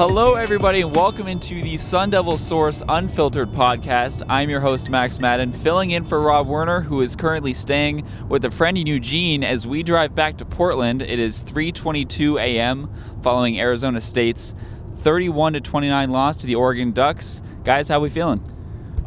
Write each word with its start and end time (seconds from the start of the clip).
Hello, 0.00 0.34
everybody, 0.34 0.80
and 0.80 0.96
welcome 0.96 1.26
into 1.26 1.60
the 1.60 1.76
Sun 1.76 2.08
Devil 2.08 2.38
Source 2.38 2.82
Unfiltered 2.88 3.52
podcast. 3.52 4.22
I'm 4.30 4.48
your 4.48 4.60
host, 4.60 4.88
Max 4.88 5.20
Madden, 5.20 5.52
filling 5.52 5.90
in 5.90 6.04
for 6.04 6.22
Rob 6.22 6.46
Werner, 6.46 6.80
who 6.80 7.02
is 7.02 7.14
currently 7.14 7.52
staying 7.52 8.08
with 8.26 8.42
a 8.46 8.50
friend 8.50 8.78
in 8.78 8.86
Eugene 8.86 9.44
as 9.44 9.66
we 9.66 9.82
drive 9.82 10.14
back 10.14 10.38
to 10.38 10.46
Portland. 10.46 11.02
It 11.02 11.18
is 11.18 11.42
3:22 11.42 12.40
a.m. 12.40 12.88
following 13.20 13.60
Arizona 13.60 14.00
State's 14.00 14.54
31 15.00 15.52
to 15.52 15.60
29 15.60 16.10
loss 16.10 16.38
to 16.38 16.46
the 16.46 16.54
Oregon 16.54 16.92
Ducks. 16.92 17.42
Guys, 17.64 17.88
how 17.90 18.00
we 18.00 18.08
feeling? 18.08 18.42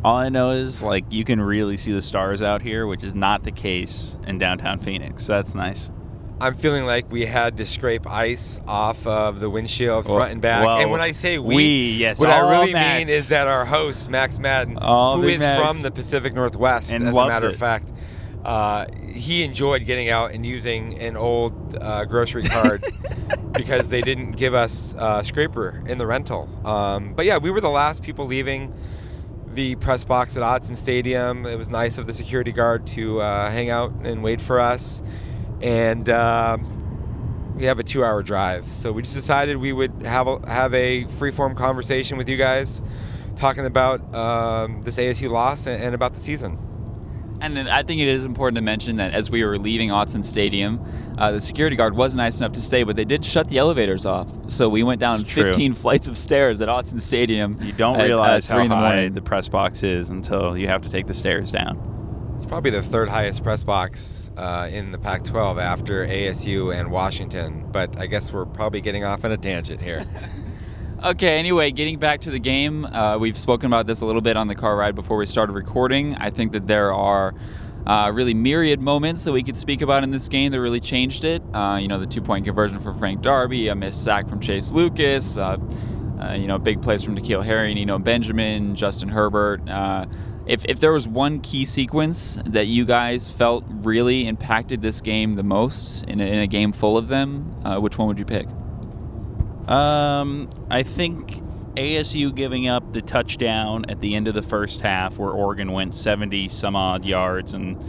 All 0.04 0.18
I 0.18 0.30
know 0.30 0.52
is 0.52 0.84
like 0.84 1.12
you 1.12 1.26
can 1.26 1.42
really 1.42 1.76
see 1.76 1.92
the 1.92 2.02
stars 2.02 2.44
out 2.44 2.62
here, 2.62 2.86
which 2.86 3.04
is 3.04 3.16
not 3.16 3.44
the 3.44 3.52
case 3.52 4.16
in 4.28 4.38
downtown 4.38 4.78
Phoenix. 4.78 5.24
So 5.24 5.34
That's 5.34 5.56
nice. 5.56 5.90
I'm 6.44 6.56
feeling 6.56 6.86
like 6.86 7.10
we 7.12 7.26
had 7.26 7.58
to 7.58 7.66
scrape 7.66 8.06
ice 8.06 8.60
off 8.68 9.08
of 9.08 9.40
the 9.40 9.50
windshield 9.50 10.06
Well- 10.06 10.16
front 10.18 10.32
and 10.34 10.42
back. 10.42 10.66
well, 10.66 10.78
and 10.78 10.92
when 10.92 11.00
I 11.02 11.12
say 11.14 11.40
we, 11.40 11.56
we, 11.56 11.90
yes, 11.92 12.20
what 12.20 12.30
I 12.30 12.40
really 12.60 12.74
Max. 12.74 13.00
mean 13.00 13.16
is 13.18 13.30
that 13.30 13.48
our 13.48 13.66
host, 13.66 14.10
Max 14.10 14.38
Madden, 14.40 14.78
All 14.78 15.18
who 15.18 15.24
is 15.28 15.40
Max. 15.40 15.62
from 15.62 15.82
the 15.82 15.92
Pacific 15.92 16.34
Northwest, 16.34 16.92
And 16.92 17.08
as 17.08 17.16
a 17.16 17.28
matter 17.28 17.48
of 17.48 17.56
fact, 17.56 17.92
uh, 18.44 18.88
he 19.08 19.44
enjoyed 19.46 19.86
getting 19.86 20.10
out 20.10 20.32
and 20.32 20.46
using 20.46 21.00
an 21.00 21.16
old 21.16 21.78
uh, 21.80 22.04
grocery 22.06 22.44
card 22.44 22.84
because 23.54 23.88
they 23.88 24.02
didn't 24.02 24.34
give 24.34 24.54
us 24.54 24.94
uh, 24.98 25.22
scraper 25.24 25.82
in 25.88 25.98
the 25.98 26.06
rental. 26.06 26.50
Um, 26.66 27.14
but 27.14 27.26
yeah, 27.26 27.38
we 27.38 27.52
were 27.52 27.62
the 27.62 27.70
last 27.70 28.04
people 28.04 28.26
leaving 28.26 28.74
the 29.54 29.76
press 29.76 30.04
box 30.04 30.36
at 30.36 30.44
Autzen 30.44 30.76
Stadium. 30.76 31.46
It 31.46 31.58
was 31.58 31.70
nice 31.70 31.98
of 31.98 32.06
the 32.08 32.12
security 32.14 32.52
guard 32.52 32.86
to 32.88 33.22
uh, 33.22 33.50
hang 33.50 33.70
out 33.70 33.94
and 34.04 34.22
wait 34.24 34.42
for 34.42 34.60
us. 34.60 35.04
And 35.62 36.10
uh, 36.10 36.58
we 37.56 37.66
have 37.66 37.80
a 37.80 37.84
two-hour 37.84 38.24
drive, 38.24 38.68
so 38.68 38.92
we 38.92 39.02
just 39.02 39.16
decided 39.16 39.58
we 39.58 39.74
would 39.74 40.04
have 40.04 40.28
a, 40.28 40.50
have 40.50 40.74
a 40.74 41.06
free-form 41.06 41.56
conversation 41.56 42.18
with 42.18 42.28
you 42.28 42.38
guys, 42.38 42.82
talking 43.36 43.66
about 43.66 44.14
um, 44.14 44.82
this 44.84 44.98
ASU 44.98 45.30
loss 45.30 45.66
and, 45.68 45.82
and 45.82 45.96
about 45.96 46.14
the 46.14 46.20
season. 46.20 46.58
And 47.44 47.58
then 47.58 47.68
I 47.68 47.84
think 47.84 48.00
it 48.00 48.08
is 48.08 48.24
important 48.24 48.56
to 48.56 48.62
mention 48.62 48.96
that 48.98 49.14
as 49.14 49.30
we 49.30 49.44
were 49.44 49.58
leaving 49.58 49.90
Autzen 49.90 50.24
Stadium, 50.24 50.80
uh, 51.18 51.32
the 51.32 51.42
security 51.42 51.76
guard 51.76 51.94
was 51.94 52.16
nice 52.16 52.38
enough 52.38 52.54
to 52.54 52.62
stay, 52.62 52.84
but 52.84 52.96
they 52.96 53.04
did 53.04 53.26
shut 53.26 53.50
the 53.50 53.58
elevators 53.58 54.06
off. 54.06 54.32
So 54.48 54.70
we 54.70 54.82
went 54.82 55.02
down 55.02 55.26
15 55.26 55.74
flights 55.74 56.08
of 56.08 56.18
stairs 56.18 56.62
at 56.62 56.70
Autzen 56.70 57.02
Stadium. 57.02 57.60
You 57.62 57.74
don't 57.74 57.98
at, 57.98 58.04
uh, 58.04 58.06
realize 58.06 58.48
three 58.48 58.56
how 58.56 58.64
in 58.64 58.70
the 58.70 58.76
high 58.76 59.10
the 59.10 59.22
press 59.22 59.50
box 59.50 59.84
is 59.84 60.10
until 60.10 60.58
you 60.58 60.70
have 60.70 60.84
to 60.84 60.90
take 60.90 61.06
the 61.06 61.14
stairs 61.14 61.52
down. 61.52 61.93
It's 62.36 62.46
probably 62.46 62.72
the 62.72 62.84
third 62.84 63.10
highest 63.10 63.44
press 63.44 63.64
box 63.64 64.32
uh, 64.38 64.70
in 64.72 64.92
the 64.92 64.98
Pac-12 64.98 65.62
after 65.62 66.06
ASU 66.06 66.74
and 66.74 66.92
Washington, 66.92 67.68
but 67.72 68.00
I 68.00 68.08
guess 68.08 68.34
we're 68.34 68.46
probably 68.46 68.82
getting 68.82 69.04
off 69.04 69.24
on 69.24 69.32
a 69.32 69.38
tangent 69.38 69.82
here. 69.82 70.06
Okay, 71.04 71.38
anyway, 71.38 71.70
getting 71.72 72.00
back 72.00 72.22
to 72.22 72.32
the 72.32 72.40
game, 72.40 72.86
uh, 72.86 73.18
we've 73.18 73.38
spoken 73.38 73.66
about 73.66 73.88
this 73.88 74.00
a 74.00 74.06
little 74.06 74.22
bit 74.22 74.38
on 74.38 74.48
the 74.48 74.56
car 74.56 74.78
ride 74.78 74.96
before 74.96 75.18
we 75.18 75.26
started 75.26 75.52
recording. 75.52 76.16
I 76.16 76.30
think 76.30 76.54
that 76.54 76.66
there 76.66 76.94
are 76.94 77.34
uh, 77.86 78.10
really 78.14 78.34
myriad 78.34 78.80
moments 78.80 79.26
that 79.26 79.34
we 79.34 79.44
could 79.44 79.58
speak 79.58 79.82
about 79.82 80.06
in 80.06 80.12
this 80.12 80.30
game 80.30 80.54
that 80.54 80.62
really 80.62 80.80
changed 80.80 81.26
it. 81.26 81.44
Uh, 81.54 81.78
you 81.82 81.90
know, 81.90 82.00
the 82.00 82.06
two 82.06 82.22
point 82.22 82.46
conversion 82.46 82.80
for 82.80 82.94
Frank 82.94 83.22
Darby, 83.22 83.68
a 83.68 83.76
missed 83.76 84.02
sack 84.02 84.30
from 84.30 84.40
Chase 84.40 84.72
Lucas, 84.72 85.36
uh, 85.36 85.58
uh, 86.22 86.36
you 86.36 86.48
know, 86.48 86.58
big 86.58 86.82
plays 86.82 87.04
from 87.04 87.18
N'Keal 87.18 87.44
Harry, 87.44 87.74
Eno 87.78 88.00
Benjamin, 88.00 88.74
Justin 88.74 89.10
Herbert. 89.10 89.68
If, 90.46 90.66
if 90.66 90.80
there 90.80 90.92
was 90.92 91.08
one 91.08 91.40
key 91.40 91.64
sequence 91.66 92.40
that 92.46 92.66
you 92.66 92.84
guys 92.86 93.32
felt 93.32 93.64
really 93.68 94.28
impacted 94.28 94.82
this 94.82 95.00
game 95.00 95.36
the 95.36 95.44
most 95.44 96.04
in 96.06 96.20
a, 96.20 96.26
in 96.26 96.40
a 96.40 96.48
game 96.48 96.74
full 96.74 96.98
of 96.98 97.08
them, 97.08 97.56
uh, 97.64 97.80
which 97.80 97.98
one 97.98 98.10
would 98.10 98.20
you 98.20 98.26
pick? 98.26 98.48
Um, 99.70 100.50
I 100.70 100.84
think 100.84 101.42
ASU 101.76 102.36
giving 102.36 102.68
up 102.68 102.92
the 102.92 103.02
touchdown 103.02 103.86
at 103.90 104.02
the 104.02 104.16
end 104.16 104.28
of 104.28 104.34
the 104.34 104.42
first 104.42 104.82
half, 104.82 105.18
where 105.18 105.32
Oregon 105.32 105.72
went 105.72 105.94
70 105.94 106.50
some 106.50 106.76
odd 106.76 107.06
yards 107.06 107.54
and 107.54 107.82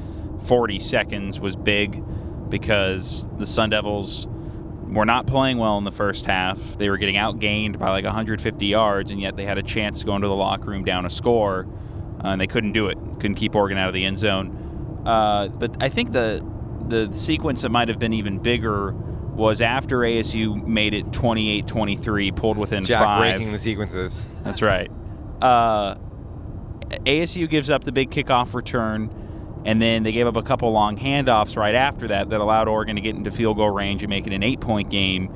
40 0.47 0.79
seconds, 0.79 1.41
was 1.41 1.57
big 1.57 2.03
because 2.49 3.29
the 3.39 3.47
Sun 3.47 3.71
Devils 3.71 4.29
were 4.87 5.05
not 5.05 5.27
playing 5.27 5.59
well 5.59 5.77
in 5.79 5.85
the 5.85 5.91
first 5.91 6.25
half. 6.25 6.79
They 6.79 6.89
were 6.89 6.99
getting 6.99 7.17
outgained 7.17 7.79
by 7.79 7.91
like 7.91 8.05
150 8.05 8.67
yards, 8.67 9.11
and 9.11 9.21
yet 9.21 9.37
they 9.37 9.45
had 9.45 9.59
a 9.59 9.63
chance 9.63 10.01
to 10.01 10.07
go 10.07 10.15
into 10.15 10.29
the 10.29 10.35
locker 10.35 10.71
room 10.71 10.85
down 10.85 11.05
a 11.05 11.11
score, 11.11 11.67
uh, 12.25 12.29
and 12.29 12.41
they 12.41 12.47
couldn't 12.47 12.73
do 12.73 12.87
it. 12.89 12.99
Couldn't 13.21 13.35
keep 13.35 13.55
Oregon 13.55 13.79
out 13.79 13.89
of 13.89 13.95
the 13.95 14.05
end 14.05 14.19
zone. 14.19 15.03
Uh, 15.07 15.49
but 15.49 15.83
I 15.83 15.89
think 15.89 16.13
the 16.13 16.45
the 16.89 17.13
sequence 17.13 17.63
that 17.63 17.71
might 17.71 17.89
have 17.89 17.99
been 17.99 18.13
even 18.13 18.39
bigger 18.39 18.93
was 18.93 19.61
after 19.61 19.99
ASU 20.01 20.65
made 20.67 20.95
it 20.95 21.07
28-23, 21.07 22.37
pulled 22.37 22.57
within 22.59 22.85
Jack 22.85 23.03
five. 23.03 23.35
breaking 23.35 23.53
the 23.53 23.59
sequences. 23.59 24.29
That's 24.45 24.63
right. 24.63 24.91
Uh, 25.41 25.97
ASU 26.91 27.49
gives 27.49 27.71
up 27.71 27.85
the 27.85 27.91
big 27.91 28.11
kickoff 28.11 28.55
return, 28.55 29.11
and 29.65 29.81
then 29.81 30.03
they 30.03 30.13
gave 30.13 30.27
up 30.27 30.37
a 30.37 30.43
couple 30.43 30.71
long 30.73 30.97
handoffs 30.97 31.57
right 31.57 31.75
after 31.75 32.09
that 32.09 32.29
that 32.31 32.41
allowed 32.41 32.69
Oregon 32.69 32.97
to 32.97 33.03
get 33.03 33.17
into 33.17 33.31
field 33.31 33.57
goal 33.57 33.71
range 33.71 34.03
and 34.03 34.11
make 34.11 34.27
it 34.27 34.33
an 34.33 34.43
eight 34.43 34.61
point 34.61 34.91
game, 34.91 35.33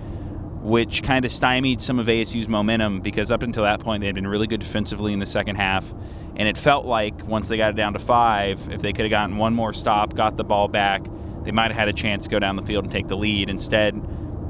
which 0.69 1.03
kind 1.03 1.25
of 1.25 1.33
stymied 1.33 1.81
some 1.81 1.99
of 1.99 2.07
ASU's 2.07 2.47
momentum 2.47 3.01
because 3.01 3.33
up 3.33 3.43
until 3.43 3.63
that 3.63 3.81
point 3.81 4.03
they 4.03 4.07
had 4.07 4.15
been 4.15 4.27
really 4.27 4.47
good 4.47 4.61
defensively 4.61 5.15
in 5.15 5.19
the 5.19 5.27
second 5.27 5.57
half. 5.57 5.95
And 6.37 6.47
it 6.47 6.59
felt 6.59 6.85
like 6.85 7.27
once 7.27 7.49
they 7.49 7.57
got 7.57 7.71
it 7.71 7.77
down 7.77 7.95
to 7.95 7.99
five, 7.99 8.69
if 8.71 8.83
they 8.83 8.93
could 8.93 9.07
have 9.07 9.11
gotten 9.11 9.39
one 9.39 9.55
more 9.55 9.73
stop, 9.73 10.15
got 10.15 10.37
the 10.37 10.45
ball 10.45 10.69
back, 10.69 11.03
they 11.43 11.53
might 11.53 11.71
have 11.71 11.77
had 11.77 11.89
a 11.89 11.93
chance 11.93 12.25
to 12.25 12.31
go 12.31 12.39
down 12.39 12.57
the 12.57 12.63
field 12.63 12.85
and 12.85 12.93
take 12.93 13.09
the 13.09 13.17
lead. 13.17 13.49
Instead, 13.49 13.93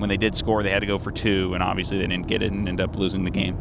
when 0.01 0.09
they 0.09 0.17
did 0.17 0.35
score, 0.35 0.63
they 0.63 0.71
had 0.71 0.81
to 0.81 0.87
go 0.87 0.99
for 0.99 1.13
two, 1.13 1.55
and 1.55 1.63
obviously 1.63 1.99
they 1.99 2.07
didn't 2.07 2.27
get 2.27 2.43
it 2.43 2.51
and 2.51 2.69
end 2.69 2.81
up 2.81 2.97
losing 2.97 3.25
the 3.25 3.31
game. 3.31 3.57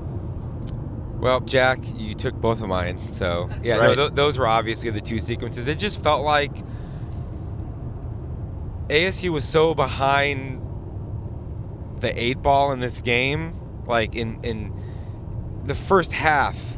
Well, 1.20 1.40
Jack, 1.42 1.80
you 1.96 2.16
took 2.16 2.36
both 2.36 2.62
of 2.62 2.68
mine. 2.68 2.98
So, 3.12 3.50
yeah, 3.62 3.78
no, 3.78 3.96
th- 3.96 4.12
those 4.14 4.38
were 4.38 4.48
obviously 4.48 4.90
the 4.90 5.02
two 5.02 5.20
sequences. 5.20 5.68
It 5.68 5.78
just 5.80 6.04
felt 6.04 6.24
like 6.24 6.52
ASU 8.90 9.30
was 9.30 9.48
so 9.48 9.74
behind 9.74 10.62
the 12.00 12.22
eight 12.22 12.42
ball 12.42 12.72
in 12.72 12.80
this 12.80 13.02
game. 13.02 13.60
Like, 13.86 14.16
in, 14.16 14.40
in 14.44 14.74
the 15.66 15.76
first 15.76 16.12
half, 16.12 16.78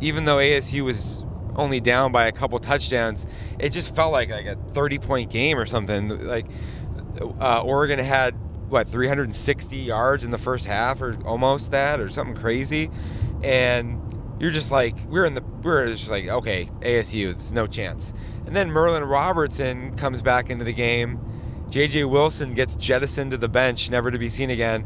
even 0.00 0.24
though 0.24 0.36
ASU 0.36 0.84
was 0.84 1.24
only 1.56 1.80
down 1.80 2.10
by 2.10 2.26
a 2.26 2.32
couple 2.32 2.58
touchdowns, 2.58 3.26
it 3.58 3.70
just 3.70 3.94
felt 3.94 4.12
like, 4.12 4.30
like 4.30 4.46
a 4.46 4.56
30 4.72 4.98
point 4.98 5.30
game 5.30 5.58
or 5.58 5.66
something. 5.66 6.26
Like, 6.26 6.46
uh, 7.40 7.62
Oregon 7.62 7.98
had 7.98 8.34
what 8.70 8.86
360 8.86 9.76
yards 9.76 10.24
in 10.24 10.30
the 10.30 10.38
first 10.38 10.64
half 10.64 11.02
or 11.02 11.16
almost 11.24 11.72
that 11.72 12.00
or 12.00 12.08
something 12.08 12.36
crazy 12.36 12.88
and 13.42 14.00
you're 14.38 14.52
just 14.52 14.70
like 14.70 14.94
we're 15.08 15.24
in 15.24 15.34
the 15.34 15.42
we're 15.62 15.88
just 15.88 16.08
like 16.08 16.28
okay 16.28 16.68
ASU 16.80 17.30
there's 17.30 17.52
no 17.52 17.66
chance 17.66 18.12
and 18.46 18.54
then 18.54 18.70
Merlin 18.70 19.04
Robertson 19.04 19.96
comes 19.96 20.22
back 20.22 20.50
into 20.50 20.64
the 20.64 20.72
game 20.72 21.20
JJ 21.70 22.10
Wilson 22.10 22.54
gets 22.54 22.76
jettisoned 22.76 23.30
to 23.30 23.36
the 23.36 23.48
bench 23.48 23.90
never 23.90 24.10
to 24.10 24.18
be 24.18 24.28
seen 24.28 24.50
again 24.50 24.84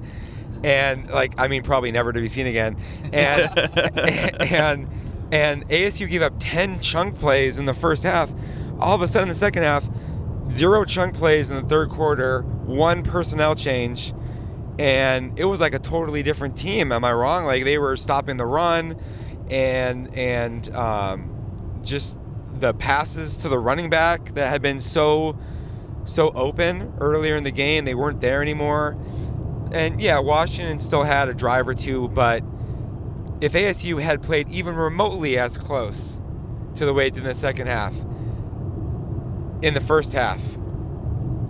and 0.63 1.11
like 1.11 1.39
I 1.39 1.49
mean 1.49 1.63
probably 1.63 1.93
never 1.93 2.13
to 2.13 2.21
be 2.21 2.29
seen 2.29 2.47
again 2.47 2.77
and 3.13 3.59
and 4.41 4.89
and 5.33 5.69
ASU 5.69 6.09
gave 6.09 6.23
up 6.23 6.35
10 6.39 6.81
chunk 6.81 7.19
plays 7.19 7.59
in 7.59 7.65
the 7.65 7.75
first 7.75 8.03
half 8.03 8.33
all 8.79 8.95
of 8.95 9.03
a 9.03 9.09
sudden 9.09 9.25
in 9.25 9.29
the 9.31 9.35
second 9.35 9.63
half 9.63 9.89
zero 10.51 10.85
chunk 10.85 11.15
plays 11.15 11.51
in 11.51 11.57
the 11.57 11.69
third 11.69 11.89
quarter, 11.89 12.43
one 12.43 13.03
personnel 13.03 13.55
change, 13.55 14.13
and 14.79 15.39
it 15.39 15.45
was 15.45 15.61
like 15.61 15.75
a 15.75 15.79
totally 15.79 16.23
different 16.23 16.57
team. 16.57 16.93
Am 16.93 17.05
I 17.05 17.13
wrong? 17.13 17.45
Like 17.45 17.65
they 17.65 17.79
were 17.79 17.97
stopping 17.97 18.37
the 18.37 18.47
run, 18.47 18.99
and 19.51 20.15
and 20.17 20.75
um, 20.75 21.81
just 21.83 22.19
the 22.59 22.73
passes 22.75 23.37
to 23.39 23.49
the 23.49 23.59
running 23.59 23.91
back 23.91 24.35
that 24.35 24.49
had 24.49 24.63
been 24.63 24.81
so 24.81 25.39
so 26.05 26.31
open 26.35 26.93
earlier 26.99 27.37
in 27.37 27.45
the 27.45 27.51
game, 27.51 27.85
they 27.85 27.95
weren't 27.95 28.21
there 28.21 28.43
anymore. 28.43 28.99
And 29.73 30.01
yeah, 30.01 30.19
Washington 30.21 30.81
still 30.81 31.03
had 31.03 31.29
a 31.29 31.35
drive 31.35 31.67
or 31.67 31.75
two, 31.75 32.09
but 32.09 32.43
if 33.41 33.53
ASU 33.53 34.01
had 34.01 34.23
played 34.23 34.49
even 34.49 34.77
remotely 34.77 35.39
as 35.39 35.59
close 35.59 36.21
to 36.77 36.85
the 36.85 36.93
way 36.93 37.09
it 37.09 37.15
did 37.15 37.23
in 37.23 37.29
the 37.29 37.35
second 37.35 37.67
half, 37.67 37.95
in 39.65 39.73
the 39.73 39.81
first 39.81 40.13
half. 40.13 40.59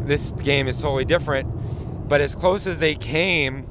This 0.01 0.31
game 0.31 0.69
is 0.69 0.81
totally 0.81 1.05
different, 1.05 2.09
but 2.09 2.21
as 2.21 2.35
close 2.35 2.67
as 2.67 2.79
they 2.79 2.95
came 2.95 3.67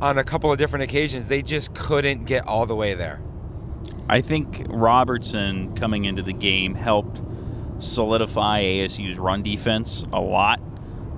on 0.00 0.16
a 0.16 0.24
couple 0.24 0.50
of 0.50 0.58
different 0.58 0.84
occasions, 0.84 1.28
they 1.28 1.42
just 1.42 1.74
couldn't 1.74 2.24
get 2.24 2.46
all 2.46 2.64
the 2.64 2.74
way 2.74 2.94
there. 2.94 3.22
I 4.08 4.22
think 4.22 4.64
Robertson 4.68 5.74
coming 5.74 6.06
into 6.06 6.22
the 6.22 6.32
game 6.32 6.74
helped 6.74 7.22
solidify 7.82 8.62
ASU's 8.62 9.18
run 9.18 9.42
defense 9.42 10.04
a 10.12 10.20
lot. 10.20 10.60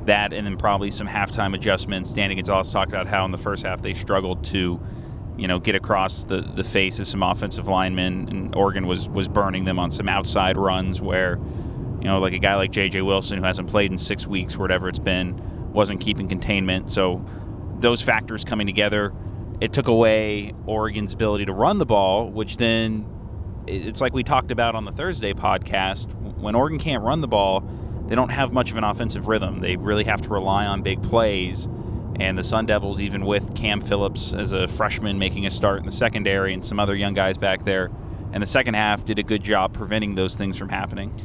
That 0.06 0.32
and 0.32 0.46
then 0.46 0.56
probably 0.56 0.90
some 0.90 1.06
halftime 1.08 1.54
adjustments. 1.54 2.12
Danny 2.12 2.34
Gonzalez 2.34 2.70
talked 2.70 2.90
about 2.90 3.06
how 3.06 3.24
in 3.24 3.30
the 3.30 3.38
first 3.38 3.64
half 3.64 3.80
they 3.80 3.94
struggled 3.94 4.44
to, 4.46 4.78
you 5.38 5.48
know, 5.48 5.58
get 5.58 5.74
across 5.74 6.24
the, 6.24 6.42
the 6.42 6.64
face 6.64 7.00
of 7.00 7.08
some 7.08 7.22
offensive 7.22 7.68
linemen, 7.68 8.28
and 8.28 8.54
Oregon 8.54 8.86
was 8.86 9.08
was 9.08 9.28
burning 9.28 9.64
them 9.64 9.78
on 9.78 9.90
some 9.90 10.08
outside 10.08 10.58
runs 10.58 11.00
where, 11.00 11.38
you 12.00 12.04
know, 12.04 12.18
like 12.18 12.34
a 12.34 12.38
guy 12.38 12.54
like 12.56 12.70
J.J. 12.70 13.00
Wilson 13.02 13.38
who 13.38 13.44
hasn't 13.44 13.70
played 13.70 13.92
in 13.92 13.98
six 13.98 14.26
weeks 14.26 14.58
whatever 14.58 14.88
it's 14.88 14.98
been, 14.98 15.72
wasn't 15.72 16.00
keeping 16.00 16.28
containment. 16.28 16.90
So 16.90 17.24
those 17.78 18.02
factors 18.02 18.44
coming 18.44 18.66
together 18.66 19.14
it 19.60 19.72
took 19.72 19.88
away 19.88 20.52
Oregon's 20.66 21.12
ability 21.12 21.46
to 21.46 21.52
run 21.52 21.78
the 21.78 21.86
ball, 21.86 22.28
which 22.28 22.56
then 22.56 23.06
it's 23.66 24.00
like 24.00 24.12
we 24.12 24.22
talked 24.22 24.50
about 24.50 24.74
on 24.74 24.84
the 24.84 24.92
Thursday 24.92 25.32
podcast. 25.32 26.12
When 26.44 26.54
Oregon 26.54 26.78
can't 26.78 27.02
run 27.02 27.22
the 27.22 27.26
ball, 27.26 27.64
they 28.06 28.14
don't 28.14 28.28
have 28.28 28.52
much 28.52 28.70
of 28.70 28.76
an 28.76 28.84
offensive 28.84 29.28
rhythm. 29.28 29.60
They 29.60 29.76
really 29.76 30.04
have 30.04 30.20
to 30.20 30.28
rely 30.28 30.66
on 30.66 30.82
big 30.82 31.02
plays. 31.02 31.70
And 32.16 32.36
the 32.36 32.42
Sun 32.42 32.66
Devils, 32.66 33.00
even 33.00 33.24
with 33.24 33.54
Cam 33.54 33.80
Phillips 33.80 34.34
as 34.34 34.52
a 34.52 34.68
freshman 34.68 35.18
making 35.18 35.46
a 35.46 35.50
start 35.50 35.78
in 35.78 35.86
the 35.86 35.90
secondary 35.90 36.52
and 36.52 36.62
some 36.62 36.78
other 36.78 36.94
young 36.94 37.14
guys 37.14 37.38
back 37.38 37.64
there, 37.64 37.90
in 38.34 38.40
the 38.40 38.46
second 38.46 38.74
half, 38.74 39.06
did 39.06 39.18
a 39.18 39.22
good 39.22 39.42
job 39.42 39.72
preventing 39.72 40.16
those 40.16 40.34
things 40.34 40.58
from 40.58 40.68
happening. 40.68 41.18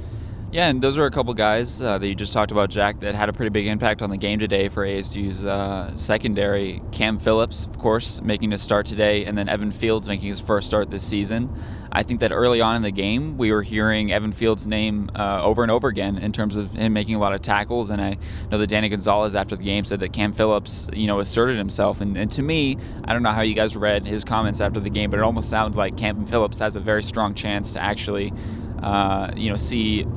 Yeah, 0.52 0.68
and 0.68 0.82
those 0.82 0.98
are 0.98 1.06
a 1.06 1.12
couple 1.12 1.32
guys 1.36 1.80
uh, 1.80 2.00
that 2.00 2.08
you 2.08 2.16
just 2.16 2.34
talked 2.34 2.50
about, 2.50 2.72
Jack, 2.72 3.02
that 3.02 3.14
had 3.14 3.30
a 3.30 3.34
pretty 3.34 3.52
big 3.52 3.68
impact 3.68 4.02
on 4.02 4.10
the 4.10 4.18
game 4.18 4.40
today 4.40 4.68
for 4.68 4.84
ASU's 4.84 5.46
uh, 5.46 5.96
secondary. 5.96 6.82
Cam 6.92 7.20
Phillips, 7.20 7.68
of 7.68 7.78
course, 7.78 8.20
making 8.24 8.52
a 8.52 8.58
start 8.58 8.88
today, 8.88 9.26
and 9.26 9.38
then 9.38 9.48
Evan 9.48 9.72
Fields 9.72 10.08
making 10.08 10.28
his 10.28 10.40
first 10.40 10.66
start 10.66 10.90
this 10.90 11.04
season. 11.04 11.56
I 11.92 12.02
think 12.02 12.22
that 12.22 12.32
early 12.32 12.62
on 12.62 12.76
in 12.76 12.82
the 12.82 12.90
game, 12.90 13.38
we 13.38 13.52
were 13.52 13.62
hearing 13.62 14.12
Evan 14.12 14.32
Fields' 14.32 14.66
name 14.66 15.12
uh, 15.16 15.44
over 15.44 15.62
and 15.62 15.72
over 15.72 15.88
again 15.88 16.18
in 16.18 16.32
terms 16.32 16.56
of 16.56 16.72
him 16.72 16.94
making 16.94 17.14
a 17.14 17.20
lot 17.20 17.36
of 17.36 17.44
tackles. 17.44 17.92
And 17.92 18.02
I 18.02 18.18
know 18.52 18.58
that 18.58 18.68
Danny 18.68 18.90
Gonzalez 18.90 19.36
after 19.36 19.56
the 19.56 19.64
game 19.64 19.86
said 19.86 20.00
that 20.00 20.14
Cam 20.14 20.34
Phillips, 20.34 20.90
you 20.94 21.06
know, 21.06 21.20
asserted 21.20 21.58
himself. 21.58 22.02
And, 22.02 22.18
and 22.18 22.32
to 22.32 22.42
me, 22.42 22.76
I 23.04 23.14
don't 23.14 23.22
know 23.22 23.32
how 23.32 23.42
you 23.42 23.54
guys 23.54 23.78
read 23.78 24.04
his 24.04 24.24
comments 24.24 24.62
after 24.62 24.80
the 24.80 24.90
game, 24.90 25.12
but 25.12 25.20
it 25.20 25.24
almost 25.24 25.48
sounded 25.50 25.78
like 25.78 25.96
Cam 25.96 26.26
Phillips 26.26 26.58
has 26.58 26.76
a 26.76 26.80
very 26.80 27.04
strong 27.04 27.36
chance 27.36 27.72
to 27.74 27.82
actually, 27.82 28.34
uh, 28.82 29.32
you 29.36 29.52
know, 29.52 29.58
see 29.58 30.08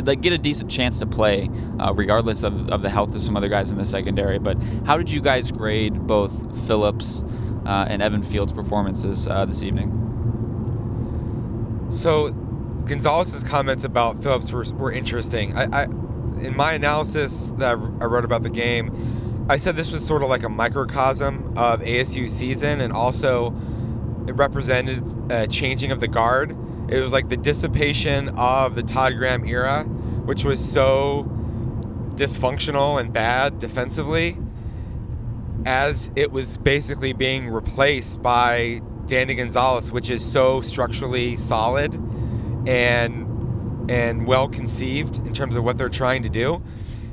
like 0.00 0.20
get 0.20 0.32
a 0.32 0.38
decent 0.38 0.70
chance 0.70 0.98
to 0.98 1.06
play, 1.06 1.50
uh, 1.78 1.92
regardless 1.94 2.42
of, 2.42 2.70
of 2.70 2.82
the 2.82 2.90
health 2.90 3.14
of 3.14 3.22
some 3.22 3.36
other 3.36 3.48
guys 3.48 3.70
in 3.70 3.78
the 3.78 3.84
secondary. 3.84 4.38
But 4.38 4.56
how 4.86 4.96
did 4.96 5.10
you 5.10 5.20
guys 5.20 5.52
grade 5.52 6.06
both 6.06 6.66
Phillips 6.66 7.24
uh, 7.66 7.86
and 7.88 8.02
Evan 8.02 8.22
Fields' 8.22 8.52
performances 8.52 9.28
uh, 9.28 9.44
this 9.44 9.62
evening? 9.62 9.98
So, 11.90 12.30
Gonzalez's 12.86 13.44
comments 13.44 13.84
about 13.84 14.22
Phillips 14.22 14.50
were, 14.50 14.64
were 14.76 14.92
interesting. 14.92 15.56
I, 15.56 15.82
I, 15.82 15.84
in 15.84 16.56
my 16.56 16.72
analysis 16.72 17.50
that 17.58 17.72
I 17.72 17.74
wrote 17.74 18.24
about 18.24 18.42
the 18.42 18.50
game, 18.50 19.46
I 19.48 19.56
said 19.56 19.76
this 19.76 19.92
was 19.92 20.04
sort 20.04 20.22
of 20.22 20.28
like 20.28 20.42
a 20.42 20.48
microcosm 20.48 21.54
of 21.56 21.80
ASU 21.80 22.28
season, 22.30 22.80
and 22.80 22.92
also 22.92 23.54
it 24.26 24.32
represented 24.32 25.04
a 25.30 25.46
changing 25.46 25.92
of 25.92 26.00
the 26.00 26.08
guard 26.08 26.56
it 26.92 27.02
was 27.02 27.12
like 27.12 27.30
the 27.30 27.38
dissipation 27.38 28.28
of 28.30 28.74
the 28.74 28.82
Todd 28.82 29.14
Graham 29.16 29.46
era, 29.46 29.84
which 29.84 30.44
was 30.44 30.62
so 30.62 31.24
dysfunctional 32.14 33.00
and 33.00 33.12
bad 33.14 33.58
defensively, 33.58 34.36
as 35.64 36.10
it 36.16 36.32
was 36.32 36.58
basically 36.58 37.14
being 37.14 37.48
replaced 37.48 38.20
by 38.22 38.82
Danny 39.06 39.34
Gonzalez, 39.34 39.90
which 39.90 40.10
is 40.10 40.22
so 40.22 40.60
structurally 40.60 41.34
solid 41.34 41.94
and 42.68 43.90
and 43.90 44.26
well 44.26 44.48
conceived 44.48 45.16
in 45.16 45.32
terms 45.32 45.56
of 45.56 45.64
what 45.64 45.78
they're 45.78 45.88
trying 45.88 46.22
to 46.22 46.28
do. 46.28 46.62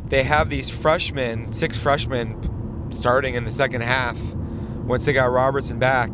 They 0.08 0.24
have 0.24 0.50
these 0.50 0.70
freshmen, 0.70 1.54
six 1.54 1.78
freshmen 1.78 2.92
starting 2.92 3.36
in 3.36 3.46
the 3.46 3.52
second 3.52 3.82
half 3.82 4.20
once 4.84 5.06
they 5.06 5.14
got 5.14 5.32
Robertson 5.32 5.80
back, 5.80 6.10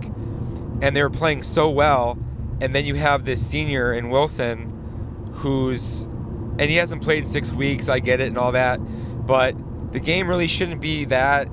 and 0.81 0.95
they 0.95 1.01
were 1.01 1.09
playing 1.09 1.41
so 1.41 1.69
well 1.69 2.17
and 2.61 2.73
then 2.73 2.85
you 2.85 2.95
have 2.95 3.25
this 3.25 3.45
senior 3.45 3.93
in 3.93 4.09
Wilson 4.09 4.71
who's 5.33 6.03
and 6.57 6.69
he 6.69 6.77
hasn't 6.77 7.01
played 7.01 7.23
in 7.23 7.27
six 7.27 7.51
weeks. 7.51 7.89
I 7.89 7.99
get 7.99 8.21
it 8.21 8.27
and 8.27 8.37
all 8.37 8.53
that, 8.53 8.79
but 9.25 9.55
the 9.91 9.99
game 9.99 10.27
really 10.27 10.47
shouldn't 10.47 10.81
be 10.81 11.05
that 11.05 11.49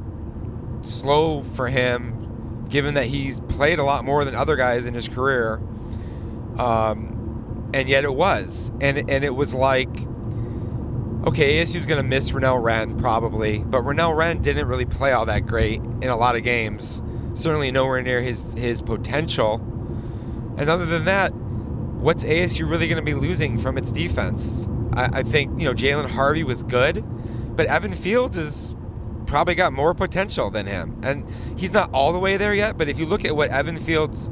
slow 0.82 1.42
for 1.42 1.68
him, 1.68 2.66
given 2.68 2.94
that 2.94 3.06
he's 3.06 3.40
played 3.40 3.78
a 3.78 3.84
lot 3.84 4.04
more 4.04 4.24
than 4.24 4.34
other 4.34 4.56
guys 4.56 4.84
in 4.84 4.94
his 4.94 5.08
career. 5.08 5.60
Um, 6.58 7.70
and 7.74 7.88
yet 7.88 8.04
it 8.04 8.14
was, 8.14 8.70
and 8.80 8.98
and 9.10 9.24
it 9.24 9.34
was 9.34 9.54
like, 9.54 9.88
okay, 11.26 11.62
ASU's 11.62 11.86
to 11.86 12.02
miss 12.02 12.32
Renell 12.32 12.62
Wren 12.62 12.96
probably, 12.96 13.60
but 13.60 13.82
Renell 13.82 14.16
Wren 14.16 14.42
didn't 14.42 14.66
really 14.68 14.84
play 14.84 15.12
all 15.12 15.26
that 15.26 15.46
great 15.46 15.80
in 15.80 16.08
a 16.08 16.16
lot 16.16 16.36
of 16.36 16.42
games. 16.42 17.02
Certainly 17.34 17.72
nowhere 17.72 18.02
near 18.02 18.20
his 18.20 18.52
his 18.54 18.82
potential. 18.82 19.58
And 20.56 20.68
other 20.68 20.86
than 20.86 21.04
that, 21.06 21.32
what's 21.34 22.24
ASU 22.24 22.68
really 22.68 22.88
going 22.88 22.98
to 22.98 23.04
be 23.04 23.14
losing 23.14 23.58
from 23.58 23.78
its 23.78 23.92
defense? 23.92 24.68
I, 24.94 25.20
I 25.20 25.22
think, 25.22 25.60
you 25.60 25.66
know, 25.66 25.74
Jalen 25.74 26.10
Harvey 26.10 26.44
was 26.44 26.62
good, 26.62 27.04
but 27.56 27.66
Evan 27.66 27.92
Fields 27.92 28.36
is 28.36 28.74
probably 29.26 29.54
got 29.54 29.72
more 29.72 29.94
potential 29.94 30.50
than 30.50 30.66
him. 30.66 31.00
And 31.02 31.26
he's 31.56 31.72
not 31.72 31.90
all 31.92 32.12
the 32.12 32.18
way 32.18 32.36
there 32.36 32.54
yet, 32.54 32.76
but 32.76 32.88
if 32.88 32.98
you 32.98 33.06
look 33.06 33.24
at 33.24 33.34
what 33.34 33.50
Evan 33.50 33.76
Fields 33.76 34.30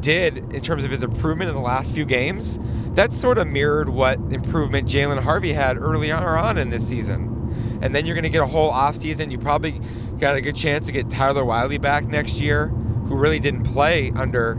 did 0.00 0.38
in 0.52 0.60
terms 0.62 0.84
of 0.84 0.90
his 0.90 1.02
improvement 1.02 1.48
in 1.48 1.54
the 1.54 1.62
last 1.62 1.94
few 1.94 2.04
games, 2.04 2.58
that 2.94 3.12
sort 3.12 3.38
of 3.38 3.46
mirrored 3.46 3.88
what 3.88 4.18
improvement 4.30 4.88
Jalen 4.88 5.20
Harvey 5.20 5.52
had 5.52 5.78
early 5.78 6.10
on 6.10 6.58
in 6.58 6.70
this 6.70 6.86
season. 6.86 7.78
And 7.82 7.94
then 7.94 8.04
you're 8.04 8.14
going 8.14 8.24
to 8.24 8.30
get 8.30 8.42
a 8.42 8.46
whole 8.46 8.72
offseason. 8.72 9.30
You 9.30 9.38
probably 9.38 9.80
got 10.18 10.36
a 10.36 10.40
good 10.40 10.56
chance 10.56 10.86
to 10.86 10.92
get 10.92 11.08
Tyler 11.08 11.44
Whiley 11.44 11.78
back 11.78 12.04
next 12.04 12.40
year, 12.40 12.68
who 12.68 13.16
really 13.16 13.38
didn't 13.38 13.62
play 13.62 14.12
under 14.14 14.54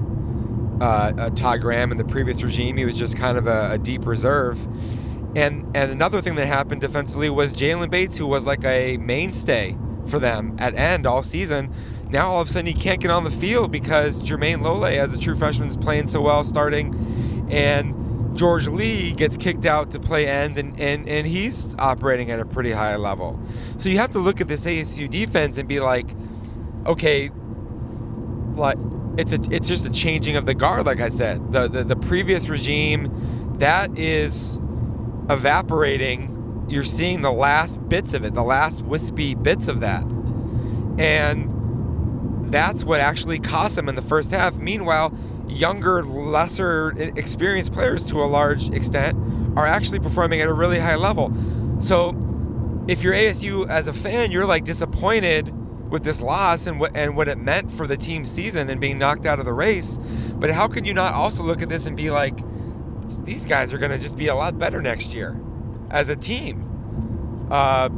uh, 0.82 1.14
uh, 1.18 1.30
Todd 1.32 1.62
Graham 1.62 1.92
in 1.92 1.98
the 1.98 2.04
previous 2.04 2.42
regime. 2.42 2.76
He 2.76 2.86
was 2.86 2.98
just 2.98 3.16
kind 3.16 3.38
of 3.38 3.48
a, 3.48 3.74
a 3.74 3.78
deep 3.78 4.06
reserve. 4.06 4.60
And 5.38 5.66
and 5.78 5.92
another 5.92 6.22
thing 6.22 6.36
that 6.36 6.48
happened 6.48 6.82
defensively 6.82 7.30
was 7.30 7.54
Jalen 7.54 7.90
Bates, 7.90 8.18
who 8.18 8.28
was 8.28 8.46
like 8.46 8.66
a 8.66 8.98
mainstay 8.98 9.78
for 10.08 10.20
them 10.20 10.56
at 10.60 10.76
end 10.76 11.06
all 11.06 11.24
season. 11.24 11.74
Now 12.10 12.32
all 12.32 12.42
of 12.42 12.50
a 12.50 12.52
sudden 12.52 12.66
he 12.66 12.74
can't 12.74 13.00
get 13.00 13.12
on 13.12 13.24
the 13.24 13.32
field 13.32 13.72
because 13.72 14.22
Jermayne 14.24 14.62
Lole, 14.62 14.86
as 14.86 15.14
a 15.14 15.20
true 15.20 15.36
freshman, 15.36 15.70
is 15.70 15.78
playing 15.78 16.08
so 16.08 16.20
well 16.20 16.44
starting, 16.44 17.48
and 17.50 18.36
George 18.36 18.68
Lea 18.68 19.14
gets 19.14 19.38
kicked 19.38 19.66
out 19.66 19.92
to 19.92 20.00
play 20.00 20.28
end, 20.28 20.58
and, 20.58 20.78
and, 20.80 21.08
and 21.08 21.28
he's 21.28 21.76
operating 21.80 22.32
at 22.32 22.40
a 22.40 22.46
pretty 22.46 22.72
high 22.72 22.96
level. 22.96 23.40
So 23.78 23.90
you 23.90 23.98
have 23.98 24.12
to 24.12 24.20
look 24.20 24.42
at 24.42 24.48
this 24.48 24.66
ASU 24.66 25.10
defense 25.10 25.58
and 25.58 25.68
be 25.68 25.80
like, 25.80 26.08
okay, 26.86 27.30
like 28.56 28.78
it's 29.18 29.34
a 29.34 29.40
it's 29.52 29.68
just 29.68 29.86
a 29.86 29.90
changing 29.90 30.36
of 30.36 30.46
the 30.46 30.54
guard 30.54 30.86
like 30.86 31.00
i 31.00 31.10
said. 31.10 31.52
The, 31.52 31.68
the 31.68 31.84
the 31.84 31.96
previous 31.96 32.50
regime 32.50 33.12
that 33.60 33.98
is 33.98 34.60
evaporating. 35.30 36.66
You're 36.70 36.84
seeing 36.84 37.22
the 37.22 37.32
last 37.32 37.78
bits 37.90 38.14
of 38.14 38.24
it 38.24 38.34
the 38.34 38.44
last 38.44 38.84
wispy 38.84 39.36
bits 39.36 39.68
of 39.68 39.82
that. 39.82 40.04
And 40.98 42.52
that's 42.52 42.84
what 42.84 43.00
actually 43.00 43.40
cost 43.40 43.76
them 43.76 43.90
in 43.90 43.96
the 43.96 44.02
first 44.02 44.32
half. 44.32 44.58
Meanwhile 44.58 45.18
younger 45.48 46.04
lesser 46.04 46.94
experienced 47.18 47.74
players 47.74 48.04
to 48.04 48.18
a 48.24 48.26
large 48.26 48.70
extent 48.70 49.18
are 49.58 49.68
actually 49.68 50.00
performing 50.00 50.40
at 50.40 50.48
a 50.48 50.54
really 50.54 50.80
high 50.80 50.96
level. 50.96 51.34
So 51.82 52.18
if 52.88 53.04
you're 53.04 53.14
asu 53.14 53.68
as 53.68 53.88
a 53.88 53.94
fan 53.94 54.32
you're 54.32 54.46
like 54.46 54.64
disappointed 54.64 55.54
with 55.92 56.04
this 56.04 56.22
loss 56.22 56.66
and 56.66 56.80
what 56.80 56.96
and 56.96 57.16
what 57.16 57.28
it 57.28 57.38
meant 57.38 57.72
for 57.72 57.86
the 57.86 57.98
team 57.98 58.26
season 58.26 58.70
and 58.70 58.82
being 58.82 58.98
knocked 58.98 59.26
out 59.26 59.38
of 59.40 59.46
the 59.46 59.54
race. 59.54 59.98
But 60.36 60.50
how 60.50 60.68
can 60.68 60.86
you 60.86 60.94
not 60.94 61.14
also 61.14 61.44
look 61.44 61.62
at 61.62 61.70
this 61.70 61.86
and 61.86 61.96
be 61.96 62.10
like, 62.10 62.40
these 63.24 63.46
guys 63.46 63.74
are 63.74 63.78
going 63.78 63.92
to 63.92 64.00
just 64.00 64.18
be 64.18 64.28
a 64.28 64.36
lot 64.36 64.58
better 64.58 64.82
next 64.82 65.14
year 65.14 65.40
as 65.92 66.10
a 66.10 66.16
team, 66.16 67.48
uh, 67.52 67.90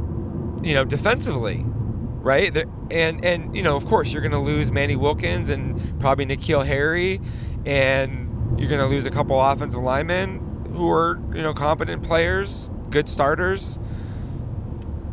you 0.62 0.74
know, 0.74 0.84
defensively, 0.84 1.62
right? 1.64 2.54
and 2.90 3.24
and 3.24 3.56
you 3.56 3.62
know, 3.62 3.76
of 3.76 3.86
course, 3.86 4.12
you're 4.12 4.22
going 4.22 4.32
to 4.32 4.38
lose 4.38 4.70
Manny 4.70 4.96
Wilkins 4.96 5.48
and 5.48 6.00
probably 6.00 6.26
N'Keal 6.26 6.66
Harry, 6.66 7.20
and 7.64 8.58
you're 8.58 8.68
going 8.68 8.80
to 8.80 8.86
lose 8.86 9.06
a 9.06 9.10
couple 9.10 9.40
offensive 9.40 9.82
linemen 9.82 10.66
who 10.74 10.90
are 10.90 11.20
you 11.34 11.42
know 11.42 11.54
competent 11.54 12.02
players, 12.02 12.70
good 12.90 13.08
starters. 13.08 13.78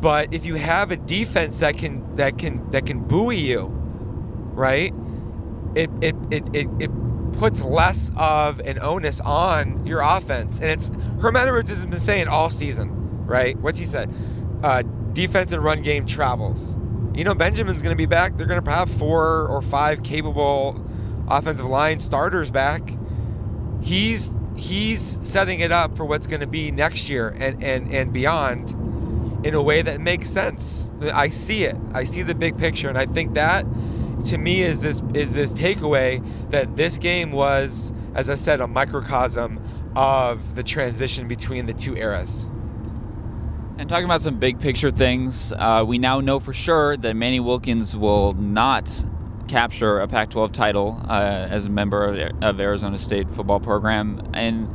But 0.01 0.33
if 0.33 0.45
you 0.45 0.55
have 0.55 0.91
a 0.91 0.97
defense 0.97 1.59
that 1.59 1.77
can 1.77 2.15
that 2.15 2.39
can 2.39 2.69
that 2.71 2.87
can 2.87 2.99
buoy 2.99 3.37
you, 3.37 3.67
right? 3.67 4.93
It 5.75 5.89
it 6.01 6.15
it 6.31 6.55
it, 6.55 6.67
it 6.79 6.91
puts 7.33 7.61
less 7.61 8.11
of 8.17 8.59
an 8.61 8.79
onus 8.79 9.19
on 9.21 9.85
your 9.85 10.01
offense. 10.01 10.59
And 10.59 10.71
it's 10.71 10.91
Herman 11.21 11.47
Edwards 11.47 11.69
has 11.69 11.85
been 11.85 11.99
saying 11.99 12.27
all 12.27 12.49
season, 12.49 13.25
right? 13.25 13.57
What's 13.59 13.79
he 13.79 13.85
said? 13.85 14.11
Uh, 14.63 14.81
defense 15.13 15.51
and 15.51 15.63
run 15.63 15.81
game 15.81 16.05
travels. 16.05 16.75
You 17.13 17.23
know, 17.23 17.35
Benjamin's 17.35 17.81
going 17.81 17.93
to 17.93 17.97
be 17.97 18.05
back. 18.05 18.37
They're 18.37 18.47
going 18.47 18.61
to 18.63 18.71
have 18.71 18.89
four 18.89 19.47
or 19.47 19.61
five 19.61 20.01
capable 20.03 20.83
offensive 21.27 21.65
line 21.65 21.99
starters 21.99 22.51
back. 22.51 22.81
He's 23.81 24.35
he's 24.55 25.23
setting 25.25 25.59
it 25.59 25.71
up 25.71 25.95
for 25.95 26.05
what's 26.05 26.27
going 26.27 26.41
to 26.41 26.47
be 26.47 26.71
next 26.71 27.09
year 27.09 27.29
and 27.37 27.63
and 27.63 27.93
and 27.93 28.13
beyond 28.13 28.75
in 29.43 29.53
a 29.53 29.61
way 29.61 29.81
that 29.81 29.99
makes 30.01 30.29
sense. 30.29 30.91
I 31.13 31.29
see 31.29 31.63
it. 31.63 31.75
I 31.93 32.03
see 32.03 32.21
the 32.21 32.35
big 32.35 32.57
picture, 32.57 32.89
and 32.89 32.97
I 32.97 33.05
think 33.05 33.33
that 33.33 33.65
to 34.25 34.37
me 34.37 34.61
is 34.61 34.81
this 34.81 35.01
is 35.13 35.33
this 35.33 35.51
takeaway 35.53 36.23
that 36.51 36.75
this 36.77 36.97
game 36.97 37.31
was, 37.31 37.91
as 38.13 38.29
I 38.29 38.35
said, 38.35 38.61
a 38.61 38.67
microcosm 38.67 39.59
of 39.95 40.55
the 40.55 40.63
transition 40.63 41.27
between 41.27 41.65
the 41.65 41.73
two 41.73 41.95
eras. 41.95 42.47
And 43.77 43.89
talking 43.89 44.05
about 44.05 44.21
some 44.21 44.37
big 44.37 44.59
picture 44.59 44.91
things, 44.91 45.51
uh, 45.53 45.83
we 45.87 45.97
now 45.97 46.19
know 46.19 46.39
for 46.39 46.53
sure 46.53 46.95
that 46.97 47.15
Manny 47.15 47.39
Wilkins 47.39 47.97
will 47.97 48.33
not 48.33 49.03
capture 49.47 49.99
a 49.99 50.07
Pac-12 50.07 50.51
title 50.51 51.01
uh, 51.09 51.47
as 51.49 51.65
a 51.65 51.69
member 51.71 52.05
of, 52.05 52.43
of 52.43 52.59
Arizona 52.59 52.97
State 52.99 53.29
football 53.31 53.59
program, 53.59 54.29
and 54.33 54.71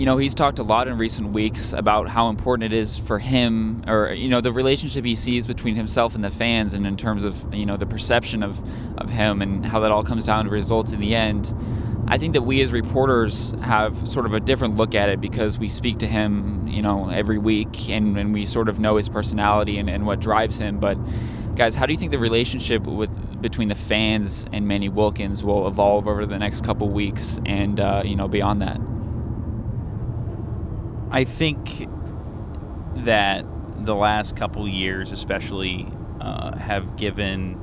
you 0.00 0.06
know 0.06 0.16
he's 0.16 0.34
talked 0.34 0.58
a 0.58 0.62
lot 0.62 0.88
in 0.88 0.96
recent 0.96 1.34
weeks 1.34 1.74
about 1.74 2.08
how 2.08 2.30
important 2.30 2.72
it 2.72 2.74
is 2.74 2.96
for 2.96 3.18
him, 3.18 3.84
or 3.86 4.10
you 4.14 4.30
know 4.30 4.40
the 4.40 4.50
relationship 4.50 5.04
he 5.04 5.14
sees 5.14 5.46
between 5.46 5.74
himself 5.74 6.14
and 6.14 6.24
the 6.24 6.30
fans, 6.30 6.72
and 6.72 6.86
in 6.86 6.96
terms 6.96 7.26
of 7.26 7.52
you 7.52 7.66
know 7.66 7.76
the 7.76 7.84
perception 7.84 8.42
of 8.42 8.58
of 8.96 9.10
him 9.10 9.42
and 9.42 9.66
how 9.66 9.80
that 9.80 9.92
all 9.92 10.02
comes 10.02 10.24
down 10.24 10.46
to 10.46 10.50
results 10.50 10.94
in 10.94 11.00
the 11.00 11.14
end. 11.14 11.54
I 12.08 12.16
think 12.16 12.32
that 12.32 12.40
we 12.42 12.62
as 12.62 12.72
reporters 12.72 13.52
have 13.60 14.08
sort 14.08 14.24
of 14.24 14.32
a 14.32 14.40
different 14.40 14.78
look 14.78 14.94
at 14.94 15.10
it 15.10 15.20
because 15.20 15.58
we 15.58 15.68
speak 15.68 15.98
to 15.98 16.06
him, 16.06 16.66
you 16.66 16.80
know, 16.80 17.10
every 17.10 17.36
week 17.36 17.90
and, 17.90 18.16
and 18.16 18.32
we 18.32 18.46
sort 18.46 18.70
of 18.70 18.80
know 18.80 18.96
his 18.96 19.10
personality 19.10 19.78
and, 19.78 19.90
and 19.90 20.06
what 20.06 20.18
drives 20.18 20.56
him. 20.56 20.80
But 20.80 20.96
guys, 21.56 21.74
how 21.76 21.84
do 21.84 21.92
you 21.92 21.98
think 21.98 22.10
the 22.10 22.18
relationship 22.18 22.84
with 22.84 23.10
between 23.42 23.68
the 23.68 23.74
fans 23.74 24.46
and 24.50 24.66
Manny 24.66 24.88
Wilkins 24.88 25.44
will 25.44 25.68
evolve 25.68 26.08
over 26.08 26.24
the 26.24 26.38
next 26.38 26.64
couple 26.64 26.88
weeks 26.88 27.38
and 27.44 27.78
uh, 27.78 28.02
you 28.02 28.16
know 28.16 28.28
beyond 28.28 28.62
that? 28.62 28.80
I 31.12 31.24
think 31.24 31.88
that 33.04 33.44
the 33.84 33.94
last 33.94 34.36
couple 34.36 34.68
years, 34.68 35.10
especially, 35.10 35.88
uh, 36.20 36.56
have 36.56 36.96
given 36.96 37.58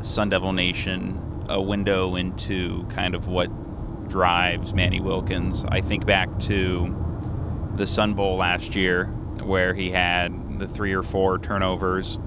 Sun 0.00 0.30
Devil 0.30 0.52
Nation 0.52 1.44
a 1.48 1.60
window 1.60 2.16
into 2.16 2.84
kind 2.88 3.14
of 3.14 3.28
what 3.28 3.48
drives 4.08 4.74
Manny 4.74 5.00
Wilkins. 5.00 5.64
I 5.68 5.80
think 5.80 6.04
back 6.04 6.36
to 6.40 7.72
the 7.76 7.86
Sun 7.86 8.14
Bowl 8.14 8.36
last 8.36 8.74
year 8.74 9.06
where 9.44 9.72
he 9.74 9.90
had 9.90 10.58
the 10.58 10.66
three 10.66 10.92
or 10.92 11.02
four 11.02 11.38
turnovers 11.38 12.18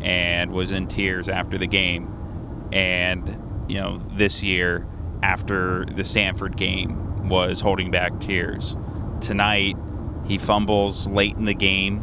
and 0.00 0.52
was 0.52 0.72
in 0.72 0.86
tears 0.86 1.28
after 1.28 1.58
the 1.58 1.66
game. 1.66 2.68
And, 2.72 3.64
you 3.68 3.80
know, 3.80 4.00
this 4.12 4.42
year 4.42 4.86
after 5.22 5.84
the 5.86 6.04
Stanford 6.04 6.56
game 6.56 7.28
was 7.28 7.60
holding 7.60 7.90
back 7.90 8.20
tears. 8.20 8.76
Tonight, 9.26 9.76
he 10.24 10.38
fumbles 10.38 11.08
late 11.08 11.34
in 11.34 11.46
the 11.46 11.54
game 11.54 12.00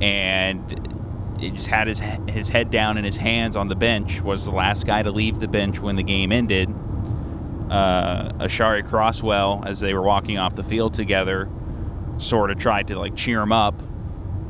and 0.00 0.96
he 1.38 1.50
just 1.50 1.66
had 1.66 1.86
his 1.86 2.00
his 2.28 2.48
head 2.48 2.70
down 2.70 2.96
and 2.96 3.04
his 3.04 3.18
hands 3.18 3.56
on 3.56 3.68
the 3.68 3.76
bench. 3.76 4.22
Was 4.22 4.46
the 4.46 4.50
last 4.50 4.86
guy 4.86 5.02
to 5.02 5.10
leave 5.10 5.38
the 5.38 5.48
bench 5.48 5.80
when 5.80 5.96
the 5.96 6.02
game 6.02 6.32
ended. 6.32 6.70
Uh, 7.70 8.32
Aashari 8.38 8.82
Crosswell, 8.82 9.62
as 9.66 9.80
they 9.80 9.92
were 9.92 10.00
walking 10.00 10.38
off 10.38 10.54
the 10.54 10.62
field 10.62 10.94
together, 10.94 11.46
sort 12.16 12.50
of 12.50 12.56
tried 12.56 12.88
to 12.88 12.98
like 12.98 13.14
cheer 13.14 13.42
him 13.42 13.52
up, 13.52 13.74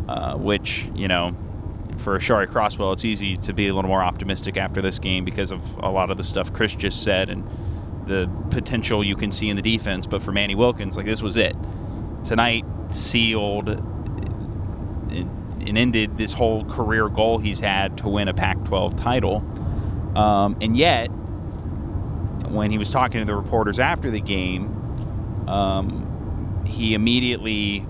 uh, 0.09 0.37
which 0.37 0.89
you 0.95 1.09
know, 1.09 1.37
for 1.97 2.17
Aashari 2.17 2.47
Crosswell, 2.47 2.93
it's 2.93 3.05
easy 3.05 3.37
to 3.39 3.53
be 3.53 3.67
a 3.67 3.75
little 3.75 3.89
more 3.89 4.03
optimistic 4.03 4.57
after 4.57 4.81
this 4.81 5.01
game 5.01 5.25
because 5.25 5.51
of 5.51 5.77
a 5.79 5.91
lot 5.91 6.11
of 6.13 6.17
the 6.17 6.25
stuff 6.25 6.53
Chris 6.53 6.77
just 6.77 7.03
said 7.03 7.29
and 7.29 7.45
the 8.09 8.31
potential 8.51 9.05
you 9.05 9.15
can 9.17 9.31
see 9.31 9.49
in 9.49 9.57
the 9.57 9.63
defense. 9.63 10.07
But 10.07 10.23
for 10.23 10.33
Manny 10.33 10.55
Wilkins, 10.55 10.97
like 10.97 11.07
this 11.07 11.23
was 11.23 11.37
it. 11.37 11.57
Tonight 12.25 12.65
sealed 12.89 13.69
and 15.69 15.77
ended 15.77 16.17
this 16.17 16.33
whole 16.33 16.65
career 16.65 17.09
goal 17.09 17.39
he's 17.39 17.61
had 17.61 17.99
to 17.99 18.09
win 18.09 18.29
a 18.29 18.35
Pac 18.35 18.65
12 18.65 18.97
title. 18.97 19.37
Um, 20.17 20.57
and 20.61 20.77
yet, 20.77 21.07
when 22.49 22.71
he 22.71 22.79
was 22.79 22.91
talking 22.91 23.21
to 23.21 23.25
the 23.27 23.35
reporters 23.35 23.79
after 23.79 24.11
the 24.11 24.21
game, 24.21 25.47
um, 25.47 26.65
he 26.67 26.95
immediately 26.95 27.87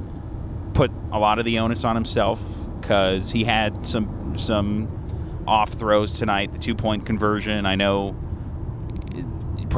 put 0.74 0.90
a 1.12 1.18
lot 1.18 1.38
of 1.38 1.44
the 1.44 1.58
onus 1.58 1.84
on 1.84 1.94
himself 1.94 2.40
because 2.80 3.30
he 3.30 3.44
had 3.44 3.84
some 3.84 4.36
some 4.36 4.88
off 5.46 5.70
throws 5.70 6.12
tonight. 6.12 6.52
The 6.52 6.58
two 6.58 6.74
point 6.74 7.06
conversion, 7.06 7.66
I 7.66 7.76
know, 7.76 8.16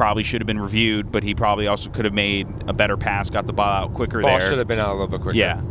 probably 0.01 0.23
should 0.23 0.41
have 0.41 0.47
been 0.47 0.59
reviewed, 0.59 1.11
but 1.11 1.21
he 1.21 1.35
probably 1.35 1.67
also 1.67 1.87
could 1.91 2.05
have 2.05 2.13
made 2.15 2.47
a 2.65 2.73
better 2.73 2.97
pass, 2.97 3.29
got 3.29 3.45
the 3.45 3.53
ball 3.53 3.69
out 3.69 3.93
quicker. 3.93 4.19
Ball 4.19 4.39
there. 4.39 4.49
should 4.49 4.57
have 4.57 4.67
been 4.67 4.79
out 4.79 4.89
a 4.89 4.93
little 4.93 5.07
bit 5.07 5.21
quicker. 5.21 5.37
Yeah. 5.37 5.61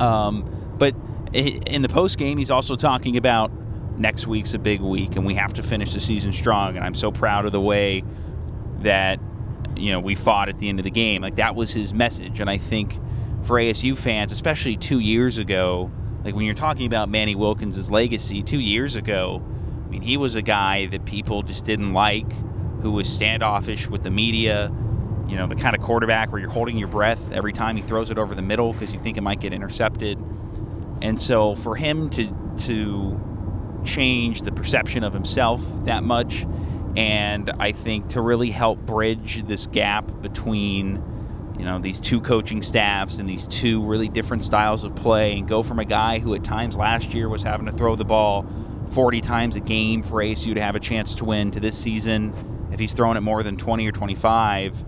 Um, 0.00 0.44
but 0.78 0.96
in 1.32 1.80
the 1.80 1.88
post 1.88 2.18
game, 2.18 2.38
he's 2.38 2.50
also 2.50 2.74
talking 2.74 3.16
about 3.16 3.52
next 3.96 4.26
week's 4.26 4.54
a 4.54 4.58
big 4.58 4.80
week, 4.80 5.14
and 5.14 5.24
we 5.24 5.34
have 5.34 5.52
to 5.52 5.62
finish 5.62 5.92
the 5.92 6.00
season 6.00 6.32
strong. 6.32 6.74
And 6.74 6.84
I'm 6.84 6.94
so 6.94 7.12
proud 7.12 7.46
of 7.46 7.52
the 7.52 7.60
way 7.60 8.02
that 8.80 9.20
you 9.76 9.92
know 9.92 10.00
we 10.00 10.16
fought 10.16 10.48
at 10.48 10.58
the 10.58 10.68
end 10.68 10.80
of 10.80 10.84
the 10.84 10.90
game. 10.90 11.22
Like 11.22 11.36
that 11.36 11.54
was 11.54 11.72
his 11.72 11.94
message, 11.94 12.40
and 12.40 12.50
I 12.50 12.58
think 12.58 12.98
for 13.44 13.60
ASU 13.60 13.96
fans, 13.96 14.32
especially 14.32 14.76
two 14.76 14.98
years 14.98 15.38
ago, 15.38 15.88
like 16.24 16.34
when 16.34 16.46
you're 16.46 16.54
talking 16.54 16.86
about 16.86 17.08
Manny 17.08 17.36
Wilkins' 17.36 17.92
legacy, 17.92 18.42
two 18.42 18.58
years 18.58 18.96
ago, 18.96 19.40
I 19.86 19.88
mean 19.88 20.02
he 20.02 20.16
was 20.16 20.34
a 20.34 20.42
guy 20.42 20.86
that 20.86 21.04
people 21.04 21.44
just 21.44 21.64
didn't 21.64 21.92
like, 21.92 22.26
who 22.86 22.92
was 22.92 23.12
standoffish 23.12 23.88
with 23.88 24.04
the 24.04 24.10
media. 24.12 24.70
You 25.26 25.34
know, 25.34 25.48
the 25.48 25.56
kind 25.56 25.74
of 25.74 25.82
quarterback 25.82 26.30
where 26.30 26.40
you're 26.40 26.48
holding 26.48 26.78
your 26.78 26.86
breath 26.86 27.32
every 27.32 27.52
time 27.52 27.74
he 27.74 27.82
throws 27.82 28.12
it 28.12 28.18
over 28.18 28.32
the 28.32 28.42
middle 28.42 28.72
because 28.72 28.92
you 28.92 29.00
think 29.00 29.16
it 29.16 29.22
might 29.22 29.40
get 29.40 29.52
intercepted. 29.52 30.16
And 31.02 31.20
so 31.20 31.56
for 31.56 31.74
him 31.74 32.08
to 32.10 32.54
to 32.58 33.20
change 33.84 34.42
the 34.42 34.52
perception 34.52 35.02
of 35.02 35.12
himself 35.12 35.62
that 35.84 36.04
much 36.04 36.46
and 36.96 37.50
I 37.58 37.72
think 37.72 38.08
to 38.10 38.20
really 38.20 38.50
help 38.50 38.78
bridge 38.78 39.44
this 39.46 39.66
gap 39.66 40.22
between 40.22 41.02
you 41.58 41.64
know 41.64 41.78
these 41.80 42.00
two 42.00 42.20
coaching 42.20 42.62
staffs 42.62 43.18
and 43.18 43.28
these 43.28 43.46
two 43.48 43.82
really 43.84 44.08
different 44.08 44.44
styles 44.44 44.84
of 44.84 44.94
play 44.94 45.38
and 45.38 45.46
go 45.46 45.62
from 45.62 45.80
a 45.80 45.84
guy 45.84 46.20
who 46.20 46.34
at 46.34 46.44
times 46.44 46.76
last 46.76 47.14
year 47.14 47.28
was 47.28 47.42
having 47.42 47.66
to 47.66 47.72
throw 47.72 47.96
the 47.96 48.04
ball 48.04 48.46
40 48.90 49.20
times 49.20 49.56
a 49.56 49.60
game 49.60 50.02
for 50.02 50.22
ASU 50.22 50.54
to 50.54 50.62
have 50.62 50.76
a 50.76 50.80
chance 50.80 51.16
to 51.16 51.24
win 51.24 51.50
to 51.50 51.60
this 51.60 51.76
season 51.76 52.32
if 52.76 52.80
he's 52.80 52.92
throwing 52.92 53.16
it 53.16 53.22
more 53.22 53.42
than 53.42 53.56
20 53.56 53.86
or 53.88 53.92
25 53.92 54.84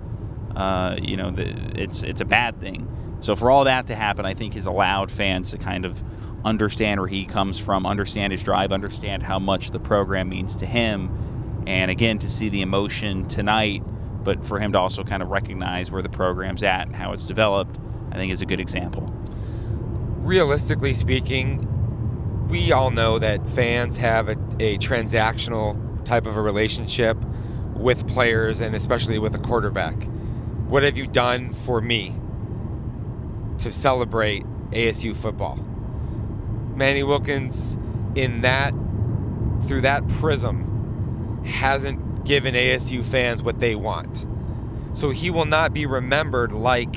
uh, 0.59 0.97
you 1.01 1.17
know 1.17 1.31
the, 1.31 1.49
it's 1.81 2.03
it's 2.03 2.21
a 2.21 2.25
bad 2.25 2.61
thing. 2.61 2.87
So 3.21 3.35
for 3.35 3.51
all 3.51 3.65
that 3.65 3.87
to 3.87 3.95
happen, 3.95 4.27
I 4.27 4.35
think 4.35 4.55
has 4.55 4.67
allowed 4.67 5.11
fans 5.11 5.53
to 5.53 5.59
kind 5.59 5.85
of 5.85 6.03
understand 6.45 7.01
where 7.01 7.09
he 7.09 7.25
comes 7.25 7.59
from, 7.59 7.87
understand 7.87 8.33
his 8.33 8.43
drive, 8.43 8.73
understand 8.73 9.23
how 9.23 9.39
much 9.39 9.71
the 9.71 9.79
program 9.79 10.29
means 10.29 10.57
to 10.57 10.67
him, 10.67 11.65
and 11.67 11.91
again 11.91 12.19
to 12.19 12.31
see 12.31 12.49
the 12.49 12.61
emotion 12.61 13.27
tonight, 13.29 13.83
but 14.25 14.45
for 14.45 14.59
him 14.59 14.73
to 14.73 14.79
also 14.79 15.05
kind 15.05 15.23
of 15.23 15.29
recognize 15.29 15.91
where 15.91 16.03
the 16.03 16.09
program's 16.09 16.63
at 16.63 16.87
and 16.87 16.97
how 16.97 17.13
it's 17.13 17.25
developed, 17.25 17.79
I 18.11 18.17
think 18.17 18.33
is 18.33 18.43
a 18.43 18.47
good 18.47 18.61
example. 18.61 19.03
Realistically 20.19 20.95
speaking, 20.95 21.65
we 22.49 22.73
all 22.73 22.91
know 22.91 23.19
that 23.21 23.49
fans 23.49 23.97
have 23.97 24.29
a, 24.29 24.37
a 24.59 24.79
transactional 24.79 26.05
type 26.05 26.27
of 26.27 26.37
a 26.37 26.43
relationship 26.43 27.17
with 27.79 28.07
players 28.09 28.61
and 28.61 28.75
especially 28.75 29.19
with 29.19 29.35
a 29.35 29.39
quarterback. 29.39 30.05
What 30.69 30.83
have 30.83 30.99
you 30.99 31.07
done 31.07 31.53
for 31.55 31.81
me? 31.81 32.15
to 33.59 33.73
celebrate 33.73 34.45
ASU 34.71 35.15
football. 35.15 35.57
Manny 36.75 37.03
Wilkins, 37.03 37.77
in 38.15 38.43
that, 38.43 38.73
through 39.65 39.83
that 39.83 40.07
prism, 40.09 41.43
hasn't 41.45 42.25
given 42.25 42.55
ASU 42.55 43.05
fans 43.05 43.43
what 43.43 43.59
they 43.59 43.75
want. 43.75 44.27
So 44.93 45.11
he 45.11 45.31
will 45.31 45.45
not 45.45 45.73
be 45.73 45.87
remembered 45.87 46.53
like 46.53 46.93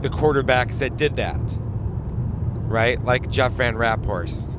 the 0.00 0.08
quarterbacks 0.08 0.78
that 0.78 0.96
did 0.96 1.16
that, 1.16 1.40
right? 2.68 3.02
Like 3.02 3.30
Jeff 3.30 3.52
Van 3.52 3.74
Raaphorst, 3.74 4.56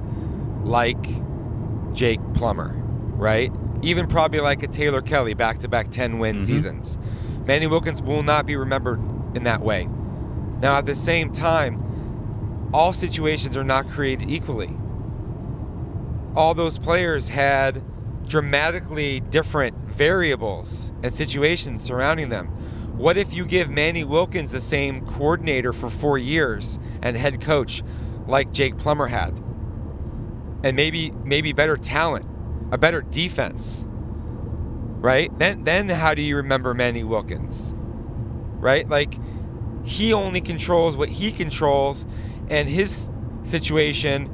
like 0.63 1.03
Jake 1.93 2.19
Plummer, 2.33 2.73
right? 2.75 3.51
Even 3.81 4.07
probably 4.07 4.39
like 4.39 4.63
a 4.63 4.67
Taylor 4.67 5.01
Kelly, 5.01 5.33
back 5.33 5.59
to 5.59 5.67
back 5.67 5.91
10 5.91 6.19
win 6.19 6.35
mm-hmm. 6.35 6.45
seasons. 6.45 6.99
Manny 7.45 7.67
Wilkins 7.67 8.01
will 8.01 8.23
not 8.23 8.45
be 8.45 8.55
remembered 8.55 8.99
in 9.35 9.43
that 9.43 9.61
way. 9.61 9.87
Now, 10.61 10.75
at 10.75 10.85
the 10.85 10.95
same 10.95 11.31
time, 11.31 12.69
all 12.73 12.93
situations 12.93 13.57
are 13.57 13.63
not 13.63 13.87
created 13.87 14.29
equally. 14.29 14.77
All 16.35 16.53
those 16.53 16.77
players 16.77 17.29
had 17.29 17.81
dramatically 18.27 19.19
different 19.19 19.75
variables 19.89 20.91
and 21.01 21.13
situations 21.13 21.81
surrounding 21.81 22.29
them. 22.29 22.47
What 22.95 23.17
if 23.17 23.33
you 23.33 23.45
give 23.45 23.69
Manny 23.69 24.03
Wilkins 24.03 24.51
the 24.51 24.61
same 24.61 25.05
coordinator 25.05 25.73
for 25.73 25.89
four 25.89 26.17
years 26.17 26.77
and 27.01 27.17
head 27.17 27.41
coach 27.41 27.81
like 28.27 28.51
Jake 28.51 28.77
Plummer 28.77 29.07
had? 29.07 29.31
And 30.63 30.75
maybe 30.75 31.11
maybe 31.23 31.53
better 31.53 31.77
talent, 31.77 32.25
a 32.71 32.77
better 32.77 33.01
defense. 33.01 33.85
Right? 33.87 35.37
Then 35.39 35.63
then 35.63 35.89
how 35.89 36.13
do 36.13 36.21
you 36.21 36.35
remember 36.37 36.73
Manny 36.73 37.03
Wilkins? 37.03 37.73
Right? 38.59 38.87
Like 38.87 39.13
he 39.83 40.13
only 40.13 40.41
controls 40.41 40.97
what 40.97 41.09
he 41.09 41.31
controls, 41.31 42.05
and 42.49 42.67
his 42.67 43.09
situation, 43.43 44.29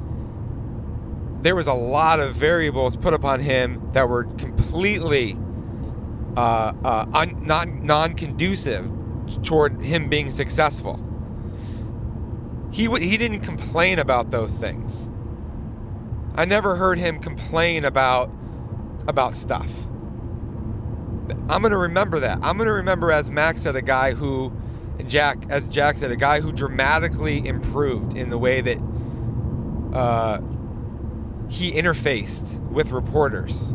there 1.42 1.54
was 1.54 1.66
a 1.66 1.72
lot 1.72 2.20
of 2.20 2.34
variables 2.34 2.96
put 2.96 3.14
upon 3.14 3.40
him 3.40 3.90
that 3.92 4.08
were 4.08 4.24
completely 4.24 5.38
uh, 6.36 6.72
uh, 6.84 7.06
un- 7.14 7.46
non 7.46 7.86
non 7.86 8.14
conducive 8.14 8.90
toward 9.42 9.80
him 9.80 10.08
being 10.08 10.30
successful. 10.30 11.00
He 12.72 12.84
w- 12.86 13.04
he 13.08 13.16
didn't 13.16 13.40
complain 13.40 13.98
about 13.98 14.30
those 14.30 14.58
things. 14.58 15.08
I 16.36 16.44
never 16.44 16.76
heard 16.76 16.98
him 16.98 17.18
complain 17.18 17.84
about 17.84 18.30
about 19.08 19.34
stuff. 19.34 19.70
I'm 21.48 21.62
gonna 21.62 21.78
remember 21.78 22.20
that. 22.20 22.38
I'm 22.42 22.58
gonna 22.58 22.72
remember, 22.72 23.10
as 23.10 23.30
Max 23.30 23.62
said, 23.62 23.76
a 23.76 23.82
guy 23.82 24.12
who, 24.12 24.52
Jack, 25.06 25.38
as 25.48 25.66
Jack 25.68 25.96
said, 25.96 26.10
a 26.10 26.16
guy 26.16 26.40
who 26.40 26.52
dramatically 26.52 27.46
improved 27.46 28.16
in 28.16 28.28
the 28.28 28.38
way 28.38 28.60
that 28.60 28.78
uh, 29.92 30.40
he 31.48 31.72
interfaced 31.72 32.60
with 32.70 32.90
reporters, 32.90 33.70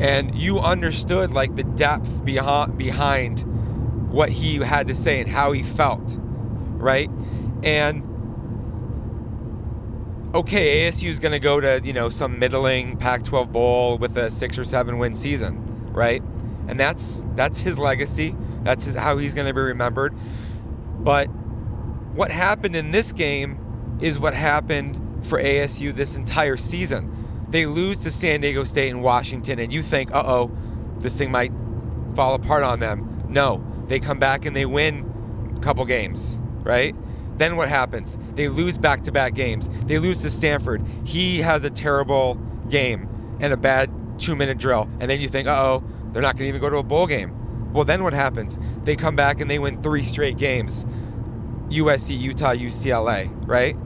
and 0.00 0.36
you 0.36 0.58
understood 0.58 1.32
like 1.32 1.56
the 1.56 1.64
depth 1.64 2.24
behind 2.24 2.76
behind 2.76 3.40
what 4.10 4.28
he 4.28 4.56
had 4.56 4.88
to 4.88 4.94
say 4.94 5.20
and 5.20 5.30
how 5.30 5.52
he 5.52 5.62
felt, 5.62 6.18
right? 6.18 7.10
And 7.62 8.07
okay, 10.34 10.88
ASU 10.88 11.08
is 11.08 11.18
going 11.18 11.32
to 11.32 11.38
go 11.38 11.60
to 11.60 11.80
you 11.84 11.92
know 11.92 12.08
some 12.10 12.38
middling 12.38 12.96
Pac-12 12.96 13.52
bowl 13.52 13.98
with 13.98 14.16
a 14.16 14.30
six 14.30 14.58
or 14.58 14.64
seven 14.64 14.98
win 14.98 15.14
season, 15.14 15.92
right? 15.92 16.22
And 16.68 16.78
that's 16.78 17.24
that's 17.34 17.60
his 17.60 17.78
legacy. 17.78 18.36
That's 18.62 18.84
his, 18.84 18.94
how 18.94 19.18
he's 19.18 19.34
going 19.34 19.46
to 19.46 19.54
be 19.54 19.60
remembered. 19.60 20.14
But 21.00 21.26
what 21.26 22.30
happened 22.30 22.76
in 22.76 22.90
this 22.90 23.12
game 23.12 23.98
is 24.00 24.18
what 24.18 24.34
happened 24.34 25.00
for 25.26 25.40
ASU 25.40 25.94
this 25.94 26.16
entire 26.16 26.56
season. 26.56 27.14
They 27.48 27.66
lose 27.66 27.98
to 27.98 28.10
San 28.10 28.42
Diego 28.42 28.64
State 28.64 28.90
and 28.90 29.02
Washington, 29.02 29.58
and 29.58 29.72
you 29.72 29.82
think, 29.82 30.14
uh 30.14 30.22
oh, 30.26 30.50
this 30.98 31.16
thing 31.16 31.30
might 31.30 31.52
fall 32.14 32.34
apart 32.34 32.62
on 32.62 32.80
them. 32.80 33.24
No, 33.28 33.64
they 33.86 34.00
come 34.00 34.18
back 34.18 34.44
and 34.44 34.54
they 34.54 34.66
win 34.66 35.54
a 35.56 35.60
couple 35.60 35.84
games, 35.86 36.38
right? 36.62 36.94
Then 37.38 37.56
what 37.56 37.68
happens? 37.68 38.18
They 38.34 38.48
lose 38.48 38.76
back 38.76 39.02
to 39.04 39.12
back 39.12 39.34
games. 39.34 39.68
They 39.86 39.98
lose 39.98 40.22
to 40.22 40.30
Stanford. 40.30 40.84
He 41.04 41.38
has 41.38 41.64
a 41.64 41.70
terrible 41.70 42.34
game 42.68 43.08
and 43.40 43.52
a 43.52 43.56
bad 43.56 43.90
two 44.18 44.34
minute 44.34 44.58
drill. 44.58 44.88
And 45.00 45.10
then 45.10 45.20
you 45.20 45.28
think, 45.28 45.48
uh 45.48 45.56
oh, 45.56 45.84
they're 46.12 46.22
not 46.22 46.36
going 46.36 46.44
to 46.44 46.48
even 46.48 46.60
go 46.60 46.68
to 46.68 46.78
a 46.78 46.82
bowl 46.82 47.06
game. 47.06 47.72
Well, 47.72 47.84
then 47.84 48.02
what 48.02 48.12
happens? 48.12 48.58
They 48.84 48.96
come 48.96 49.14
back 49.14 49.40
and 49.40 49.50
they 49.50 49.58
win 49.58 49.82
three 49.82 50.02
straight 50.02 50.36
games 50.36 50.84
USC, 51.68 52.18
Utah, 52.18 52.54
UCLA, 52.54 53.30
right? 53.46 53.76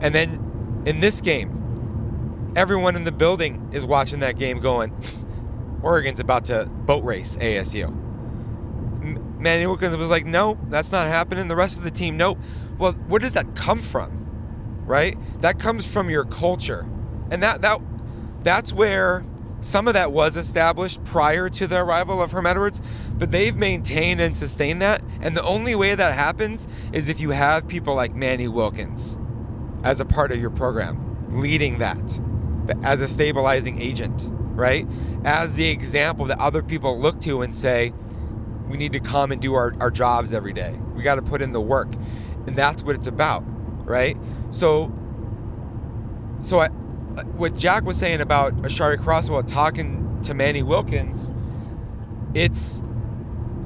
And 0.00 0.14
then 0.14 0.82
in 0.86 1.00
this 1.00 1.20
game, 1.20 2.52
everyone 2.54 2.96
in 2.96 3.04
the 3.04 3.12
building 3.12 3.70
is 3.72 3.84
watching 3.84 4.20
that 4.20 4.36
game 4.36 4.60
going, 4.60 4.92
Oregon's 5.82 6.20
about 6.20 6.44
to 6.46 6.66
boat 6.66 7.02
race 7.02 7.36
ASU. 7.36 8.01
Manny 9.02 9.66
Wilkins 9.66 9.96
was 9.96 10.08
like, 10.08 10.24
no, 10.24 10.58
that's 10.68 10.92
not 10.92 11.08
happening. 11.08 11.48
The 11.48 11.56
rest 11.56 11.78
of 11.78 11.84
the 11.84 11.90
team, 11.90 12.16
nope. 12.16 12.38
Well, 12.78 12.92
where 12.92 13.18
does 13.18 13.32
that 13.34 13.54
come 13.54 13.80
from? 13.80 14.82
Right? 14.86 15.16
That 15.40 15.58
comes 15.58 15.90
from 15.90 16.10
your 16.10 16.24
culture. 16.24 16.86
And 17.30 17.42
that 17.42 17.62
that 17.62 17.80
that's 18.42 18.72
where 18.72 19.24
some 19.60 19.86
of 19.86 19.94
that 19.94 20.12
was 20.12 20.36
established 20.36 21.02
prior 21.04 21.48
to 21.48 21.66
the 21.66 21.78
arrival 21.78 22.20
of 22.20 22.32
Herm 22.32 22.46
Edwards, 22.46 22.80
but 23.16 23.30
they've 23.30 23.54
maintained 23.54 24.20
and 24.20 24.36
sustained 24.36 24.82
that. 24.82 25.02
And 25.20 25.36
the 25.36 25.44
only 25.44 25.74
way 25.74 25.94
that 25.94 26.14
happens 26.14 26.66
is 26.92 27.08
if 27.08 27.20
you 27.20 27.30
have 27.30 27.68
people 27.68 27.94
like 27.94 28.14
Manny 28.14 28.48
Wilkins 28.48 29.18
as 29.84 30.00
a 30.00 30.04
part 30.04 30.32
of 30.32 30.38
your 30.38 30.50
program, 30.50 31.16
leading 31.30 31.78
that 31.78 32.20
as 32.82 33.00
a 33.00 33.08
stabilizing 33.08 33.80
agent, 33.80 34.28
right? 34.30 34.86
As 35.24 35.54
the 35.54 35.68
example 35.68 36.26
that 36.26 36.38
other 36.38 36.62
people 36.62 37.00
look 37.00 37.20
to 37.22 37.42
and 37.42 37.54
say, 37.54 37.92
we 38.72 38.78
need 38.78 38.94
to 38.94 39.00
come 39.00 39.32
and 39.32 39.42
do 39.42 39.52
our, 39.52 39.74
our 39.80 39.90
jobs 39.90 40.32
every 40.32 40.54
day. 40.54 40.80
We 40.94 41.02
got 41.02 41.16
to 41.16 41.22
put 41.22 41.42
in 41.42 41.52
the 41.52 41.60
work. 41.60 41.92
And 42.46 42.56
that's 42.56 42.82
what 42.82 42.96
it's 42.96 43.06
about, 43.06 43.44
right? 43.86 44.16
So, 44.50 44.90
so 46.40 46.58
I, 46.60 46.68
what 47.36 47.54
Jack 47.54 47.84
was 47.84 47.98
saying 47.98 48.22
about 48.22 48.54
Aashari 48.62 48.96
Crosswell 48.96 49.46
talking 49.46 50.18
to 50.22 50.32
Manny 50.32 50.62
Wilkins, 50.62 51.30
it's, 52.32 52.80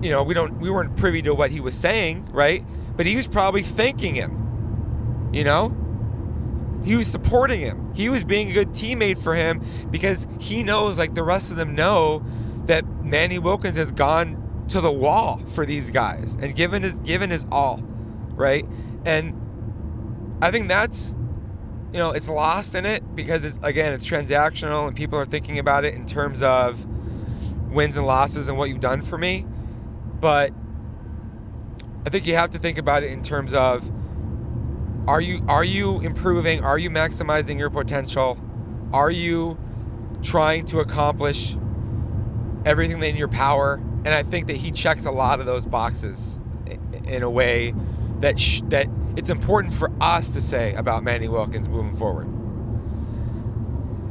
you 0.03 0.11
know, 0.11 0.25
we 0.25 0.35
don't, 0.35 0.59
we 0.59 0.71
weren't 0.71 0.97
privy 0.97 1.23
to 1.23 1.35
what 1.37 1.53
he 1.53 1.61
was 1.61 1.79
saying, 1.79 2.29
right? 2.33 2.65
But 2.97 3.07
he 3.07 3.15
was 3.15 3.29
probably 3.29 3.63
thanking 3.63 4.17
him, 4.17 5.31
you 5.33 5.45
know? 5.45 5.73
He 6.85 6.97
was 6.97 7.07
supporting 7.07 7.61
him. 7.61 7.95
He 7.95 8.09
was 8.09 8.25
being 8.25 8.51
a 8.51 8.55
good 8.55 8.71
teammate 8.71 9.23
for 9.23 9.37
him 9.37 9.63
because 9.89 10.27
he 10.41 10.65
knows, 10.65 10.99
like 10.99 11.15
the 11.15 11.23
rest 11.23 11.53
of 11.53 11.57
them 11.57 11.77
know, 11.77 12.25
that 12.65 12.85
Manny 13.05 13.39
Wilkins 13.39 13.77
has 13.77 13.93
gone 13.93 14.43
to 14.69 14.81
the 14.81 14.91
wall 14.91 15.39
for 15.55 15.65
these 15.65 15.91
guys 15.91 16.35
and 16.41 16.55
given 16.55 16.83
his 16.83 16.99
given 17.01 17.31
his 17.31 17.47
all, 17.51 17.81
right? 18.35 18.67
And 19.05 20.39
I 20.43 20.51
think 20.51 20.69
that's 20.69 21.17
you 21.93 21.99
know, 21.99 22.11
it's 22.11 22.29
lost 22.29 22.75
in 22.75 22.85
it 22.85 23.15
because 23.15 23.45
it's 23.45 23.59
again, 23.63 23.93
it's 23.93 24.07
transactional 24.07 24.87
and 24.87 24.97
people 24.97 25.19
are 25.19 25.25
thinking 25.25 25.59
about 25.59 25.85
it 25.85 25.95
in 25.95 26.05
terms 26.05 26.43
of 26.43 26.85
wins 27.71 27.97
and 27.97 28.07
losses 28.07 28.49
and 28.49 28.59
what 28.59 28.69
you've 28.69 28.81
done 28.81 29.03
for 29.03 29.17
me. 29.17 29.47
But 30.21 30.53
I 32.05 32.11
think 32.11 32.27
you 32.27 32.37
have 32.37 32.51
to 32.51 32.59
think 32.59 32.79
about 32.79 33.03
it 33.03 33.11
in 33.11 33.23
terms 33.23 33.55
of 33.55 33.91
are 35.09 35.21
you 35.21 35.41
are 35.49 35.65
you 35.65 36.01
improving? 36.01 36.65
Are 36.65 36.79
you 36.79 36.91
maximizing 36.91 37.59
your 37.59 37.71
potential? 37.71 38.39
Are 38.93 39.11
you 39.11 39.59
trying 40.23 40.65
to 40.67 40.81
accomplish 40.81 41.57
everything 42.65 43.03
in 43.03 43.17
your 43.17 43.29
power 43.29 43.81
and 44.07 44.15
I 44.15 44.23
think 44.23 44.47
that 44.47 44.57
he 44.57 44.71
checks 44.71 45.05
a 45.05 45.11
lot 45.11 45.41
of 45.41 45.47
those 45.47 45.67
boxes 45.67 46.39
in 47.09 47.25
a 47.25 47.29
way 47.29 47.75
that 48.21 48.39
sh- 48.39 48.63
that 48.69 48.87
it's 49.17 49.31
important 49.31 49.75
for 49.75 49.91
us 50.01 50.31
to 50.31 50.41
say 50.41 50.75
about 50.75 51.03
Manny 51.03 51.27
Wilkins 51.27 51.69
moving 51.69 51.97
forward. 51.97 52.29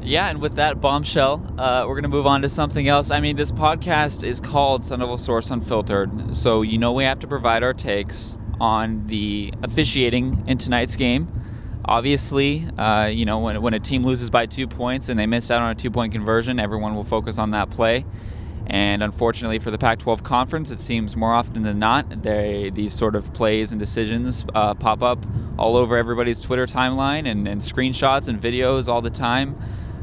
Yeah, 0.01 0.29
and 0.29 0.41
with 0.41 0.55
that 0.55 0.81
bombshell, 0.81 1.41
uh, 1.58 1.86
we're 1.88 1.95
going 1.95 2.03
to 2.03 2.10
move 2.10 2.27
on 2.27 2.41
to 2.41 2.49
something 2.49 2.89
else. 2.89 3.10
I 3.10 3.21
mean, 3.21 3.38
this 3.38 3.53
podcast 3.53 4.25
is 4.25 4.41
called 4.41 4.84
Sun 4.84 4.99
Devil 4.99 5.17
Source 5.17 5.49
Unfiltered, 5.49 6.36
so 6.36 6.62
you 6.62 6.77
know 6.77 6.91
we 6.91 7.05
have 7.05 7.19
to 7.19 7.27
provide 7.27 7.63
our 7.63 7.73
takes 7.73 8.38
on 8.60 9.08
the 9.08 9.53
officiating 9.63 10.43
in 10.45 10.58
tonight's 10.58 10.97
game. 10.97 11.31
Obviously, 11.86 12.67
uh, 12.77 13.05
you 13.05 13.23
know, 13.25 13.39
when, 13.39 13.62
when 13.62 13.73
a 13.73 13.79
team 13.79 14.03
loses 14.03 14.29
by 14.29 14.45
two 14.45 14.67
points 14.67 15.08
and 15.08 15.17
they 15.17 15.25
miss 15.25 15.49
out 15.49 15.62
on 15.62 15.71
a 15.71 15.75
two 15.75 15.89
point 15.89 16.12
conversion, 16.12 16.60
everyone 16.60 16.95
will 16.95 17.05
focus 17.05 17.38
on 17.38 17.51
that 17.51 17.69
play. 17.69 18.05
And 18.67 19.04
unfortunately 19.04 19.60
for 19.60 19.71
the 19.71 19.78
Pac 19.78 19.99
12 19.99 20.23
conference, 20.23 20.71
it 20.71 20.80
seems 20.80 21.15
more 21.15 21.34
often 21.34 21.63
than 21.63 21.80
not, 21.80 22.23
they, 22.23 22.71
these 22.73 22.93
sort 22.93 23.15
of 23.15 23.34
plays 23.34 23.71
and 23.71 23.80
decisions 23.80 24.45
uh, 24.56 24.73
pop 24.73 25.04
up 25.04 25.25
all 25.58 25.78
over 25.78 25.95
everybody's 25.95 26.41
Twitter 26.41 26.65
timeline 26.65 27.30
and, 27.30 27.47
and 27.47 27.62
screenshots 27.62 28.28
and 28.28 28.41
videos 28.41 28.88
all 28.88 29.01
the 29.01 29.10
time. 29.10 29.56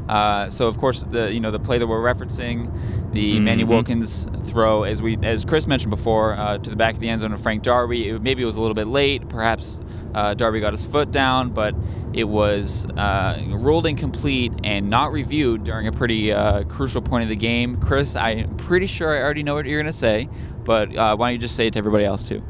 Uh, 0.07 0.49
so 0.49 0.67
of 0.67 0.77
course 0.77 1.03
the 1.03 1.33
you 1.33 1.39
know 1.39 1.51
the 1.51 1.59
play 1.59 1.77
that 1.77 1.87
we're 1.87 2.01
referencing, 2.01 2.71
the 3.13 3.35
mm-hmm. 3.35 3.43
Manny 3.43 3.63
Wilkins 3.63 4.27
throw, 4.43 4.83
as 4.83 5.01
we 5.01 5.17
as 5.23 5.45
Chris 5.45 5.67
mentioned 5.67 5.91
before, 5.91 6.33
uh, 6.33 6.57
to 6.57 6.69
the 6.69 6.75
back 6.75 6.95
of 6.95 6.99
the 6.99 7.09
end 7.09 7.21
zone 7.21 7.33
of 7.33 7.41
Frank 7.41 7.63
Darby. 7.63 8.09
It, 8.09 8.21
maybe 8.21 8.43
it 8.43 8.45
was 8.45 8.57
a 8.57 8.61
little 8.61 8.75
bit 8.75 8.87
late. 8.87 9.29
Perhaps 9.29 9.79
uh, 10.13 10.33
Darby 10.33 10.59
got 10.59 10.73
his 10.73 10.85
foot 10.85 11.11
down, 11.11 11.51
but 11.51 11.75
it 12.13 12.25
was 12.25 12.85
uh, 12.97 13.41
ruled 13.49 13.87
incomplete 13.87 14.53
and 14.63 14.89
not 14.89 15.11
reviewed 15.11 15.63
during 15.63 15.87
a 15.87 15.91
pretty 15.91 16.31
uh, 16.31 16.63
crucial 16.65 17.01
point 17.01 17.23
of 17.23 17.29
the 17.29 17.35
game. 17.35 17.79
Chris, 17.79 18.15
I'm 18.15 18.55
pretty 18.57 18.87
sure 18.87 19.17
I 19.17 19.21
already 19.21 19.43
know 19.43 19.55
what 19.55 19.65
you're 19.65 19.81
going 19.81 19.91
to 19.91 19.97
say, 19.97 20.29
but 20.63 20.95
uh, 20.95 21.15
why 21.15 21.29
don't 21.29 21.33
you 21.33 21.39
just 21.39 21.55
say 21.55 21.67
it 21.67 21.73
to 21.73 21.79
everybody 21.79 22.05
else 22.05 22.27
too? 22.27 22.43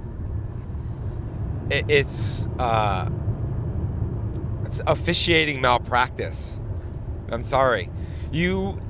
It's 1.70 2.48
uh, 2.60 3.10
it's 4.66 4.82
officiating 4.86 5.62
malpractice. 5.62 6.60
I'm 7.34 7.43
sorry, 7.43 7.89
you. 8.32 8.82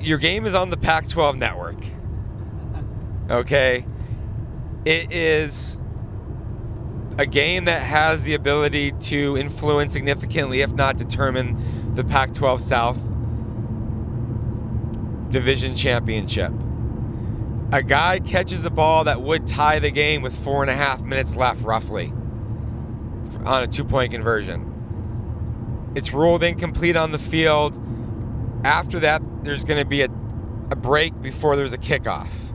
Your 0.00 0.18
game 0.18 0.44
is 0.44 0.54
on 0.54 0.70
the 0.70 0.76
Pac-12 0.76 1.38
network. 1.38 1.76
Okay, 3.30 3.86
it 4.84 5.10
is 5.10 5.80
a 7.18 7.26
game 7.26 7.64
that 7.64 7.82
has 7.82 8.24
the 8.24 8.34
ability 8.34 8.92
to 8.92 9.36
influence 9.36 9.92
significantly, 9.92 10.60
if 10.60 10.72
not 10.72 10.96
determine, 10.96 11.94
the 11.94 12.04
Pac 12.04 12.34
12 12.34 12.60
South 12.60 12.98
Division 15.30 15.74
Championship. 15.74 16.52
A 17.72 17.82
guy 17.82 18.20
catches 18.20 18.64
a 18.64 18.70
ball 18.70 19.04
that 19.04 19.22
would 19.22 19.46
tie 19.46 19.78
the 19.78 19.90
game 19.90 20.22
with 20.22 20.36
four 20.44 20.62
and 20.62 20.70
a 20.70 20.74
half 20.74 21.02
minutes 21.02 21.34
left, 21.34 21.64
roughly, 21.64 22.12
on 23.44 23.62
a 23.62 23.66
two 23.66 23.84
point 23.84 24.12
conversion. 24.12 24.72
It's 25.96 26.12
ruled 26.12 26.42
incomplete 26.42 26.94
on 26.94 27.10
the 27.10 27.18
field. 27.18 27.80
After 28.64 29.00
that, 29.00 29.22
there's 29.44 29.64
going 29.64 29.80
to 29.80 29.86
be 29.86 30.02
a, 30.02 30.08
a 30.70 30.76
break 30.76 31.22
before 31.22 31.56
there's 31.56 31.72
a 31.72 31.78
kickoff. 31.78 32.52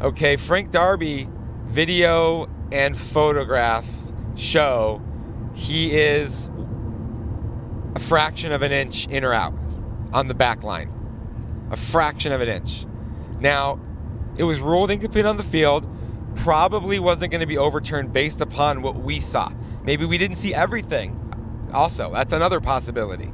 Okay, 0.00 0.36
Frank 0.36 0.70
Darby 0.70 1.28
video 1.66 2.48
and 2.72 2.96
photographs 2.96 4.14
show 4.34 5.02
he 5.52 5.94
is 5.94 6.48
a 7.94 8.00
fraction 8.00 8.50
of 8.50 8.62
an 8.62 8.72
inch 8.72 9.06
in 9.08 9.24
or 9.24 9.34
out 9.34 9.52
on 10.14 10.28
the 10.28 10.34
back 10.34 10.62
line. 10.62 10.90
A 11.70 11.76
fraction 11.76 12.32
of 12.32 12.40
an 12.40 12.48
inch. 12.48 12.86
Now, 13.40 13.78
it 14.38 14.44
was 14.44 14.58
ruled 14.60 14.90
incomplete 14.90 15.26
on 15.26 15.36
the 15.36 15.42
field, 15.42 15.86
probably 16.36 16.98
wasn't 16.98 17.30
going 17.30 17.42
to 17.42 17.46
be 17.46 17.58
overturned 17.58 18.10
based 18.10 18.40
upon 18.40 18.80
what 18.80 18.96
we 18.96 19.20
saw. 19.20 19.52
Maybe 19.84 20.06
we 20.06 20.16
didn't 20.16 20.36
see 20.36 20.54
everything. 20.54 21.18
Also, 21.72 22.12
that's 22.12 22.32
another 22.32 22.60
possibility. 22.60 23.32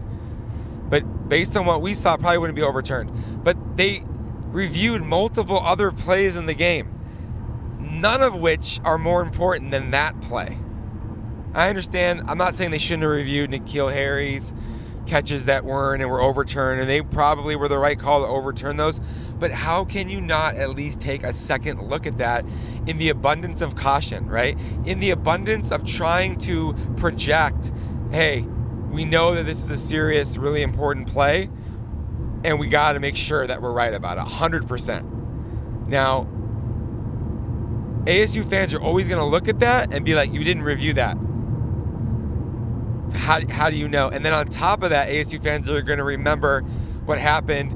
But 0.88 1.28
based 1.28 1.56
on 1.56 1.66
what 1.66 1.82
we 1.82 1.94
saw, 1.94 2.16
probably 2.16 2.38
wouldn't 2.38 2.56
be 2.56 2.62
overturned. 2.62 3.10
But 3.44 3.76
they 3.76 4.02
reviewed 4.46 5.02
multiple 5.02 5.60
other 5.60 5.90
plays 5.90 6.36
in 6.36 6.46
the 6.46 6.54
game, 6.54 6.90
none 7.78 8.22
of 8.22 8.34
which 8.34 8.80
are 8.84 8.98
more 8.98 9.22
important 9.22 9.70
than 9.70 9.90
that 9.90 10.20
play. 10.20 10.56
I 11.54 11.68
understand. 11.68 12.22
I'm 12.28 12.38
not 12.38 12.54
saying 12.54 12.70
they 12.70 12.78
shouldn't 12.78 13.02
have 13.02 13.12
reviewed 13.12 13.50
N'Keal 13.50 13.92
Harry's 13.92 14.52
catches 15.08 15.46
that 15.46 15.64
weren't 15.64 16.02
and 16.02 16.10
were 16.10 16.20
overturned, 16.20 16.80
and 16.80 16.88
they 16.88 17.02
probably 17.02 17.56
were 17.56 17.68
the 17.68 17.78
right 17.78 17.98
call 17.98 18.20
to 18.20 18.28
overturn 18.28 18.76
those. 18.76 19.00
But 19.38 19.50
how 19.50 19.84
can 19.84 20.08
you 20.08 20.20
not 20.20 20.56
at 20.56 20.70
least 20.70 21.00
take 21.00 21.24
a 21.24 21.32
second 21.32 21.82
look 21.88 22.06
at 22.06 22.18
that 22.18 22.44
in 22.86 22.98
the 22.98 23.08
abundance 23.08 23.60
of 23.60 23.74
caution, 23.74 24.28
right? 24.28 24.56
In 24.84 25.00
the 25.00 25.10
abundance 25.10 25.70
of 25.70 25.84
trying 25.84 26.36
to 26.40 26.74
project, 26.96 27.72
hey, 28.10 28.42
we 28.90 29.04
know 29.04 29.34
that 29.34 29.44
this 29.44 29.62
is 29.62 29.70
a 29.70 29.76
serious, 29.76 30.36
really 30.36 30.62
important 30.62 31.08
play, 31.08 31.50
and 32.44 32.58
we 32.58 32.68
got 32.68 32.92
to 32.94 33.00
make 33.00 33.16
sure 33.16 33.46
that 33.46 33.60
we're 33.60 33.72
right 33.72 33.92
about 33.92 34.18
it 34.18 34.24
100%. 34.24 35.88
Now, 35.88 36.26
ASU 38.04 38.48
fans 38.48 38.72
are 38.72 38.80
always 38.80 39.08
going 39.08 39.20
to 39.20 39.24
look 39.24 39.48
at 39.48 39.58
that 39.58 39.92
and 39.92 40.04
be 40.04 40.14
like, 40.14 40.32
you 40.32 40.42
didn't 40.42 40.62
review 40.62 40.94
that. 40.94 41.16
How, 43.14 43.40
how 43.50 43.70
do 43.70 43.76
you 43.76 43.88
know? 43.88 44.08
And 44.08 44.24
then 44.24 44.32
on 44.32 44.46
top 44.46 44.82
of 44.82 44.90
that, 44.90 45.08
ASU 45.08 45.42
fans 45.42 45.68
are 45.68 45.82
going 45.82 45.98
to 45.98 46.04
remember 46.04 46.62
what 47.04 47.18
happened 47.18 47.72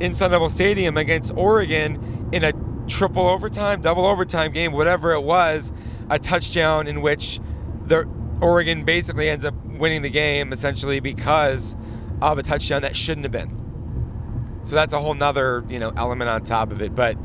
in 0.00 0.14
Sun 0.14 0.30
Devil 0.30 0.48
Stadium 0.48 0.96
against 0.96 1.32
Oregon 1.36 2.28
in 2.32 2.44
a 2.44 2.52
triple 2.86 3.26
overtime, 3.26 3.80
double 3.80 4.06
overtime 4.06 4.52
game, 4.52 4.72
whatever 4.72 5.12
it 5.12 5.22
was, 5.22 5.72
a 6.10 6.18
touchdown 6.18 6.86
in 6.86 7.00
which 7.02 7.40
the 7.86 8.08
Oregon 8.42 8.84
basically 8.84 9.28
ends 9.28 9.44
up 9.44 9.54
winning 9.64 10.02
the 10.02 10.10
game 10.10 10.52
essentially 10.52 11.00
because 11.00 11.76
of 12.20 12.38
a 12.38 12.42
touchdown 12.42 12.82
that 12.82 12.96
shouldn't 12.96 13.24
have 13.24 13.32
been. 13.32 13.58
So 14.64 14.74
that's 14.74 14.92
a 14.92 15.00
whole 15.00 15.14
nother 15.14 15.64
you 15.68 15.78
know 15.78 15.92
element 15.96 16.30
on 16.30 16.44
top 16.44 16.72
of 16.72 16.82
it. 16.82 16.94
But 16.94 17.16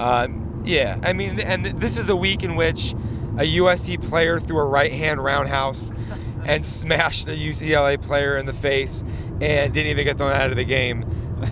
um, 0.00 0.62
yeah, 0.64 0.98
I 1.02 1.12
mean, 1.12 1.40
and 1.40 1.66
this 1.66 1.96
is 1.98 2.08
a 2.08 2.16
week 2.16 2.42
in 2.42 2.56
which 2.56 2.92
a 3.38 3.56
USC 3.58 4.02
player 4.08 4.40
threw 4.40 4.58
a 4.58 4.64
right 4.64 4.92
hand 4.92 5.22
roundhouse 5.22 5.90
and 6.46 6.64
smashed 6.64 7.28
a 7.28 7.32
UCLA 7.32 8.00
player 8.00 8.36
in 8.36 8.46
the 8.46 8.52
face 8.52 9.02
and 9.40 9.72
didn't 9.72 9.90
even 9.90 10.04
get 10.04 10.18
thrown 10.18 10.32
out 10.32 10.50
of 10.50 10.56
the 10.56 10.64
game. 10.64 11.04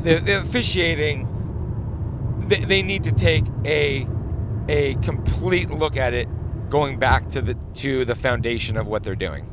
The, 0.03 0.17
the 0.17 0.39
officiating, 0.41 1.27
they, 2.47 2.61
they 2.61 2.83
need 2.83 3.05
to 3.05 3.13
take 3.13 3.45
a 3.65 4.07
a 4.69 4.95
complete 4.97 5.71
look 5.71 5.97
at 5.97 6.13
it, 6.13 6.29
going 6.71 6.99
back 6.99 7.29
to 7.31 7.41
the 7.41 7.55
to 7.75 8.05
the 8.05 8.15
foundation 8.15 8.77
of 8.77 8.87
what 8.87 9.03
they're 9.03 9.17
doing. 9.17 9.47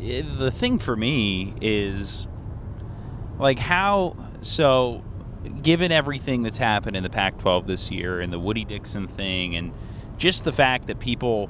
Eh, 0.00 0.22
the 0.38 0.50
thing 0.50 0.78
for 0.78 0.96
me 0.96 1.54
is 1.60 2.28
like 3.38 3.58
how 3.58 4.16
so 4.42 5.04
given 5.62 5.92
everything 5.92 6.42
that's 6.42 6.58
happened 6.58 6.96
in 6.96 7.02
the 7.02 7.10
Pac-12 7.10 7.66
this 7.66 7.90
year 7.90 8.20
and 8.20 8.32
the 8.32 8.38
Woody 8.38 8.64
Dixon 8.64 9.06
thing 9.06 9.56
and 9.56 9.72
just 10.16 10.44
the 10.44 10.52
fact 10.52 10.88
that 10.88 10.98
people 10.98 11.48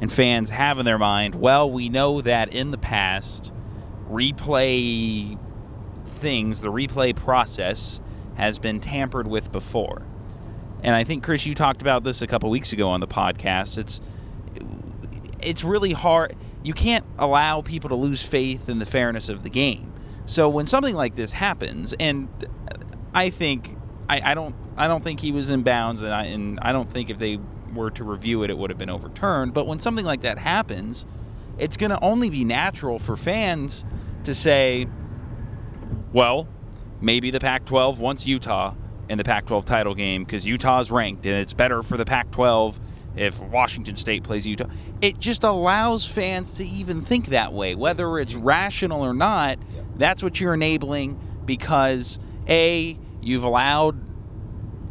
and 0.00 0.10
fans 0.10 0.50
have 0.50 0.78
in 0.78 0.84
their 0.84 0.98
mind, 0.98 1.34
well, 1.34 1.70
we 1.70 1.88
know 1.88 2.20
that 2.20 2.52
in 2.52 2.70
the 2.70 2.78
past, 2.78 3.52
replay 4.10 5.38
things, 6.06 6.60
the 6.60 6.72
replay 6.72 7.14
process 7.14 8.00
has 8.36 8.58
been 8.58 8.80
tampered 8.80 9.26
with 9.26 9.50
before. 9.52 10.02
And 10.86 10.94
I 10.94 11.02
think 11.02 11.24
Chris, 11.24 11.44
you 11.44 11.52
talked 11.52 11.82
about 11.82 12.04
this 12.04 12.22
a 12.22 12.28
couple 12.28 12.48
weeks 12.48 12.72
ago 12.72 12.88
on 12.88 13.00
the 13.00 13.08
podcast. 13.08 13.76
It's 13.76 14.00
it's 15.42 15.64
really 15.64 15.92
hard. 15.92 16.36
You 16.62 16.74
can't 16.74 17.04
allow 17.18 17.60
people 17.60 17.90
to 17.90 17.96
lose 17.96 18.22
faith 18.22 18.68
in 18.68 18.78
the 18.78 18.86
fairness 18.86 19.28
of 19.28 19.42
the 19.42 19.50
game. 19.50 19.92
So 20.26 20.48
when 20.48 20.68
something 20.68 20.94
like 20.94 21.16
this 21.16 21.32
happens, 21.32 21.92
and 21.98 22.28
I 23.12 23.30
think 23.30 23.76
I, 24.08 24.30
I 24.30 24.34
don't 24.34 24.54
I 24.76 24.86
don't 24.86 25.02
think 25.02 25.18
he 25.18 25.32
was 25.32 25.50
in 25.50 25.64
bounds, 25.64 26.02
and 26.02 26.14
I 26.14 26.26
and 26.26 26.60
I 26.62 26.70
don't 26.70 26.90
think 26.90 27.10
if 27.10 27.18
they 27.18 27.40
were 27.74 27.90
to 27.90 28.04
review 28.04 28.44
it, 28.44 28.50
it 28.50 28.56
would 28.56 28.70
have 28.70 28.78
been 28.78 28.88
overturned. 28.88 29.54
But 29.54 29.66
when 29.66 29.80
something 29.80 30.04
like 30.04 30.20
that 30.20 30.38
happens, 30.38 31.04
it's 31.58 31.76
going 31.76 31.90
to 31.90 32.00
only 32.00 32.30
be 32.30 32.44
natural 32.44 33.00
for 33.00 33.16
fans 33.16 33.84
to 34.22 34.32
say, 34.32 34.86
well, 36.12 36.46
maybe 37.00 37.32
the 37.32 37.40
Pac 37.40 37.64
12 37.64 37.98
wants 37.98 38.28
Utah 38.28 38.74
in 39.08 39.18
the 39.18 39.24
Pac 39.24 39.46
12 39.46 39.64
title 39.64 39.94
game 39.94 40.24
because 40.24 40.44
Utah's 40.44 40.90
ranked 40.90 41.26
and 41.26 41.36
it's 41.36 41.52
better 41.52 41.82
for 41.82 41.96
the 41.96 42.04
Pac 42.04 42.30
12 42.30 42.80
if 43.16 43.40
Washington 43.40 43.96
State 43.96 44.22
plays 44.22 44.46
Utah. 44.46 44.68
It 45.00 45.18
just 45.18 45.44
allows 45.44 46.04
fans 46.04 46.52
to 46.54 46.64
even 46.64 47.00
think 47.00 47.26
that 47.26 47.52
way, 47.52 47.74
whether 47.74 48.18
it's 48.18 48.34
rational 48.34 49.02
or 49.02 49.14
not. 49.14 49.58
That's 49.96 50.22
what 50.22 50.40
you're 50.40 50.54
enabling 50.54 51.18
because, 51.44 52.18
A, 52.48 52.98
you've 53.22 53.44
allowed 53.44 53.98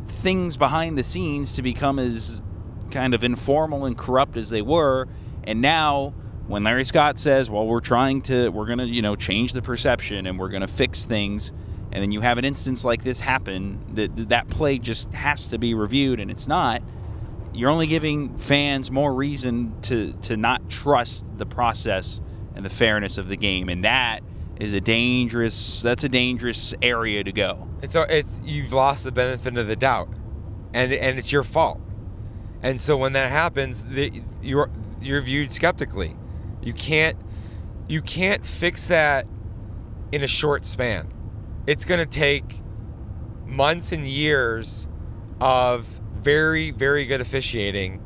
things 0.07 0.57
behind 0.57 0.97
the 0.97 1.03
scenes 1.03 1.55
to 1.55 1.61
become 1.61 1.99
as 1.99 2.41
kind 2.89 3.13
of 3.13 3.23
informal 3.23 3.85
and 3.85 3.97
corrupt 3.97 4.37
as 4.37 4.49
they 4.49 4.61
were. 4.61 5.07
And 5.43 5.61
now, 5.61 6.13
when 6.47 6.63
Larry 6.63 6.85
Scott 6.85 7.19
says, 7.19 7.49
well, 7.49 7.67
we're 7.67 7.79
trying 7.79 8.21
to, 8.23 8.49
we're 8.49 8.65
going 8.65 8.79
to, 8.79 8.87
you 8.87 9.01
know, 9.01 9.15
change 9.15 9.53
the 9.53 9.61
perception 9.61 10.25
and 10.25 10.39
we're 10.39 10.49
going 10.49 10.61
to 10.61 10.67
fix 10.67 11.05
things, 11.05 11.53
and 11.95 12.01
then 12.01 12.11
you 12.11 12.19
have 12.19 12.37
an 12.37 12.43
instance 12.43 12.83
like 12.83 13.05
this 13.05 13.21
happen, 13.21 13.79
that 13.93 14.27
that 14.27 14.49
play 14.49 14.79
just 14.79 15.09
has 15.13 15.47
to 15.47 15.57
be 15.57 15.73
reviewed 15.73 16.19
and 16.19 16.29
it's 16.29 16.45
not, 16.45 16.83
you're 17.53 17.69
only 17.69 17.87
giving 17.87 18.37
fans 18.37 18.91
more 18.91 19.13
reason 19.13 19.79
to, 19.83 20.11
to 20.23 20.35
not 20.35 20.69
trust 20.69 21.37
the 21.37 21.45
process 21.45 22.21
and 22.53 22.65
the 22.65 22.69
fairness 22.69 23.17
of 23.17 23.29
the 23.29 23.37
game. 23.37 23.69
And 23.69 23.85
that 23.85 24.19
is 24.59 24.73
a 24.73 24.81
dangerous, 24.81 25.81
that's 25.83 26.03
a 26.03 26.09
dangerous 26.09 26.73
area 26.81 27.23
to 27.23 27.31
go. 27.31 27.65
It's, 27.81 27.95
it's, 27.95 28.41
you've 28.43 28.73
lost 28.73 29.05
the 29.05 29.13
benefit 29.13 29.55
of 29.55 29.67
the 29.67 29.77
doubt 29.77 30.09
and, 30.73 30.91
and 30.91 31.17
it's 31.17 31.31
your 31.31 31.43
fault. 31.43 31.79
And 32.61 32.77
so 32.81 32.97
when 32.97 33.13
that 33.13 33.31
happens, 33.31 33.85
the, 33.85 34.11
you're 34.41 34.69
you're 34.99 35.21
viewed 35.21 35.49
skeptically. 35.49 36.17
You 36.61 36.73
can't 36.73 37.15
you 37.87 38.01
can't 38.01 38.45
fix 38.45 38.89
that 38.89 39.27
in 40.11 40.23
a 40.23 40.27
short 40.27 40.65
span. 40.65 41.07
It's 41.67 41.85
going 41.85 41.99
to 41.99 42.05
take 42.05 42.61
months 43.45 43.91
and 43.91 44.07
years 44.07 44.87
of 45.39 45.85
very 46.15 46.71
very 46.71 47.05
good 47.05 47.21
officiating, 47.21 47.99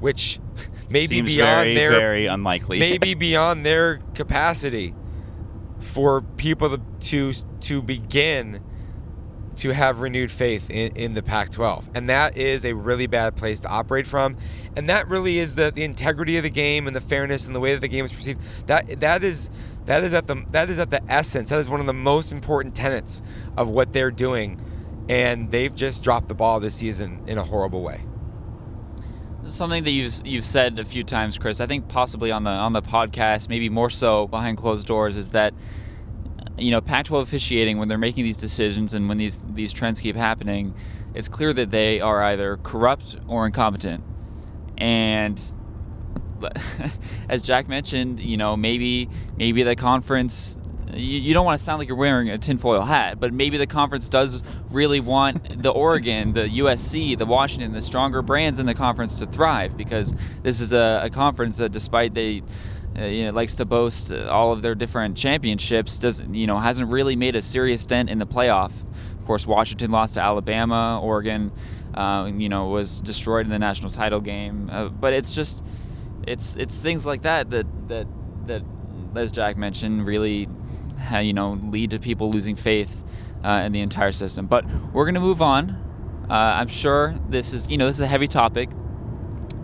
which 0.00 0.40
may 0.90 1.06
be 1.06 1.20
beyond 1.20 1.64
very, 1.64 1.74
their 1.74 1.90
very 1.90 2.26
unlikely. 2.26 2.78
maybe 2.78 3.14
beyond 3.14 3.64
their 3.64 3.98
capacity 4.14 4.94
for 5.78 6.22
people 6.22 6.70
to 6.70 6.82
to, 7.00 7.32
to 7.60 7.82
begin 7.82 8.60
to 9.58 9.70
have 9.70 10.00
renewed 10.00 10.30
faith 10.30 10.70
in, 10.70 10.92
in 10.96 11.14
the 11.14 11.22
Pac 11.22 11.50
12. 11.50 11.90
And 11.94 12.08
that 12.08 12.36
is 12.36 12.64
a 12.64 12.74
really 12.74 13.06
bad 13.06 13.36
place 13.36 13.58
to 13.60 13.68
operate 13.68 14.06
from. 14.06 14.36
And 14.76 14.88
that 14.88 15.08
really 15.08 15.38
is 15.38 15.56
the, 15.56 15.72
the 15.72 15.82
integrity 15.82 16.36
of 16.36 16.44
the 16.44 16.50
game 16.50 16.86
and 16.86 16.94
the 16.94 17.00
fairness 17.00 17.46
and 17.46 17.54
the 17.54 17.60
way 17.60 17.74
that 17.74 17.80
the 17.80 17.88
game 17.88 18.04
is 18.04 18.12
perceived. 18.12 18.40
That 18.68 19.00
that 19.00 19.24
is 19.24 19.50
that 19.88 20.04
is 20.04 20.12
at 20.12 20.26
the 20.26 20.44
that 20.50 20.68
is 20.68 20.78
at 20.78 20.90
the 20.90 21.02
essence. 21.10 21.48
That 21.48 21.58
is 21.60 21.68
one 21.68 21.80
of 21.80 21.86
the 21.86 21.94
most 21.94 22.30
important 22.30 22.74
tenets 22.74 23.22
of 23.56 23.70
what 23.70 23.94
they're 23.94 24.10
doing. 24.10 24.60
And 25.08 25.50
they've 25.50 25.74
just 25.74 26.02
dropped 26.02 26.28
the 26.28 26.34
ball 26.34 26.60
this 26.60 26.74
season 26.74 27.22
in 27.26 27.38
a 27.38 27.42
horrible 27.42 27.82
way. 27.82 28.04
Something 29.48 29.84
that 29.84 29.90
you've 29.90 30.26
you've 30.26 30.44
said 30.44 30.78
a 30.78 30.84
few 30.84 31.04
times, 31.04 31.38
Chris. 31.38 31.58
I 31.62 31.66
think 31.66 31.88
possibly 31.88 32.30
on 32.30 32.44
the 32.44 32.50
on 32.50 32.74
the 32.74 32.82
podcast, 32.82 33.48
maybe 33.48 33.70
more 33.70 33.88
so 33.88 34.26
behind 34.26 34.58
closed 34.58 34.86
doors, 34.86 35.16
is 35.16 35.32
that 35.32 35.54
you 36.58 36.70
know, 36.70 36.82
Pac-12 36.82 37.22
officiating 37.22 37.78
when 37.78 37.88
they're 37.88 37.96
making 37.96 38.24
these 38.24 38.36
decisions 38.36 38.92
and 38.92 39.08
when 39.08 39.16
these 39.16 39.42
these 39.54 39.72
trends 39.72 40.02
keep 40.02 40.16
happening, 40.16 40.74
it's 41.14 41.30
clear 41.30 41.54
that 41.54 41.70
they 41.70 41.98
are 41.98 42.22
either 42.24 42.58
corrupt 42.58 43.16
or 43.26 43.46
incompetent. 43.46 44.04
And 44.76 45.40
as 47.28 47.42
Jack 47.42 47.68
mentioned, 47.68 48.20
you 48.20 48.36
know, 48.36 48.56
maybe 48.56 49.08
maybe 49.36 49.62
the 49.62 49.76
conference. 49.76 50.56
You, 50.94 51.18
you 51.18 51.34
don't 51.34 51.44
want 51.44 51.58
to 51.58 51.64
sound 51.64 51.80
like 51.80 51.88
you're 51.88 51.98
wearing 51.98 52.30
a 52.30 52.38
tinfoil 52.38 52.80
hat, 52.80 53.20
but 53.20 53.32
maybe 53.32 53.58
the 53.58 53.66
conference 53.66 54.08
does 54.08 54.42
really 54.70 55.00
want 55.00 55.62
the 55.62 55.68
Oregon, 55.84 56.32
the 56.32 56.48
USC, 56.48 57.16
the 57.18 57.26
Washington, 57.26 57.72
the 57.72 57.82
stronger 57.82 58.22
brands 58.22 58.58
in 58.58 58.64
the 58.64 58.74
conference 58.74 59.16
to 59.16 59.26
thrive 59.26 59.76
because 59.76 60.14
this 60.42 60.60
is 60.60 60.72
a, 60.72 61.02
a 61.04 61.10
conference 61.10 61.58
that, 61.58 61.72
despite 61.72 62.14
they 62.14 62.42
uh, 62.98 63.04
you 63.04 63.26
know, 63.26 63.32
likes 63.32 63.54
to 63.56 63.64
boast 63.64 64.12
all 64.12 64.52
of 64.52 64.62
their 64.62 64.74
different 64.74 65.16
championships, 65.16 65.98
doesn't 65.98 66.34
you 66.34 66.46
know 66.46 66.58
hasn't 66.58 66.90
really 66.90 67.16
made 67.16 67.36
a 67.36 67.42
serious 67.42 67.86
dent 67.86 68.10
in 68.10 68.18
the 68.18 68.26
playoff. 68.26 68.82
Of 69.18 69.26
course, 69.26 69.46
Washington 69.46 69.90
lost 69.90 70.14
to 70.14 70.20
Alabama. 70.20 71.00
Oregon, 71.02 71.52
uh, 71.94 72.30
you 72.34 72.48
know, 72.48 72.66
was 72.68 73.00
destroyed 73.00 73.46
in 73.46 73.50
the 73.50 73.58
national 73.58 73.90
title 73.90 74.20
game. 74.20 74.68
Uh, 74.72 74.88
but 74.88 75.12
it's 75.12 75.34
just 75.34 75.64
it's 76.28 76.56
it's 76.56 76.80
things 76.80 77.04
like 77.06 77.22
that 77.22 77.50
that 77.50 77.66
that 77.88 78.06
that 78.46 78.62
as 79.16 79.32
Jack 79.32 79.56
mentioned 79.56 80.06
really 80.06 80.48
you 81.20 81.32
know 81.32 81.52
lead 81.62 81.90
to 81.90 81.98
people 81.98 82.30
losing 82.30 82.56
faith 82.56 83.04
uh, 83.44 83.62
in 83.64 83.72
the 83.72 83.80
entire 83.80 84.12
system. 84.12 84.46
But 84.46 84.64
we're 84.92 85.06
gonna 85.06 85.20
move 85.20 85.40
on. 85.42 85.70
Uh, 86.30 86.34
I'm 86.34 86.68
sure 86.68 87.14
this 87.28 87.52
is 87.52 87.68
you 87.70 87.78
know 87.78 87.86
this 87.86 87.96
is 87.96 88.02
a 88.02 88.06
heavy 88.06 88.28
topic. 88.28 88.70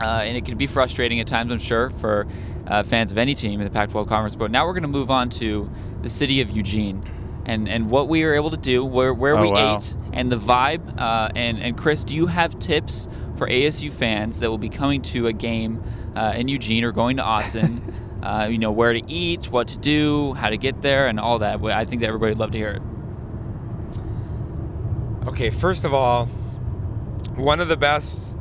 uh, 0.00 0.22
and 0.24 0.36
it 0.36 0.44
can 0.44 0.56
be 0.58 0.66
frustrating 0.66 1.20
at 1.20 1.26
times, 1.26 1.52
I'm 1.52 1.58
sure, 1.58 1.88
for 1.90 2.26
uh, 2.66 2.82
fans 2.82 3.12
of 3.12 3.18
any 3.18 3.34
team 3.34 3.60
in 3.60 3.64
the 3.66 3.70
Pac-12 3.72 4.08
conference. 4.08 4.34
But 4.36 4.50
now 4.50 4.66
we're 4.66 4.72
going 4.72 4.82
to 4.82 4.88
move 4.88 5.10
on 5.10 5.28
to 5.30 5.70
the 6.02 6.08
city 6.08 6.40
of 6.40 6.50
Eugene. 6.50 7.02
And, 7.46 7.68
and 7.68 7.88
what 7.90 8.08
we 8.08 8.24
were 8.24 8.34
able 8.34 8.50
to 8.50 8.56
do, 8.56 8.84
where, 8.84 9.14
where 9.14 9.36
Oh, 9.38 9.42
we 9.42 9.50
wow. 9.52 9.76
ate, 9.76 9.94
and 10.12 10.32
the 10.32 10.36
vibe. 10.38 10.98
Uh, 10.98 11.28
and, 11.36 11.58
and 11.62 11.76
Chris, 11.78 12.02
do 12.02 12.14
you 12.16 12.26
have 12.26 12.58
tips 12.58 13.08
for 13.36 13.46
ASU 13.46 13.92
fans 13.92 14.40
that 14.40 14.50
will 14.50 14.58
be 14.58 14.68
coming 14.70 15.00
to 15.02 15.28
a 15.28 15.32
game 15.32 15.80
uh, 16.14 16.34
in 16.36 16.48
Eugene 16.48 16.84
are 16.84 16.92
going 16.92 17.16
to 17.16 17.22
Autzen? 17.22 17.92
uh, 18.24 18.48
you 18.50 18.58
know, 18.58 18.72
where 18.72 18.92
to 18.92 19.02
eat, 19.06 19.52
what 19.52 19.68
to 19.68 19.78
do, 19.78 20.32
how 20.34 20.48
to 20.48 20.56
get 20.56 20.80
there, 20.82 21.06
and 21.06 21.20
all 21.20 21.38
that. 21.40 21.62
I 21.62 21.84
think 21.84 22.00
that 22.00 22.08
everybody 22.08 22.30
would 22.30 22.38
love 22.38 22.52
to 22.52 22.58
hear 22.58 22.70
it. 22.70 22.82
Okay, 25.28 25.50
first 25.50 25.84
of 25.84 25.92
all, 25.92 26.26
one 27.36 27.60
of 27.60 27.68
the 27.68 27.76
best 27.76 28.38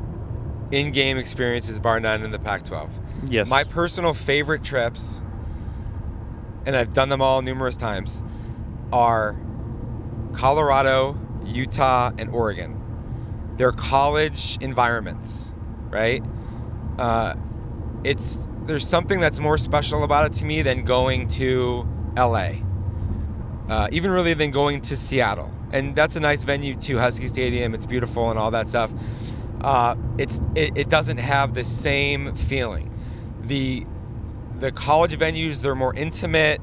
in-game 0.71 1.17
experiences, 1.17 1.79
bar 1.79 1.99
none, 1.99 2.23
in 2.23 2.31
the 2.31 2.39
Pac-12. 2.39 2.91
Yes. 3.29 3.49
My 3.49 3.63
personal 3.63 4.13
favorite 4.13 4.63
trips, 4.63 5.21
and 6.65 6.75
I've 6.75 6.93
done 6.93 7.09
them 7.09 7.21
all 7.21 7.41
numerous 7.41 7.77
times, 7.77 8.23
are 8.91 9.37
Colorado, 10.33 11.17
Utah, 11.45 12.11
and 12.17 12.29
Oregon. 12.29 12.79
They're 13.57 13.71
college 13.71 14.57
environments, 14.61 15.53
right? 15.89 16.23
Uh, 16.97 17.35
it's 18.03 18.47
there's 18.65 18.87
something 18.87 19.19
that's 19.19 19.39
more 19.39 19.57
special 19.57 20.03
about 20.03 20.25
it 20.25 20.33
to 20.33 20.45
me 20.45 20.61
than 20.61 20.85
going 20.85 21.27
to 21.27 21.87
LA, 22.15 22.51
uh, 23.69 23.87
even 23.91 24.11
really 24.11 24.33
than 24.33 24.51
going 24.51 24.81
to 24.81 24.95
Seattle. 24.95 25.51
And 25.71 25.95
that's 25.95 26.15
a 26.15 26.19
nice 26.19 26.43
venue 26.43 26.75
too, 26.75 26.99
Husky 26.99 27.27
Stadium. 27.27 27.73
It's 27.73 27.85
beautiful 27.85 28.29
and 28.29 28.37
all 28.39 28.51
that 28.51 28.69
stuff. 28.69 28.93
Uh, 29.61 29.95
it's 30.17 30.39
it, 30.55 30.77
it 30.77 30.89
doesn't 30.89 31.17
have 31.17 31.53
the 31.53 31.63
same 31.63 32.35
feeling. 32.35 32.91
The 33.41 33.85
the 34.59 34.71
college 34.71 35.17
venues 35.17 35.61
they're 35.61 35.75
more 35.75 35.95
intimate. 35.95 36.61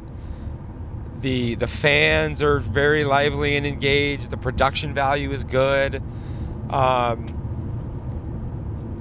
The 1.20 1.55
the 1.57 1.68
fans 1.68 2.42
are 2.42 2.59
very 2.59 3.05
lively 3.05 3.57
and 3.57 3.66
engaged. 3.66 4.31
The 4.31 4.37
production 4.37 4.94
value 4.94 5.33
is 5.33 5.44
good. 5.44 6.03
Um, 6.70 7.26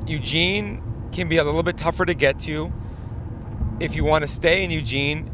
Eugene 0.07 0.81
can 1.19 1.27
be 1.27 1.37
a 1.37 1.43
little 1.43 1.63
bit 1.63 1.77
tougher 1.77 2.05
to 2.05 2.13
get 2.13 2.39
to. 2.39 2.71
If 3.81 3.95
you 3.95 4.03
want 4.05 4.21
to 4.23 4.27
stay 4.27 4.63
in 4.63 4.71
Eugene, 4.71 5.29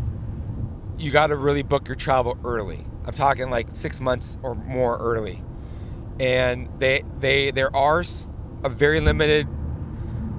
you 0.97 1.11
got 1.11 1.27
to 1.27 1.35
really 1.35 1.61
book 1.63 1.87
your 1.87 1.95
travel 1.95 2.37
early. 2.43 2.83
I'm 3.05 3.13
talking 3.13 3.49
like 3.51 3.67
six 3.71 3.99
months 3.99 4.37
or 4.41 4.55
more 4.55 4.97
early, 4.97 5.43
and 6.19 6.67
they 6.79 7.03
they 7.19 7.51
there 7.51 7.73
are 7.75 8.03
a 8.63 8.69
very 8.69 8.99
limited 8.99 9.47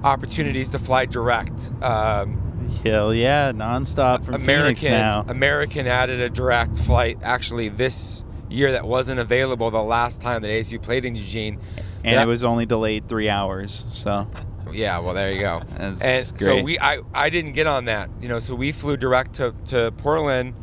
opportunities 0.03 0.69
to 0.71 0.79
fly 0.79 1.05
direct. 1.05 1.71
Um, 1.81 2.43
Hell 2.83 3.13
yeah, 3.13 3.53
nonstop 3.53 4.25
from 4.25 4.41
Phoenix 4.41 4.83
now. 4.83 5.25
American 5.29 5.87
added 5.87 6.19
a 6.19 6.29
direct 6.29 6.77
flight 6.77 7.17
actually 7.23 7.69
this 7.69 8.25
year 8.49 8.73
that 8.73 8.85
wasn't 8.85 9.19
available 9.21 9.71
the 9.71 9.81
last 9.81 10.19
time 10.21 10.41
that 10.41 10.49
ASU 10.49 10.81
played 10.81 11.05
in 11.05 11.15
Eugene. 11.15 11.59
and 12.03 12.17
That- 12.17 12.23
it 12.23 12.27
was 12.27 12.43
only 12.43 12.65
delayed 12.65 13.07
three 13.07 13.29
hours. 13.29 13.85
So 13.89 14.27
Yeah, 14.73 14.99
well 14.99 15.13
there 15.13 15.31
you 15.31 15.39
go. 15.39 15.61
That's 15.77 16.01
and 16.01 16.39
so 16.39 16.61
we 16.61 16.79
I, 16.79 16.99
I 17.13 17.29
didn't 17.29 17.53
get 17.53 17.67
on 17.67 17.85
that. 17.85 18.09
You 18.21 18.27
know, 18.27 18.39
so 18.39 18.55
we 18.55 18.71
flew 18.71 18.97
direct 18.97 19.35
to, 19.35 19.53
to 19.65 19.91
Portland. 19.91 20.53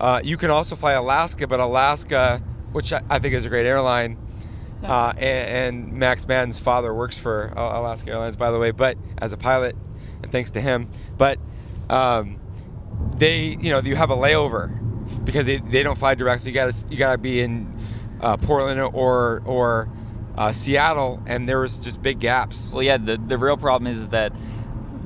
Uh, 0.00 0.20
you 0.22 0.36
can 0.36 0.50
also 0.50 0.76
fly 0.76 0.92
Alaska, 0.92 1.46
but 1.46 1.60
Alaska, 1.60 2.42
which 2.72 2.92
I, 2.92 3.02
I 3.10 3.18
think 3.18 3.34
is 3.34 3.46
a 3.46 3.48
great 3.48 3.66
airline, 3.66 4.16
uh, 4.84 5.12
and, 5.16 5.86
and 5.86 5.92
Max 5.92 6.26
Madden's 6.26 6.58
father 6.58 6.94
works 6.94 7.18
for 7.18 7.52
uh, 7.56 7.80
Alaska 7.80 8.10
Airlines, 8.10 8.36
by 8.36 8.50
the 8.50 8.58
way, 8.58 8.70
but 8.70 8.96
as 9.18 9.32
a 9.32 9.36
pilot, 9.36 9.74
and 10.22 10.30
thanks 10.30 10.52
to 10.52 10.60
him. 10.60 10.88
But 11.16 11.38
um, 11.90 12.38
they, 13.16 13.56
you 13.60 13.70
know, 13.70 13.80
you 13.80 13.96
have 13.96 14.10
a 14.10 14.16
layover 14.16 14.74
because 15.24 15.46
they, 15.46 15.56
they 15.56 15.82
don't 15.82 15.98
fly 15.98 16.14
direct, 16.14 16.42
so 16.42 16.48
you 16.48 16.54
got 16.54 16.72
to 16.72 16.88
you 16.90 16.96
got 16.96 17.12
to 17.12 17.18
be 17.18 17.40
in 17.40 17.74
uh, 18.20 18.36
Portland 18.36 18.80
or 18.80 19.42
or 19.44 19.88
uh, 20.38 20.52
Seattle, 20.52 21.20
and 21.26 21.48
there 21.48 21.58
was 21.58 21.78
just 21.78 22.00
big 22.00 22.20
gaps. 22.20 22.72
Well, 22.72 22.84
yeah, 22.84 22.96
the, 22.96 23.16
the 23.16 23.36
real 23.36 23.56
problem 23.56 23.90
is, 23.90 23.96
is 23.96 24.08
that 24.10 24.32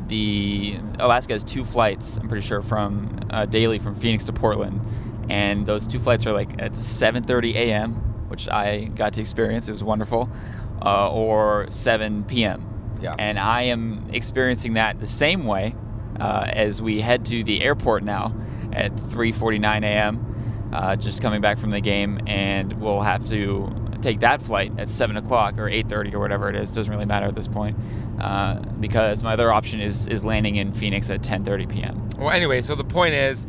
the 0.09 0.79
Alaska 0.99 1.33
has 1.33 1.43
two 1.43 1.65
flights. 1.65 2.19
I'm 2.19 2.29
pretty 2.29 2.47
sure 2.47 2.61
from 2.61 3.19
uh, 3.31 3.47
daily 3.47 3.79
from 3.79 3.95
Phoenix 3.95 4.27
to 4.27 4.35
Portland, 4.35 4.79
and 5.31 5.65
those 5.65 5.87
two 5.87 5.99
flights 5.99 6.27
are 6.27 6.35
like 6.35 6.61
at 6.61 6.73
7:30 6.73 7.55
a.m., 7.55 7.95
which 8.29 8.47
I 8.47 8.85
got 8.95 9.15
to 9.15 9.23
experience. 9.23 9.71
It 9.71 9.73
was 9.73 9.83
wonderful, 9.83 10.29
uh, 10.85 11.11
or 11.11 11.67
7 11.71 12.25
p.m. 12.25 12.69
Yeah. 13.01 13.17
And 13.19 13.39
I 13.39 13.63
am 13.63 14.11
experiencing 14.13 14.75
that 14.75 15.01
the 15.01 15.07
same 15.07 15.47
way 15.47 15.75
uh, 16.21 16.45
as 16.47 16.83
we 16.83 17.01
head 17.01 17.25
to 17.27 17.43
the 17.43 17.63
airport 17.63 18.03
now 18.03 18.35
at 18.71 18.95
3:49 18.95 19.83
a.m. 19.83 20.69
Uh, 20.75 20.95
just 20.95 21.23
coming 21.23 21.41
back 21.41 21.57
from 21.57 21.71
the 21.71 21.81
game, 21.81 22.21
and 22.27 22.75
we'll 22.75 23.01
have 23.01 23.27
to 23.31 23.82
take 24.03 24.21
that 24.21 24.43
flight 24.43 24.73
at 24.79 24.89
7 24.89 25.17
o'clock 25.17 25.59
or 25.59 25.71
8.30 25.71 26.15
or 26.15 26.19
whatever 26.19 26.49
it 26.49 26.57
is 26.57 26.71
doesn't 26.71 26.93
really 26.93 27.07
matter 27.07 27.27
at 27.27 27.35
this 27.35 27.49
point 27.49 27.77
uh, 28.21 28.57
because 28.81 29.23
my 29.23 29.33
other 29.33 29.53
option 29.53 29.81
is 29.81 30.07
is 30.09 30.25
landing 30.25 30.57
in 30.57 30.73
phoenix 30.73 31.11
at 31.11 31.23
10.30 31.23 31.69
p.m 31.69 32.09
Well, 32.19 32.31
anyway, 32.31 32.63
so 32.63 32.75
the 32.75 32.85
point 32.85 33.15
is, 33.15 33.47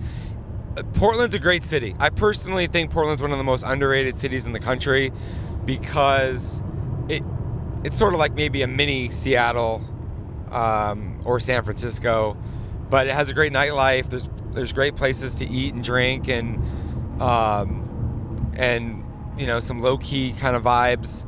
uh, 0.78 0.84
Portland's 0.94 1.34
a 1.34 1.40
great 1.40 1.64
city. 1.64 1.96
I 2.00 2.10
personally 2.10 2.68
think 2.68 2.90
Portland's 2.92 3.22
one 3.22 3.32
of 3.32 3.38
the 3.38 3.44
most 3.44 3.64
underrated 3.64 4.18
cities 4.18 4.46
in 4.46 4.54
the 4.54 4.60
country 4.60 5.12
because 5.66 6.64
it 7.10 7.24
it's 7.84 7.98
sort 7.98 8.14
of 8.14 8.20
like 8.20 8.34
maybe 8.34 8.62
a 8.62 8.68
mini 8.68 9.10
Seattle 9.10 9.82
um, 10.52 11.22
or 11.26 11.40
San 11.40 11.64
Francisco, 11.64 12.38
but 12.90 13.08
it 13.08 13.14
has 13.14 13.30
a 13.30 13.34
great 13.34 13.52
nightlife. 13.54 14.10
There's 14.10 14.30
there's 14.54 14.74
great 14.74 14.96
places 14.96 15.36
to 15.36 15.46
eat 15.46 15.74
and 15.74 15.84
drink 15.84 16.28
and 16.28 16.64
um, 17.22 18.52
and 18.56 19.03
you 19.38 19.48
know 19.48 19.60
some 19.60 19.82
low 19.82 19.98
key 19.98 20.34
kind 20.34 20.56
of 20.56 20.64
vibes. 20.64 21.26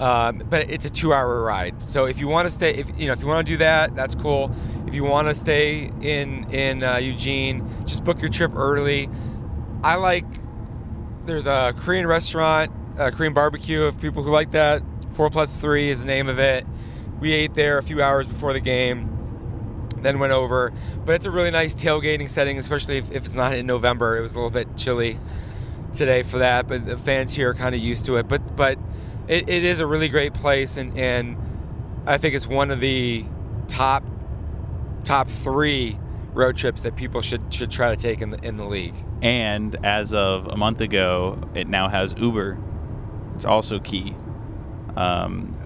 Um, 0.00 0.42
but 0.50 0.70
it's 0.70 0.84
a 0.84 0.90
two-hour 0.90 1.42
ride. 1.42 1.88
So 1.88 2.04
if 2.04 2.20
you 2.20 2.28
want 2.28 2.46
to 2.46 2.50
stay, 2.50 2.74
if 2.74 2.90
you 2.98 3.06
know, 3.06 3.14
if 3.14 3.22
you 3.22 3.26
want 3.26 3.46
to 3.46 3.52
do 3.52 3.56
that, 3.58 3.96
that's 3.96 4.14
cool. 4.14 4.54
If 4.86 4.94
you 4.94 5.04
want 5.04 5.28
to 5.28 5.34
stay 5.34 5.90
in 6.02 6.50
in 6.52 6.82
uh, 6.82 6.98
Eugene, 6.98 7.66
just 7.86 8.04
book 8.04 8.20
your 8.20 8.30
trip 8.30 8.54
early. 8.54 9.08
I 9.82 9.96
like. 9.96 10.26
There's 11.24 11.46
a 11.46 11.74
Korean 11.76 12.06
restaurant, 12.06 12.70
a 12.98 13.10
Korean 13.10 13.32
barbecue. 13.32 13.86
If 13.88 14.00
people 14.00 14.22
who 14.22 14.30
like 14.30 14.52
that, 14.52 14.82
Four 15.10 15.30
Plus 15.30 15.56
Three 15.60 15.88
is 15.88 16.00
the 16.00 16.06
name 16.06 16.28
of 16.28 16.38
it. 16.38 16.66
We 17.18 17.32
ate 17.32 17.54
there 17.54 17.78
a 17.78 17.82
few 17.82 18.02
hours 18.02 18.26
before 18.26 18.52
the 18.52 18.60
game, 18.60 19.88
then 20.02 20.18
went 20.18 20.34
over. 20.34 20.72
But 21.06 21.14
it's 21.14 21.26
a 21.26 21.30
really 21.30 21.50
nice 21.50 21.74
tailgating 21.74 22.28
setting, 22.28 22.58
especially 22.58 22.98
if, 22.98 23.10
if 23.10 23.24
it's 23.24 23.34
not 23.34 23.54
in 23.54 23.66
November. 23.66 24.18
It 24.18 24.20
was 24.20 24.34
a 24.34 24.36
little 24.36 24.50
bit 24.50 24.76
chilly 24.76 25.18
today 25.96 26.22
for 26.22 26.38
that, 26.38 26.68
but 26.68 26.86
the 26.86 26.96
fans 26.96 27.34
here 27.34 27.50
are 27.50 27.54
kind 27.54 27.74
of 27.74 27.80
used 27.80 28.06
to 28.06 28.16
it. 28.16 28.28
But 28.28 28.56
but 28.56 28.78
it, 29.28 29.48
it 29.48 29.64
is 29.64 29.80
a 29.80 29.86
really 29.86 30.08
great 30.08 30.34
place, 30.34 30.76
and 30.76 30.96
and 30.96 31.36
I 32.06 32.18
think 32.18 32.34
it's 32.34 32.46
one 32.46 32.70
of 32.70 32.80
the 32.80 33.24
top 33.68 34.04
top 35.04 35.28
three 35.28 35.98
road 36.32 36.56
trips 36.56 36.82
that 36.82 36.96
people 36.96 37.22
should 37.22 37.52
should 37.52 37.70
try 37.70 37.94
to 37.94 37.96
take 37.96 38.20
in 38.20 38.30
the 38.30 38.46
in 38.46 38.56
the 38.56 38.66
league. 38.66 38.94
And 39.22 39.74
as 39.84 40.14
of 40.14 40.46
a 40.46 40.56
month 40.56 40.80
ago, 40.80 41.38
it 41.54 41.66
now 41.66 41.88
has 41.88 42.14
Uber. 42.16 42.58
It's 43.36 43.46
also 43.46 43.78
key. 43.80 44.14
Um, 44.96 45.58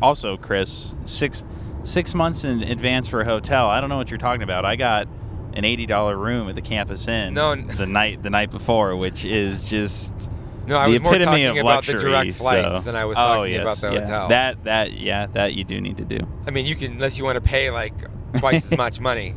also, 0.00 0.36
Chris, 0.36 0.94
six 1.04 1.44
six 1.82 2.14
months 2.14 2.44
in 2.44 2.62
advance 2.62 3.08
for 3.08 3.20
a 3.20 3.24
hotel. 3.24 3.68
I 3.68 3.80
don't 3.80 3.90
know 3.90 3.96
what 3.96 4.10
you're 4.10 4.18
talking 4.18 4.42
about. 4.42 4.64
I 4.64 4.76
got 4.76 5.08
an 5.54 5.64
eighty 5.64 5.86
dollar 5.86 6.16
room 6.16 6.48
at 6.48 6.54
the 6.54 6.62
Campus 6.62 7.08
Inn 7.08 7.34
No, 7.34 7.54
the 7.54 7.86
night 7.86 8.22
the 8.22 8.30
night 8.30 8.50
before, 8.50 8.96
which 8.96 9.24
is 9.24 9.64
just 9.64 10.30
No, 10.66 10.76
I 10.76 10.86
the 10.86 10.92
was 10.92 11.00
more 11.00 11.18
talking 11.18 11.46
about 11.58 11.64
luxury. 11.64 11.94
the 11.94 12.00
direct 12.00 12.32
flights 12.34 12.78
so- 12.78 12.80
than 12.80 12.96
I 12.96 13.04
was 13.04 13.16
oh, 13.18 13.20
talking 13.20 13.52
yes, 13.54 13.62
about 13.62 13.76
the 13.78 13.94
yeah. 13.94 14.00
hotel. 14.00 14.28
That 14.28 14.64
that 14.64 14.92
yeah, 14.92 15.26
that 15.28 15.54
you 15.54 15.64
do 15.64 15.80
need 15.80 15.96
to 15.98 16.04
do. 16.04 16.18
I 16.46 16.50
mean, 16.50 16.66
you 16.66 16.74
can 16.74 16.92
unless 16.92 17.18
you 17.18 17.24
want 17.24 17.36
to 17.36 17.40
pay 17.42 17.70
like 17.70 17.94
twice 18.38 18.70
as 18.70 18.78
much 18.84 19.00
money, 19.00 19.34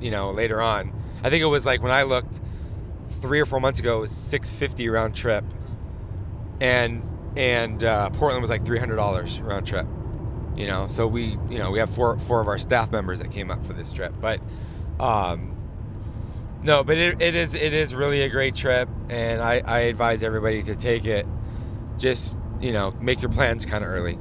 you 0.00 0.10
know, 0.10 0.30
later 0.30 0.60
on. 0.60 0.92
I 1.22 1.30
think 1.30 1.42
it 1.42 1.46
was 1.46 1.64
like 1.64 1.82
when 1.82 1.92
I 1.92 2.02
looked 2.02 2.40
three 3.20 3.40
or 3.40 3.46
four 3.46 3.60
months 3.60 3.80
ago, 3.80 3.98
it 3.98 4.00
was 4.02 4.10
six 4.10 4.50
fifty 4.52 4.88
round 4.88 5.16
trip, 5.16 5.44
and 6.60 7.02
and 7.36 7.82
uh, 7.82 8.10
Portland 8.10 8.40
was 8.40 8.50
like 8.50 8.64
three 8.64 8.78
hundred 8.78 8.96
dollars 8.96 9.40
round 9.40 9.66
trip. 9.66 9.86
You 10.56 10.66
know, 10.68 10.86
so 10.86 11.06
we 11.08 11.38
you 11.48 11.58
know 11.58 11.70
we 11.70 11.78
have 11.78 11.90
four 11.90 12.18
four 12.18 12.40
of 12.40 12.48
our 12.48 12.58
staff 12.58 12.92
members 12.92 13.18
that 13.20 13.30
came 13.30 13.50
up 13.50 13.64
for 13.66 13.72
this 13.72 13.92
trip, 13.92 14.14
but 14.20 14.40
um, 15.00 15.53
no, 16.64 16.82
but 16.82 16.96
it, 16.96 17.20
it 17.22 17.34
is 17.34 17.54
it 17.54 17.72
is 17.72 17.94
really 17.94 18.22
a 18.22 18.28
great 18.28 18.54
trip, 18.54 18.88
and 19.08 19.40
I, 19.40 19.62
I 19.64 19.80
advise 19.80 20.22
everybody 20.22 20.62
to 20.64 20.74
take 20.74 21.04
it. 21.04 21.26
Just 21.98 22.36
you 22.60 22.72
know, 22.72 22.92
make 23.00 23.20
your 23.20 23.30
plans 23.30 23.66
kind 23.66 23.84
of 23.84 23.90
early. 23.90 24.18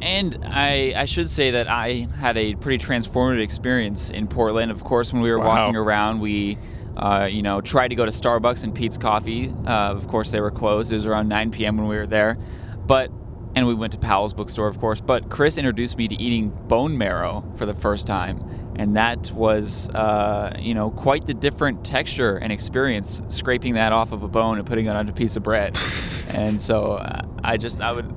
And 0.00 0.38
I, 0.44 0.94
I 0.96 1.04
should 1.06 1.28
say 1.28 1.50
that 1.52 1.68
I 1.68 2.06
had 2.18 2.36
a 2.36 2.54
pretty 2.54 2.84
transformative 2.84 3.42
experience 3.42 4.10
in 4.10 4.28
Portland. 4.28 4.70
Of 4.70 4.84
course, 4.84 5.12
when 5.12 5.22
we 5.22 5.30
were 5.30 5.38
Wow. 5.40 5.46
walking 5.46 5.74
around, 5.76 6.20
we, 6.20 6.56
uh, 6.96 7.28
you 7.30 7.42
know, 7.42 7.60
tried 7.60 7.88
to 7.88 7.96
go 7.96 8.04
to 8.04 8.12
Starbucks 8.12 8.62
and 8.62 8.72
Peet's 8.72 8.96
Coffee. 8.96 9.48
Uh, 9.66 9.70
of 9.92 10.06
course, 10.06 10.30
they 10.30 10.40
were 10.40 10.52
closed. 10.52 10.92
It 10.92 10.96
was 10.96 11.06
around 11.06 11.28
9 11.28 11.50
p.m. 11.50 11.76
when 11.78 11.88
we 11.88 11.96
were 11.96 12.06
there. 12.06 12.38
But 12.86 13.10
and 13.56 13.66
we 13.66 13.74
went 13.74 13.92
to 13.94 13.98
Powell's 13.98 14.34
bookstore, 14.34 14.68
of 14.68 14.78
course. 14.78 15.00
But 15.00 15.30
Chris 15.30 15.58
introduced 15.58 15.96
me 15.98 16.06
to 16.06 16.14
eating 16.14 16.50
bone 16.68 16.96
marrow 16.96 17.42
for 17.56 17.66
the 17.66 17.74
first 17.74 18.06
time, 18.06 18.38
and 18.78 18.96
that 18.96 19.30
was, 19.32 19.88
uh, 19.90 20.56
you 20.58 20.72
know, 20.72 20.90
quite 20.90 21.26
the 21.26 21.34
different 21.34 21.84
texture 21.84 22.36
and 22.36 22.52
experience. 22.52 23.20
Scraping 23.28 23.74
that 23.74 23.92
off 23.92 24.12
of 24.12 24.22
a 24.22 24.28
bone 24.28 24.58
and 24.58 24.66
putting 24.66 24.86
it 24.86 24.90
on 24.90 25.08
a 25.08 25.12
piece 25.12 25.36
of 25.36 25.42
bread, 25.42 25.76
and 26.28 26.60
so 26.60 26.92
uh, 26.94 27.22
I 27.44 27.56
just, 27.56 27.80
I 27.80 27.92
would, 27.92 28.10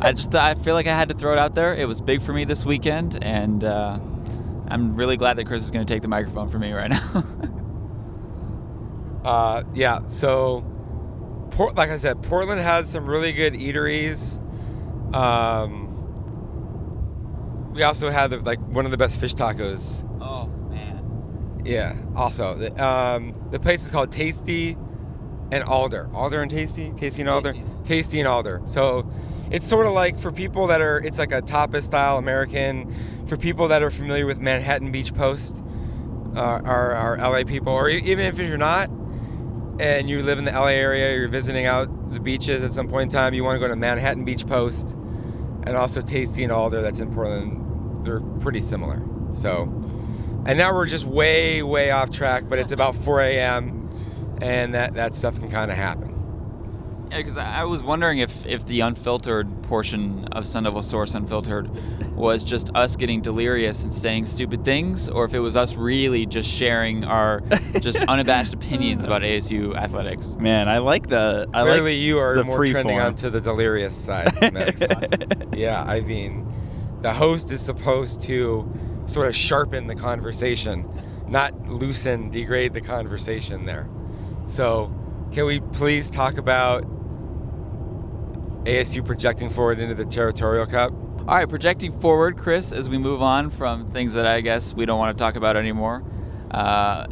I 0.00 0.12
just, 0.12 0.34
I 0.34 0.54
feel 0.54 0.74
like 0.74 0.86
I 0.86 0.96
had 0.96 1.08
to 1.08 1.14
throw 1.14 1.32
it 1.32 1.38
out 1.38 1.54
there. 1.54 1.74
It 1.74 1.88
was 1.88 2.00
big 2.00 2.22
for 2.22 2.32
me 2.32 2.44
this 2.44 2.64
weekend, 2.64 3.22
and 3.22 3.64
uh, 3.64 3.98
I'm 4.68 4.94
really 4.94 5.16
glad 5.16 5.38
that 5.38 5.46
Chris 5.46 5.64
is 5.64 5.70
going 5.70 5.84
to 5.84 5.92
take 5.92 6.02
the 6.02 6.08
microphone 6.08 6.48
for 6.48 6.58
me 6.58 6.72
right 6.72 6.90
now. 6.90 7.24
Uh, 9.24 9.64
yeah. 9.72 10.00
So, 10.06 10.60
Port, 11.50 11.76
like 11.76 11.90
I 11.90 11.96
said, 11.96 12.22
Portland 12.22 12.60
has 12.60 12.90
some 12.90 13.06
really 13.06 13.32
good 13.32 13.54
eateries. 13.54 14.38
Um, 15.14 15.83
we 17.74 17.82
also 17.82 18.08
have 18.08 18.30
the, 18.30 18.38
like 18.38 18.60
one 18.60 18.84
of 18.84 18.90
the 18.90 18.96
best 18.96 19.20
fish 19.20 19.34
tacos. 19.34 20.08
oh 20.22 20.46
man. 20.70 21.62
Yeah. 21.64 21.94
Also, 22.14 22.54
the, 22.54 22.84
um, 22.84 23.34
the 23.50 23.58
place 23.58 23.84
is 23.84 23.90
called 23.90 24.12
Tasty 24.12 24.76
and 25.50 25.64
Alder. 25.64 26.08
Alder 26.14 26.40
and 26.40 26.50
Tasty. 26.50 26.92
Tasty 26.96 27.22
and 27.22 27.28
Alder. 27.28 27.52
Tasty. 27.52 27.70
Tasty 27.84 28.20
and 28.20 28.28
Alder. 28.28 28.62
So, 28.66 29.10
it's 29.50 29.66
sort 29.66 29.86
of 29.86 29.92
like 29.92 30.18
for 30.18 30.32
people 30.32 30.68
that 30.68 30.80
are, 30.80 30.98
it's 30.98 31.18
like 31.18 31.32
a 31.32 31.42
tapas 31.42 31.82
style 31.82 32.16
American. 32.16 32.94
For 33.26 33.36
people 33.36 33.68
that 33.68 33.82
are 33.82 33.90
familiar 33.90 34.26
with 34.26 34.38
Manhattan 34.38 34.92
Beach 34.92 35.14
Post, 35.14 35.62
uh, 36.36 36.60
our, 36.64 36.92
our 36.92 37.16
LA 37.16 37.44
people, 37.44 37.72
or 37.72 37.88
even 37.88 38.26
if 38.26 38.38
you're 38.38 38.58
not, 38.58 38.90
and 39.80 40.08
you 40.08 40.22
live 40.22 40.38
in 40.38 40.44
the 40.44 40.52
LA 40.52 40.66
area, 40.66 41.16
you're 41.16 41.28
visiting 41.28 41.66
out 41.66 42.12
the 42.12 42.20
beaches 42.20 42.62
at 42.62 42.72
some 42.72 42.88
point 42.88 43.04
in 43.04 43.08
time, 43.08 43.34
you 43.34 43.42
want 43.42 43.56
to 43.56 43.60
go 43.60 43.68
to 43.68 43.76
Manhattan 43.76 44.24
Beach 44.24 44.46
Post 44.46 44.90
and 45.66 45.76
also 45.76 46.00
Tasty 46.02 46.42
and 46.42 46.52
Alder 46.52 46.82
that's 46.82 47.00
in 47.00 47.12
Portland. 47.12 47.63
They're 48.04 48.20
pretty 48.20 48.60
similar. 48.60 49.02
So, 49.32 49.62
and 50.46 50.58
now 50.58 50.74
we're 50.74 50.86
just 50.86 51.04
way, 51.04 51.62
way 51.62 51.90
off 51.90 52.10
track, 52.10 52.44
but 52.48 52.58
it's 52.58 52.72
about 52.72 52.94
4 52.94 53.20
a.m. 53.22 53.90
and 54.40 54.74
that, 54.74 54.94
that 54.94 55.14
stuff 55.14 55.38
can 55.38 55.50
kind 55.50 55.70
of 55.70 55.76
happen. 55.76 56.10
Yeah, 57.10 57.18
because 57.18 57.36
I 57.36 57.60
I 57.60 57.64
was 57.64 57.82
wondering 57.82 58.18
if, 58.18 58.44
if 58.44 58.66
the 58.66 58.80
unfiltered 58.80 59.62
portion 59.64 60.24
of 60.32 60.46
Sun 60.46 60.64
Devil 60.64 60.82
Source 60.82 61.14
Unfiltered 61.14 61.70
was 62.16 62.44
just 62.44 62.70
us 62.74 62.96
getting 62.96 63.20
delirious 63.20 63.84
and 63.84 63.92
saying 63.92 64.26
stupid 64.26 64.64
things, 64.64 65.08
or 65.08 65.24
if 65.24 65.32
it 65.32 65.38
was 65.38 65.56
us 65.56 65.76
really 65.76 66.26
just 66.26 66.50
sharing 66.50 67.04
our 67.04 67.40
just 67.80 67.98
unabashed 68.08 68.54
opinions 68.54 69.04
about 69.04 69.22
ASU 69.22 69.76
athletics. 69.76 70.34
Man, 70.36 70.68
I 70.68 70.78
like 70.78 71.08
the. 71.08 71.48
I 71.54 71.62
Clearly, 71.62 71.92
like 71.96 72.02
you 72.02 72.18
are 72.18 72.34
the 72.34 72.44
more 72.44 72.64
trending 72.66 72.96
form. 72.96 73.06
onto 73.06 73.30
the 73.30 73.40
delirious 73.40 73.96
side, 73.96 74.32
Max. 74.52 74.82
yeah, 75.54 75.84
I 75.84 76.00
mean, 76.00 76.44
the 77.04 77.12
host 77.12 77.52
is 77.52 77.60
supposed 77.60 78.22
to 78.22 78.66
sort 79.04 79.28
of 79.28 79.36
sharpen 79.36 79.86
the 79.86 79.94
conversation, 79.94 80.88
not 81.28 81.68
loosen, 81.68 82.30
degrade 82.30 82.72
the 82.72 82.80
conversation 82.80 83.66
there. 83.66 83.86
So, 84.46 84.90
can 85.30 85.44
we 85.44 85.60
please 85.60 86.08
talk 86.08 86.38
about 86.38 86.82
ASU 88.64 89.04
projecting 89.04 89.50
forward 89.50 89.80
into 89.80 89.94
the 89.94 90.06
Territorial 90.06 90.64
Cup? 90.64 90.92
All 91.28 91.36
right, 91.36 91.46
projecting 91.46 91.92
forward, 91.92 92.38
Chris, 92.38 92.72
as 92.72 92.88
we 92.88 92.96
move 92.96 93.20
on 93.20 93.50
from 93.50 93.90
things 93.90 94.14
that 94.14 94.26
I 94.26 94.40
guess 94.40 94.72
we 94.72 94.86
don't 94.86 94.98
want 94.98 95.14
to 95.16 95.22
talk 95.22 95.36
about 95.36 95.58
anymore. 95.58 96.02
Uh, 96.50 97.06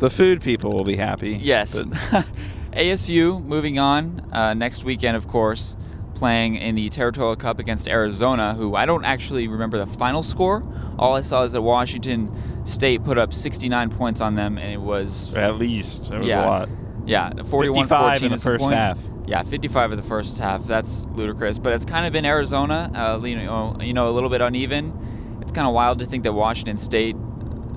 the 0.00 0.10
food 0.10 0.42
people 0.42 0.70
will 0.74 0.84
be 0.84 0.96
happy. 0.96 1.30
Yes. 1.30 1.82
but- 1.82 2.26
ASU 2.74 3.42
moving 3.42 3.78
on 3.78 4.20
uh, 4.32 4.52
next 4.52 4.84
weekend, 4.84 5.16
of 5.16 5.28
course, 5.28 5.78
playing 6.20 6.56
in 6.56 6.74
the 6.74 6.90
Territorial 6.90 7.34
Cup 7.34 7.58
against 7.58 7.88
Arizona, 7.88 8.52
who 8.54 8.76
I 8.76 8.84
don't 8.84 9.06
actually 9.06 9.48
remember 9.48 9.78
the 9.78 9.86
final 9.86 10.22
score. 10.22 10.62
All 10.98 11.14
I 11.16 11.22
saw 11.22 11.44
is 11.44 11.52
that 11.52 11.62
Washington 11.62 12.30
State 12.66 13.02
put 13.04 13.16
up 13.16 13.32
69 13.32 13.88
points 13.88 14.20
on 14.20 14.34
them, 14.34 14.58
and 14.58 14.70
it 14.70 14.80
was 14.82 15.34
at 15.34 15.56
least 15.56 16.12
it 16.12 16.18
was 16.18 16.28
Yeah. 16.28 16.44
a 16.44 16.46
lot. 16.46 16.68
yeah 17.06 17.30
41 17.42 17.84
55 17.86 18.22
in 18.22 18.32
the 18.32 18.36
first 18.38 18.64
point. 18.64 18.74
half. 18.76 19.00
Yeah, 19.26 19.42
55 19.44 19.92
of 19.92 19.96
the 19.96 20.02
first 20.02 20.36
half. 20.38 20.64
That's 20.66 21.06
ludicrous, 21.14 21.58
but 21.58 21.72
it's 21.72 21.86
kind 21.86 22.04
of 22.04 22.12
been 22.12 22.26
Arizona. 22.26 22.90
Uh, 22.94 23.24
you 23.24 23.36
know, 23.36 23.72
you 23.80 23.94
know, 23.94 24.10
a 24.10 24.12
little 24.12 24.28
bit 24.28 24.42
uneven. 24.42 24.92
It's 25.40 25.52
kind 25.52 25.66
of 25.66 25.72
wild 25.72 26.00
to 26.00 26.04
think 26.04 26.24
that 26.24 26.32
Washington 26.34 26.76
State 26.76 27.16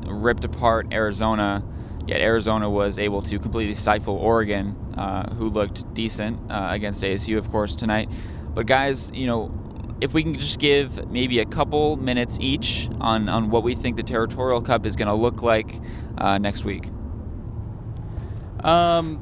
ripped 0.05 0.43
apart 0.43 0.87
Arizona, 0.91 1.63
yet 2.07 2.21
Arizona 2.21 2.69
was 2.69 2.99
able 2.99 3.21
to 3.23 3.39
completely 3.39 3.75
stifle 3.75 4.15
Oregon, 4.15 4.75
uh, 4.97 5.33
who 5.35 5.49
looked 5.49 5.91
decent 5.93 6.39
uh, 6.51 6.67
against 6.71 7.03
ASU, 7.03 7.37
of 7.37 7.49
course, 7.49 7.75
tonight. 7.75 8.09
But 8.53 8.65
guys, 8.65 9.09
you 9.13 9.27
know, 9.27 9.51
if 10.01 10.13
we 10.13 10.23
can 10.23 10.33
just 10.37 10.59
give 10.59 11.09
maybe 11.09 11.39
a 11.39 11.45
couple 11.45 11.95
minutes 11.95 12.37
each 12.41 12.89
on 12.99 13.29
on 13.29 13.49
what 13.49 13.63
we 13.63 13.75
think 13.75 13.95
the 13.95 14.03
Territorial 14.03 14.61
Cup 14.61 14.85
is 14.85 14.95
going 14.95 15.07
to 15.07 15.13
look 15.13 15.41
like 15.41 15.79
uh, 16.17 16.37
next 16.37 16.65
week. 16.65 16.87
Um, 18.63 19.21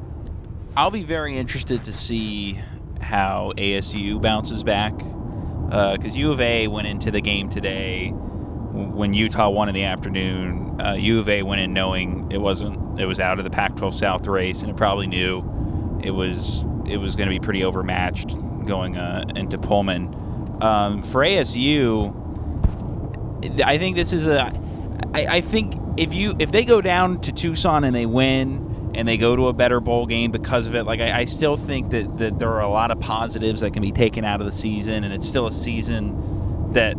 I'll 0.76 0.92
be 0.92 1.04
very 1.04 1.38
interested 1.38 1.84
to 1.84 1.94
see 1.94 2.60
how 3.00 3.54
ASU 3.58 4.22
bounces 4.22 4.64
back 4.64 4.98
because 4.98 6.16
U 6.16 6.32
of 6.32 6.42
A 6.42 6.68
went 6.68 6.88
into 6.88 7.12
the 7.12 7.22
game 7.22 7.50
today 7.50 8.14
when 8.72 9.14
Utah 9.14 9.50
won 9.50 9.70
in 9.70 9.76
the 9.76 9.84
afternoon. 9.84 10.80
Uh, 10.82 10.94
U 10.94 11.20
of 11.20 11.30
A 11.30 11.44
went 11.44 11.62
in 11.62 11.74
knowing 11.74 12.32
it 12.32 12.40
wasn't 12.40 13.00
it 13.00 13.06
was 13.06 13.20
out 13.20 13.38
of 13.38 13.46
the 13.46 13.52
Pac-12 13.52 13.94
South 13.94 14.28
race, 14.28 14.62
and 14.62 14.70
it 14.70 14.78
probably 14.78 15.08
knew 15.08 15.40
it 16.04 16.12
was 16.12 16.66
it 16.88 16.98
was 16.98 17.16
going 17.16 17.28
to 17.28 17.34
be 17.34 17.40
pretty 17.40 17.64
overmatched 17.64 18.36
going 18.66 18.98
uh, 18.98 19.26
into 19.36 19.58
Pullman. 19.58 20.16
Um, 20.62 21.02
for 21.02 21.22
ASU, 21.22 22.16
I 23.64 23.78
think 23.78 23.96
this 23.96 24.14
is 24.14 24.28
a. 24.28 24.52
I, 25.14 25.28
I 25.28 25.42
think 25.42 25.74
if 25.98 26.14
you 26.14 26.36
if 26.40 26.52
they 26.52 26.66
go 26.66 26.82
down 26.82 27.22
to 27.22 27.32
Tucson 27.32 27.84
and 27.84 27.96
they 27.96 28.06
win 28.06 28.92
and 28.94 29.08
they 29.08 29.18
go 29.18 29.36
to 29.36 29.48
a 29.48 29.54
better 29.54 29.80
bowl 29.80 30.06
game 30.06 30.32
because 30.32 30.68
of 30.68 30.76
it, 30.76 30.84
like 30.84 31.00
I, 31.00 31.22
I 31.22 31.26
still 31.26 31.58
think 31.58 31.90
that 31.92 32.18
that 32.20 32.40
there 32.40 32.50
are 32.50 32.62
a 32.62 32.70
lot 32.70 32.92
of 32.92 33.00
positives 33.00 33.62
that 33.62 33.74
can 33.74 33.82
be 33.82 33.92
taken 33.92 34.24
out 34.24 34.40
of 34.40 34.46
the 34.46 34.52
season, 34.52 35.04
and 35.04 35.14
it's 35.14 35.28
still 35.28 35.48
a 35.48 35.52
season 35.52 36.72
that 36.74 36.96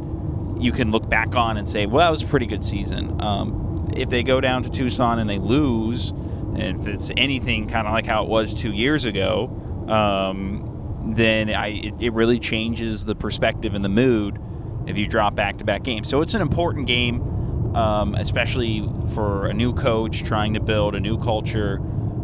you 0.62 0.72
can 0.72 0.90
look 0.90 1.09
back 1.09 1.35
on 1.35 1.57
and 1.57 1.68
say, 1.68 1.87
well, 1.87 2.07
that 2.07 2.11
was 2.11 2.22
a 2.22 2.27
pretty 2.27 2.46
good 2.46 2.64
season. 2.64 3.20
Um, 3.20 3.90
if 3.96 4.09
they 4.09 4.22
go 4.22 4.40
down 4.40 4.62
to 4.62 4.70
Tucson 4.70 5.18
and 5.18 5.29
they 5.29 5.38
lose, 5.38 6.11
and 6.11 6.81
if 6.81 6.87
it's 6.87 7.11
anything 7.16 7.66
kind 7.66 7.87
of 7.87 7.92
like 7.92 8.07
how 8.07 8.22
it 8.22 8.29
was 8.29 8.55
two 8.55 8.72
years 8.72 9.05
ago, 9.05 9.48
um, 9.88 11.12
then 11.14 11.51
I 11.51 11.68
it, 11.68 11.94
it 11.98 12.12
really 12.12 12.38
changes 12.38 13.05
the 13.05 13.14
perspective 13.14 13.75
and 13.75 13.85
the 13.85 13.88
mood 13.88 14.40
if 14.87 14.96
you 14.96 15.07
drop 15.07 15.35
back-to-back 15.35 15.83
games. 15.83 16.09
So 16.09 16.22
it's 16.22 16.35
an 16.35 16.42
important 16.42 16.87
game, 16.87 17.75
um, 17.75 18.14
especially 18.14 18.88
for 19.14 19.46
a 19.46 19.55
new 19.55 19.72
coach 19.75 20.22
trying 20.25 20.55
to 20.55 20.61
build 20.61 20.94
a 20.94 21.01
new 21.01 21.18
culture. 21.18 21.79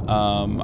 Um, 0.09 0.59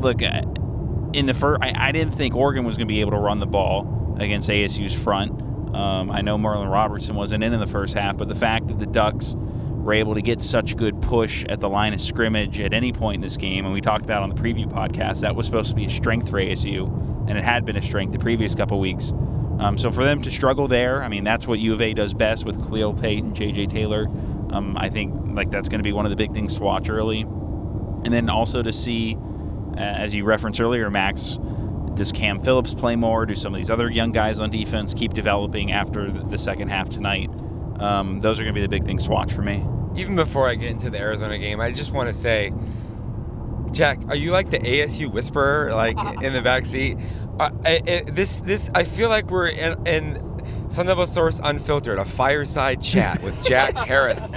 look, 0.00 0.22
in 0.22 1.26
the 1.26 1.34
first, 1.34 1.62
I, 1.62 1.88
I 1.88 1.92
didn't 1.92 2.14
think 2.14 2.34
Oregon 2.34 2.64
was 2.64 2.76
going 2.76 2.88
to 2.88 2.92
be 2.92 3.00
able 3.00 3.12
to 3.12 3.18
run 3.18 3.38
the 3.38 3.46
ball 3.46 4.16
against 4.18 4.48
ASU's 4.48 4.94
front. 4.94 5.43
Um, 5.74 6.10
I 6.10 6.20
know 6.20 6.38
Merlin 6.38 6.68
Robertson 6.68 7.16
wasn't 7.16 7.42
in 7.42 7.52
in 7.52 7.60
the 7.60 7.66
first 7.66 7.94
half, 7.94 8.16
but 8.16 8.28
the 8.28 8.34
fact 8.34 8.68
that 8.68 8.78
the 8.78 8.86
Ducks 8.86 9.34
were 9.36 9.92
able 9.92 10.14
to 10.14 10.22
get 10.22 10.40
such 10.40 10.76
good 10.76 11.00
push 11.02 11.44
at 11.46 11.60
the 11.60 11.68
line 11.68 11.92
of 11.92 12.00
scrimmage 12.00 12.58
at 12.60 12.72
any 12.72 12.92
point 12.92 13.16
in 13.16 13.20
this 13.20 13.36
game, 13.36 13.64
and 13.64 13.74
we 13.74 13.80
talked 13.80 14.04
about 14.04 14.22
on 14.22 14.30
the 14.30 14.36
preview 14.36 14.66
podcast, 14.66 15.20
that 15.20 15.34
was 15.34 15.44
supposed 15.44 15.68
to 15.70 15.74
be 15.74 15.84
a 15.84 15.90
strength 15.90 16.30
for 16.30 16.38
ASU, 16.38 17.28
and 17.28 17.36
it 17.36 17.44
had 17.44 17.64
been 17.64 17.76
a 17.76 17.82
strength 17.82 18.12
the 18.12 18.18
previous 18.18 18.54
couple 18.54 18.78
weeks. 18.80 19.12
Um, 19.58 19.76
so 19.76 19.92
for 19.92 20.04
them 20.04 20.22
to 20.22 20.30
struggle 20.30 20.68
there, 20.68 21.02
I 21.02 21.08
mean, 21.08 21.22
that's 21.22 21.46
what 21.46 21.58
U 21.58 21.74
of 21.74 21.82
A 21.82 21.92
does 21.92 22.14
best 22.14 22.44
with 22.44 22.56
Khalil 22.62 22.94
Tate 22.94 23.22
and 23.22 23.34
J.J. 23.36 23.66
Taylor. 23.66 24.06
Um, 24.50 24.76
I 24.76 24.88
think 24.88 25.14
like 25.36 25.50
that's 25.50 25.68
going 25.68 25.80
to 25.80 25.84
be 25.84 25.92
one 25.92 26.06
of 26.06 26.10
the 26.10 26.16
big 26.16 26.32
things 26.32 26.54
to 26.54 26.62
watch 26.62 26.88
early, 26.88 27.20
and 27.22 28.12
then 28.12 28.30
also 28.30 28.62
to 28.62 28.72
see, 28.72 29.16
uh, 29.76 29.80
as 29.80 30.14
you 30.14 30.24
referenced 30.24 30.60
earlier, 30.60 30.90
Max, 30.90 31.38
does 31.94 32.12
Cam 32.12 32.38
Phillips 32.38 32.74
play 32.74 32.96
more? 32.96 33.26
Do 33.26 33.34
some 33.34 33.54
of 33.54 33.58
these 33.58 33.70
other 33.70 33.90
young 33.90 34.12
guys 34.12 34.40
on 34.40 34.50
defense 34.50 34.94
keep 34.94 35.14
developing 35.14 35.72
after 35.72 36.10
the 36.10 36.24
the 36.24 36.38
second 36.38 36.68
half 36.68 36.88
tonight? 36.88 37.30
Um, 37.78 38.20
those 38.20 38.38
are 38.38 38.44
going 38.44 38.54
to 38.54 38.58
be 38.58 38.62
the 38.62 38.68
big 38.68 38.84
things 38.84 39.04
to 39.04 39.10
watch 39.10 39.32
for 39.32 39.42
me. 39.42 39.64
Even 39.96 40.16
before 40.16 40.48
I 40.48 40.54
get 40.54 40.70
into 40.70 40.90
the 40.90 40.98
Arizona 40.98 41.38
game, 41.38 41.60
I 41.60 41.70
just 41.70 41.92
want 41.92 42.08
to 42.08 42.14
say, 42.14 42.52
Jack, 43.70 43.98
are 44.08 44.16
you 44.16 44.30
like 44.30 44.50
the 44.50 44.58
ASU 44.58 45.12
whisperer, 45.12 45.72
like 45.74 45.96
in 46.22 46.32
the 46.32 46.42
back 46.42 46.66
seat? 46.66 46.98
Uh, 47.38 47.50
I, 47.64 47.80
I, 47.86 48.02
this, 48.10 48.40
this, 48.40 48.70
I 48.74 48.84
feel 48.84 49.08
like 49.08 49.30
we're 49.30 49.48
in, 49.48 49.86
in 49.86 50.70
Sun 50.70 50.86
Devil 50.86 51.06
Source 51.06 51.40
Unfiltered, 51.42 51.98
a 51.98 52.04
fireside 52.04 52.80
chat 52.80 53.22
with 53.22 53.44
Jack 53.44 53.74
Harris 53.88 54.32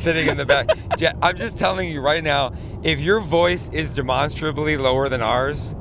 sitting 0.00 0.28
in 0.28 0.36
the 0.36 0.46
back. 0.46 0.68
Jack, 0.98 1.16
I'm 1.22 1.36
just 1.36 1.58
telling 1.58 1.90
you 1.90 2.02
right 2.02 2.22
now, 2.22 2.52
if 2.82 3.00
your 3.00 3.20
voice 3.20 3.70
is 3.70 3.90
demonstrably 3.90 4.76
lower 4.76 5.08
than 5.08 5.22
ours 5.22 5.74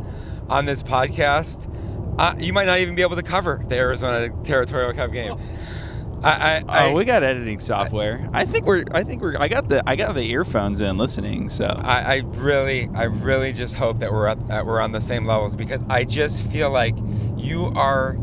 on 0.53 0.65
this 0.65 0.83
podcast, 0.83 1.67
uh, 2.19 2.35
you 2.37 2.53
might 2.53 2.65
not 2.65 2.79
even 2.79 2.93
be 2.93 3.01
able 3.01 3.15
to 3.15 3.23
cover 3.23 3.63
the 3.67 3.75
Arizona 3.75 4.29
Territorial 4.43 4.93
Cup 4.93 5.11
game. 5.11 5.35
I, 6.23 6.29
I, 6.29 6.63
I, 6.69 6.87
oh, 6.87 6.93
we 6.93 7.03
got 7.03 7.23
editing 7.23 7.59
software. 7.59 8.29
I 8.31 8.45
think 8.45 8.65
we're. 8.65 8.85
I 8.91 9.03
think 9.03 9.21
we're. 9.21 9.35
I 9.37 9.49
got 9.49 9.67
the. 9.67 9.83
I 9.85 9.97
got 9.97 10.13
the 10.15 10.29
earphones 10.31 10.79
in 10.79 10.97
listening. 10.97 11.49
So 11.49 11.65
I, 11.65 12.15
I 12.15 12.21
really, 12.35 12.87
I 12.95 13.05
really 13.05 13.51
just 13.51 13.75
hope 13.75 13.99
that 13.99 14.13
we're 14.13 14.29
up. 14.29 14.47
that 14.47 14.65
we're 14.65 14.79
on 14.79 14.93
the 14.93 15.01
same 15.01 15.25
levels 15.25 15.55
because 15.55 15.83
I 15.89 16.05
just 16.05 16.49
feel 16.49 16.71
like 16.71 16.95
you 17.35 17.73
are 17.75 18.15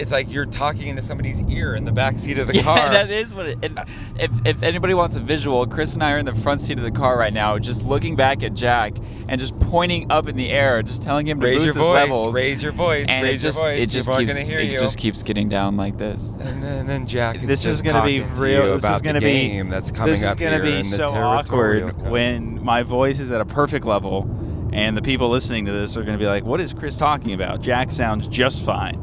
it's 0.00 0.10
like 0.10 0.30
you're 0.32 0.46
talking 0.46 0.88
into 0.88 1.02
somebody's 1.02 1.40
ear 1.42 1.74
in 1.74 1.84
the 1.84 1.92
back 1.92 2.18
seat 2.18 2.38
of 2.38 2.46
the 2.48 2.54
yeah, 2.56 2.62
car. 2.62 2.88
that 2.90 3.10
is 3.10 3.32
what 3.34 3.46
it. 3.46 3.58
And 3.62 3.78
uh, 3.78 3.84
if 4.18 4.30
if 4.44 4.62
anybody 4.62 4.94
wants 4.94 5.16
a 5.16 5.20
visual, 5.20 5.66
Chris 5.66 5.94
and 5.94 6.02
I 6.02 6.12
are 6.12 6.18
in 6.18 6.26
the 6.26 6.34
front 6.34 6.60
seat 6.60 6.78
of 6.78 6.84
the 6.84 6.90
car 6.90 7.18
right 7.18 7.32
now, 7.32 7.58
just 7.58 7.86
looking 7.86 8.16
back 8.16 8.42
at 8.42 8.54
Jack 8.54 8.94
and 9.28 9.40
just 9.40 9.58
pointing 9.60 10.10
up 10.10 10.26
in 10.28 10.36
the 10.36 10.50
air, 10.50 10.82
just 10.82 11.02
telling 11.02 11.26
him 11.28 11.38
to 11.40 11.46
raise 11.46 11.56
boost 11.56 11.64
your 11.66 11.74
his 11.74 11.82
voice. 11.82 11.94
levels. 11.94 12.34
Raise 12.34 12.62
your 12.62 12.72
voice. 12.72 13.06
and 13.08 13.22
raise 13.22 13.42
just 13.42 13.58
your 13.58 13.68
voice. 13.68 13.78
it 13.78 13.86
just 13.90 14.08
People 14.08 14.24
keeps 14.26 14.38
are 14.40 14.42
hear 14.44 14.60
it 14.60 14.72
you. 14.72 14.78
just 14.78 14.98
keeps 14.98 15.22
getting 15.22 15.48
down 15.48 15.76
like 15.76 15.98
this. 15.98 16.32
and 16.40 16.62
then, 16.62 16.78
and 16.80 16.88
then 16.88 17.06
Jack 17.06 17.36
is 17.36 17.46
this 17.46 17.60
is 17.66 17.74
just 17.80 17.84
gonna 17.84 18.04
be 18.04 18.20
talking 18.20 18.34
to 18.36 18.40
real. 18.42 18.64
you 18.66 18.72
This 18.74 18.84
about 18.84 18.96
is 18.96 19.02
gonna 19.02 19.20
the 19.20 19.26
be 19.26 19.48
game 19.48 19.68
that's 19.68 19.90
coming 19.92 20.14
up. 20.14 20.18
this 20.18 20.24
is 20.28 20.34
gonna 20.36 20.62
here 20.62 20.78
be 20.78 20.82
so 20.82 21.04
awkward 21.06 21.82
cup. 21.98 22.10
when 22.10 22.62
my 22.64 22.82
voice 22.82 23.20
is 23.20 23.30
at 23.30 23.40
a 23.40 23.44
perfect 23.44 23.84
level, 23.84 24.28
and 24.72 24.96
the 24.96 25.02
people 25.02 25.28
listening 25.28 25.66
to 25.66 25.72
this 25.72 25.96
are 25.96 26.02
gonna 26.04 26.18
be 26.18 26.26
like, 26.26 26.44
"What 26.44 26.60
is 26.60 26.72
Chris 26.72 26.96
talking 26.96 27.32
about?" 27.32 27.60
Jack 27.60 27.92
sounds 27.92 28.26
just 28.28 28.64
fine. 28.64 29.00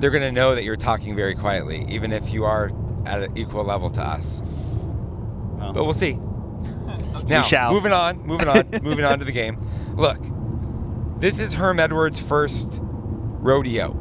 They're 0.00 0.10
going 0.10 0.22
to 0.22 0.32
know 0.32 0.54
that 0.54 0.64
you're 0.64 0.76
talking 0.76 1.16
very 1.16 1.34
quietly, 1.34 1.84
even 1.88 2.12
if 2.12 2.32
you 2.32 2.44
are 2.44 2.70
at 3.06 3.22
an 3.22 3.36
equal 3.36 3.64
level 3.64 3.90
to 3.90 4.00
us. 4.02 4.42
Well, 4.44 5.72
But 5.72 5.84
we'll 5.84 5.94
see. 5.94 6.18
Now, 7.26 7.42
shall. 7.42 7.72
moving 7.72 7.92
on, 7.92 8.24
moving 8.26 8.48
on, 8.48 8.64
moving 8.82 9.04
on 9.04 9.18
to 9.18 9.24
the 9.24 9.32
game. 9.32 9.58
Look, 9.96 10.18
this 11.20 11.40
is 11.40 11.52
Herm 11.52 11.78
Edwards' 11.78 12.18
first 12.18 12.78
rodeo 12.80 13.92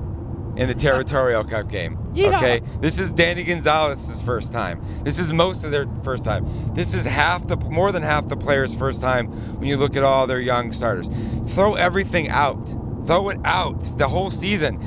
in 0.56 0.70
the 0.70 0.74
Territorial 0.74 1.44
Cup 1.44 1.70
game. 1.70 1.98
Yeah. 2.14 2.38
Okay, 2.38 2.62
this 2.80 3.00
is 3.00 3.10
Danny 3.12 3.44
Gonzales's 3.44 4.22
first 4.24 4.54
time. 4.54 4.82
This 5.04 5.20
is 5.20 5.34
most 5.34 5.64
of 5.66 5.72
their 5.72 5.88
first 6.04 6.24
time. 6.24 6.46
This 6.74 6.94
is 6.94 7.04
half 7.06 7.48
the 7.48 7.58
more 7.58 7.92
than 7.92 8.02
half 8.02 8.30
the 8.30 8.38
players' 8.38 8.74
first 8.74 9.02
time 9.02 9.28
when 9.60 9.68
you 9.68 9.76
look 9.76 9.98
at 9.98 10.04
all 10.04 10.26
their 10.26 10.40
young 10.40 10.72
starters. 10.72 11.10
Throw 11.54 11.74
everything 11.74 12.30
out. 12.30 12.66
Throw 13.06 13.28
it 13.30 13.40
out. 13.44 13.98
The 13.98 14.08
whole 14.08 14.32
season. 14.32 14.80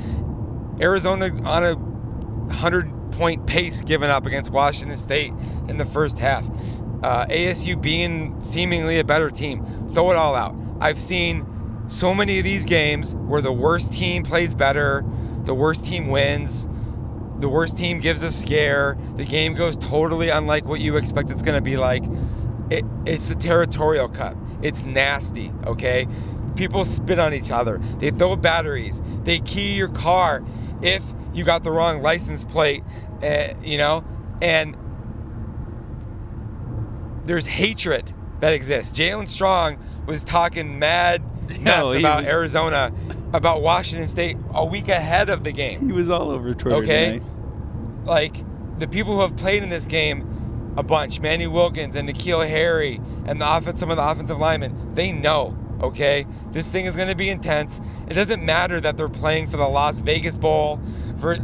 Arizona 0.81 1.29
on 1.45 1.63
a 1.63 1.75
100 1.75 3.11
point 3.11 3.45
pace 3.45 3.81
given 3.83 4.09
up 4.09 4.25
against 4.25 4.51
Washington 4.51 4.97
State 4.97 5.31
in 5.67 5.77
the 5.77 5.85
first 5.85 6.17
half. 6.17 6.47
Uh, 7.03 7.25
ASU 7.27 7.79
being 7.81 8.39
seemingly 8.41 8.99
a 8.99 9.03
better 9.03 9.29
team. 9.29 9.63
Throw 9.93 10.11
it 10.11 10.17
all 10.17 10.35
out. 10.35 10.55
I've 10.79 10.99
seen 10.99 11.45
so 11.87 12.13
many 12.13 12.39
of 12.39 12.45
these 12.45 12.65
games 12.65 13.15
where 13.15 13.41
the 13.41 13.51
worst 13.51 13.93
team 13.93 14.23
plays 14.23 14.53
better, 14.53 15.03
the 15.43 15.53
worst 15.53 15.85
team 15.85 16.07
wins, 16.07 16.67
the 17.39 17.49
worst 17.49 17.77
team 17.77 17.99
gives 17.99 18.21
a 18.21 18.31
scare, 18.31 18.97
the 19.15 19.25
game 19.25 19.55
goes 19.55 19.75
totally 19.77 20.29
unlike 20.29 20.65
what 20.65 20.79
you 20.79 20.95
expect 20.95 21.29
it's 21.31 21.41
going 21.41 21.55
to 21.55 21.61
be 21.61 21.77
like. 21.77 22.03
It, 22.69 22.85
it's 23.05 23.27
the 23.27 23.35
territorial 23.35 24.07
cup. 24.07 24.37
It's 24.61 24.85
nasty, 24.85 25.51
okay? 25.65 26.07
People 26.55 26.85
spit 26.85 27.19
on 27.19 27.33
each 27.33 27.51
other. 27.51 27.79
They 27.97 28.11
throw 28.11 28.35
batteries. 28.35 29.01
They 29.23 29.39
key 29.39 29.75
your 29.75 29.89
car 29.89 30.43
if 30.81 31.03
you 31.33 31.43
got 31.43 31.63
the 31.63 31.71
wrong 31.71 32.01
license 32.01 32.43
plate, 32.43 32.83
uh, 33.23 33.53
you 33.63 33.77
know? 33.77 34.03
And 34.41 34.75
there's 37.25 37.45
hatred 37.45 38.13
that 38.39 38.53
exists. 38.53 38.97
Jaelen 38.97 39.27
Strong 39.27 39.77
was 40.05 40.23
talking 40.23 40.79
mad 40.79 41.21
mess 41.49 41.61
No, 41.61 41.93
about 41.93 42.23
was- 42.23 42.31
Arizona, 42.31 42.91
about 43.33 43.61
Washington 43.61 44.07
State 44.07 44.37
a 44.53 44.65
week 44.65 44.87
ahead 44.89 45.29
of 45.29 45.43
the 45.43 45.51
game 45.51 45.87
he 45.87 45.93
was 45.93 46.09
all 46.09 46.31
over 46.31 46.53
Twitter. 46.53 46.77
Okay. 46.77 47.19
tonight. 47.19 48.05
like 48.05 48.79
the 48.79 48.87
people 48.87 49.13
who 49.13 49.21
have 49.21 49.37
played 49.37 49.61
in 49.63 49.69
this 49.69 49.85
game 49.85 50.73
a 50.77 50.83
bunch, 50.83 51.19
Manny 51.19 51.47
Wilkins 51.47 51.95
and 51.95 52.09
N'Keal 52.09 52.47
Harry 52.47 52.99
and 53.25 53.39
the 53.39 53.57
offense, 53.57 53.79
some 53.79 53.91
of 53.91 53.97
the 53.97 54.03
offensive 54.09 54.37
linemen, 54.37 54.95
they 54.95 55.11
know. 55.11 55.55
Okay, 55.81 56.25
this 56.51 56.71
thing 56.71 56.85
is 56.85 56.95
going 56.95 57.09
to 57.09 57.15
be 57.15 57.29
intense. 57.29 57.81
It 58.07 58.13
doesn't 58.13 58.43
matter 58.45 58.79
that 58.79 58.97
they're 58.97 59.09
playing 59.09 59.47
for 59.47 59.57
the 59.57 59.67
Las 59.67 59.99
Vegas 59.99 60.37
Bowl 60.37 60.79
ver- 61.15 61.37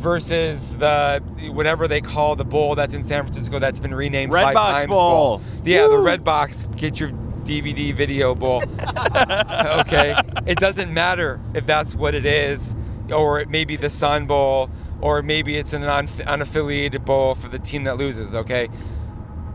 versus 0.00 0.78
the 0.78 1.20
whatever 1.52 1.86
they 1.88 2.00
call 2.00 2.36
the 2.36 2.44
bowl 2.44 2.74
that's 2.74 2.94
in 2.94 3.02
San 3.04 3.22
Francisco 3.24 3.58
that's 3.58 3.80
been 3.80 3.94
renamed 3.94 4.32
Red 4.32 4.44
five 4.44 4.54
Box 4.54 4.80
times 4.80 4.90
Bowl. 4.90 5.42
Yeah, 5.64 5.88
the 5.88 5.98
Red 5.98 6.24
Box. 6.24 6.66
Get 6.76 7.00
your 7.00 7.10
DVD 7.44 7.92
video 7.92 8.34
bowl. 8.34 8.62
okay, 9.80 10.14
it 10.46 10.58
doesn't 10.58 10.92
matter 10.92 11.40
if 11.54 11.66
that's 11.66 11.94
what 11.94 12.14
it 12.14 12.24
is, 12.24 12.74
or 13.12 13.40
it 13.40 13.48
may 13.48 13.64
be 13.64 13.76
the 13.76 13.90
Sun 13.90 14.26
Bowl, 14.26 14.70
or 15.00 15.22
maybe 15.22 15.56
it's 15.56 15.72
an 15.72 15.82
unf- 15.82 16.24
unaffiliated 16.26 17.04
bowl 17.04 17.34
for 17.34 17.48
the 17.48 17.58
team 17.58 17.84
that 17.84 17.96
loses. 17.96 18.34
Okay, 18.34 18.68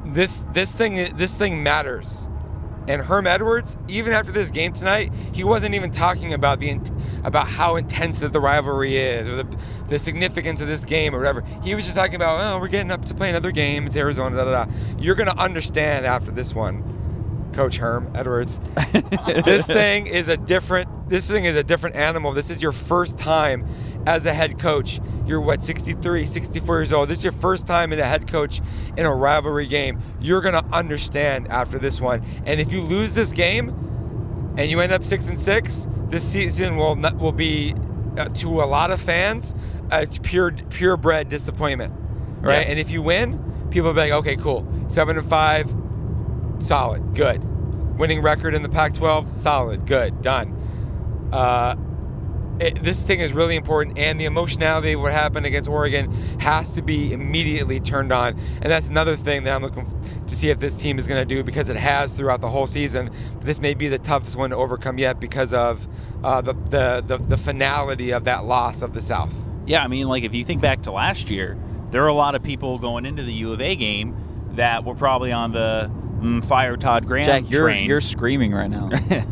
this 0.05 0.45
this 0.51 0.75
thing 0.75 0.95
this 1.15 1.35
thing 1.35 1.63
matters. 1.63 2.27
And 2.87 3.01
Herm 3.01 3.25
Edwards, 3.25 3.77
even 3.87 4.13
after 4.13 4.31
this 4.31 4.51
game 4.51 4.71
tonight, 4.73 5.11
he 5.33 5.43
wasn't 5.43 5.73
even 5.75 5.91
talking 5.91 6.33
about 6.33 6.59
the 6.59 6.79
about 7.23 7.47
how 7.47 7.75
intense 7.75 8.19
that 8.19 8.33
the 8.33 8.39
rivalry 8.39 8.97
is 8.97 9.27
or 9.27 9.35
the, 9.37 9.57
the 9.89 9.97
significance 9.99 10.61
of 10.61 10.67
this 10.67 10.85
game 10.85 11.15
or 11.15 11.17
whatever. 11.17 11.43
He 11.63 11.73
was 11.73 11.85
just 11.85 11.97
talking 11.97 12.15
about, 12.15 12.39
oh, 12.41 12.59
we're 12.59 12.67
getting 12.67 12.91
up 12.91 13.05
to 13.05 13.13
play 13.13 13.29
another 13.29 13.51
game. 13.51 13.87
It's 13.87 13.95
Arizona. 13.95 14.35
Da, 14.35 14.45
da, 14.45 14.65
da. 14.65 14.71
You're 14.99 15.15
gonna 15.15 15.35
understand 15.37 16.05
after 16.05 16.31
this 16.31 16.53
one, 16.53 17.51
Coach 17.53 17.77
Herm 17.77 18.11
Edwards. 18.13 18.59
this 19.45 19.65
thing 19.65 20.07
is 20.07 20.27
a 20.27 20.37
different. 20.37 20.89
This 21.07 21.29
thing 21.29 21.45
is 21.45 21.55
a 21.55 21.63
different 21.63 21.95
animal. 21.95 22.31
This 22.31 22.49
is 22.49 22.61
your 22.61 22.71
first 22.71 23.17
time 23.17 23.65
as 24.07 24.25
a 24.25 24.33
head 24.33 24.59
coach. 24.59 24.99
You're 25.25 25.41
what 25.41 25.63
63, 25.63 26.25
64 26.25 26.79
years 26.79 26.93
old. 26.93 27.09
This 27.09 27.19
is 27.19 27.23
your 27.23 27.33
first 27.33 27.67
time 27.67 27.93
in 27.93 27.99
a 27.99 28.05
head 28.05 28.29
coach 28.29 28.61
in 28.97 29.05
a 29.05 29.15
rivalry 29.15 29.67
game. 29.67 29.99
You're 30.19 30.41
gonna 30.41 30.65
understand 30.71 31.47
after 31.49 31.77
this 31.77 32.01
one. 32.01 32.23
And 32.45 32.59
if 32.59 32.71
you 32.71 32.81
lose 32.81 33.13
this 33.13 33.31
game 33.31 33.69
and 34.57 34.69
you 34.69 34.79
end 34.79 34.91
up 34.91 35.03
six 35.03 35.29
and 35.29 35.39
six, 35.39 35.87
this 36.09 36.23
season 36.23 36.75
will 36.75 36.95
not, 36.95 37.17
will 37.17 37.31
be 37.31 37.73
uh, 38.17 38.25
to 38.29 38.61
a 38.61 38.65
lot 38.65 38.91
of 38.91 39.01
fans 39.01 39.53
a 39.91 40.07
pure 40.23 40.51
purebred 40.51 41.29
disappointment, 41.29 41.93
right? 42.41 42.65
Yeah. 42.65 42.71
And 42.71 42.79
if 42.79 42.89
you 42.89 43.01
win, 43.01 43.67
people 43.69 43.89
will 43.89 43.93
be 43.93 44.01
like, 44.01 44.11
okay, 44.11 44.35
cool, 44.35 44.67
seven 44.87 45.17
and 45.17 45.27
five, 45.27 45.73
solid, 46.59 47.13
good. 47.13 47.43
Winning 47.97 48.21
record 48.21 48.55
in 48.55 48.61
the 48.61 48.69
Pac-12, 48.69 49.31
solid, 49.31 49.85
good, 49.85 50.21
done. 50.21 50.54
Uh, 51.31 51.75
it, 52.59 52.81
this 52.81 53.05
thing 53.05 53.19
is 53.19 53.33
really 53.33 53.55
important, 53.55 53.97
and 53.97 54.19
the 54.19 54.25
emotionality 54.25 54.93
of 54.93 55.01
what 55.01 55.11
happened 55.11 55.45
against 55.45 55.69
Oregon 55.69 56.11
has 56.39 56.71
to 56.75 56.81
be 56.81 57.11
immediately 57.11 57.79
turned 57.79 58.13
on. 58.13 58.37
And 58.61 58.71
that's 58.71 58.87
another 58.87 59.15
thing 59.17 59.43
that 59.43 59.55
I'm 59.55 59.61
looking 59.61 59.85
to 60.27 60.35
see 60.35 60.49
if 60.49 60.59
this 60.59 60.73
team 60.73 60.97
is 60.97 61.07
going 61.07 61.25
to 61.27 61.35
do 61.35 61.43
because 61.43 61.69
it 61.69 61.75
has 61.75 62.13
throughout 62.13 62.41
the 62.41 62.49
whole 62.49 62.67
season. 62.67 63.09
This 63.41 63.59
may 63.59 63.73
be 63.73 63.87
the 63.87 63.99
toughest 63.99 64.37
one 64.37 64.51
to 64.51 64.55
overcome 64.55 64.97
yet 64.97 65.19
because 65.19 65.53
of 65.53 65.87
uh, 66.23 66.41
the, 66.41 66.53
the, 66.53 67.03
the 67.05 67.17
the 67.17 67.37
finality 67.37 68.11
of 68.11 68.23
that 68.23 68.45
loss 68.45 68.81
of 68.81 68.93
the 68.93 69.01
South. 69.01 69.35
Yeah, 69.65 69.83
I 69.83 69.87
mean, 69.87 70.07
like 70.07 70.23
if 70.23 70.33
you 70.33 70.45
think 70.45 70.61
back 70.61 70.83
to 70.83 70.91
last 70.91 71.29
year, 71.29 71.57
there 71.91 72.03
are 72.03 72.07
a 72.07 72.13
lot 72.13 72.35
of 72.35 72.43
people 72.43 72.77
going 72.79 73.05
into 73.05 73.23
the 73.23 73.33
U 73.33 73.51
of 73.51 73.61
A 73.61 73.75
game 73.75 74.15
that 74.55 74.85
were 74.85 74.95
probably 74.95 75.31
on 75.31 75.51
the 75.51 75.91
mm, 76.19 76.45
fire 76.45 76.77
Todd 76.77 77.05
Graham 77.05 77.25
Jack, 77.25 77.43
you're 77.49 77.63
train. 77.63 77.87
you're 77.87 78.01
screaming 78.01 78.53
right 78.53 78.69
now. 78.69 78.89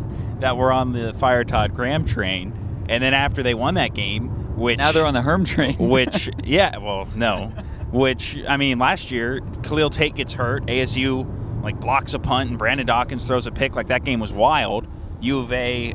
that 0.44 0.58
were 0.58 0.74
on 0.74 0.92
the 0.92 1.14
fire 1.14 1.46
Todd 1.46 1.74
Graham 1.74 2.04
train, 2.04 2.52
and 2.90 3.02
then 3.02 3.14
after 3.14 3.42
they 3.44 3.54
won 3.54 3.76
that 3.76 3.94
game, 3.94 4.58
which 4.58 4.78
now 4.78 4.92
they're 4.92 5.06
on 5.06 5.14
the 5.14 5.22
Herm 5.22 5.46
train. 5.46 5.78
which 5.80 6.30
yeah, 6.44 6.78
well, 6.80 7.08
no, 7.16 7.54
which 7.92 8.38
I 8.48 8.58
mean, 8.58 8.78
last 8.78 9.10
year 9.10 9.40
Khalil 9.64 9.90
Tate 9.90 10.16
gets 10.16 10.34
hurt, 10.34 10.66
ASU 10.66 11.26
like 11.64 11.80
blocks 11.80 12.14
a 12.14 12.20
punt, 12.20 12.50
and 12.50 12.60
Brandon 12.60 12.86
Dawkins 12.86 13.26
throws 13.26 13.48
a 13.48 13.52
pick. 13.52 13.76
Like 13.76 13.88
that 13.88 14.04
game 14.04 14.20
was 14.20 14.34
wild. 14.34 14.86
U 15.22 15.40
of 15.40 15.54
A. 15.54 15.94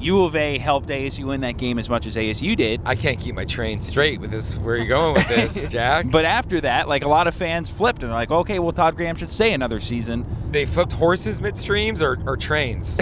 U 0.00 0.24
of 0.24 0.36
A 0.36 0.58
helped 0.58 0.88
ASU 0.88 1.24
win 1.24 1.40
that 1.42 1.56
game 1.56 1.78
as 1.78 1.88
much 1.88 2.06
as 2.06 2.16
ASU 2.16 2.56
did. 2.56 2.80
I 2.84 2.94
can't 2.94 3.18
keep 3.18 3.34
my 3.34 3.44
train 3.44 3.80
straight 3.80 4.20
with 4.20 4.30
this. 4.30 4.58
Where 4.58 4.74
are 4.74 4.78
you 4.78 4.86
going 4.86 5.14
with 5.14 5.28
this, 5.28 5.70
Jack? 5.70 6.06
But 6.10 6.24
after 6.24 6.60
that, 6.62 6.88
like 6.88 7.04
a 7.04 7.08
lot 7.08 7.26
of 7.26 7.34
fans 7.34 7.70
flipped 7.70 8.02
and 8.02 8.10
they're 8.10 8.18
like, 8.18 8.30
okay, 8.30 8.58
well 8.58 8.72
Todd 8.72 8.96
Graham 8.96 9.16
should 9.16 9.30
stay 9.30 9.52
another 9.52 9.80
season. 9.80 10.24
they 10.50 10.66
flipped 10.66 10.92
horses 10.92 11.40
midstreams 11.40 12.00
or, 12.02 12.18
or 12.28 12.36
trains. 12.36 12.98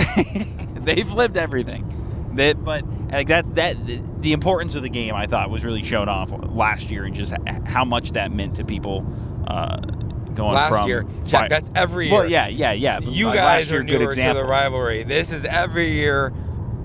they 0.84 1.02
flipped 1.02 1.36
everything. 1.36 1.84
That, 2.34 2.62
but 2.64 2.84
like 3.10 3.28
that, 3.28 3.54
that 3.56 3.76
the 4.22 4.32
importance 4.32 4.76
of 4.76 4.82
the 4.82 4.88
game, 4.88 5.14
I 5.14 5.26
thought, 5.26 5.50
was 5.50 5.64
really 5.64 5.82
shown 5.82 6.08
off 6.08 6.30
last 6.32 6.90
year, 6.90 7.04
and 7.04 7.14
just 7.14 7.34
how 7.64 7.84
much 7.84 8.12
that 8.12 8.30
meant 8.32 8.56
to 8.56 8.64
people 8.64 9.04
uh, 9.46 9.78
going 9.78 10.34
from 10.34 10.54
Last 10.54 10.86
year, 10.88 11.04
Jack, 11.24 11.48
that's 11.48 11.70
every 11.74 12.06
year. 12.06 12.14
Well, 12.14 12.28
yeah, 12.28 12.48
yeah, 12.48 12.72
yeah. 12.72 13.00
You 13.02 13.32
guys 13.32 13.72
are 13.72 13.82
good 13.82 14.00
newer 14.00 14.14
to 14.14 14.34
the 14.34 14.44
rivalry. 14.44 15.02
This 15.02 15.32
is 15.32 15.44
every 15.44 15.90
year, 15.90 16.32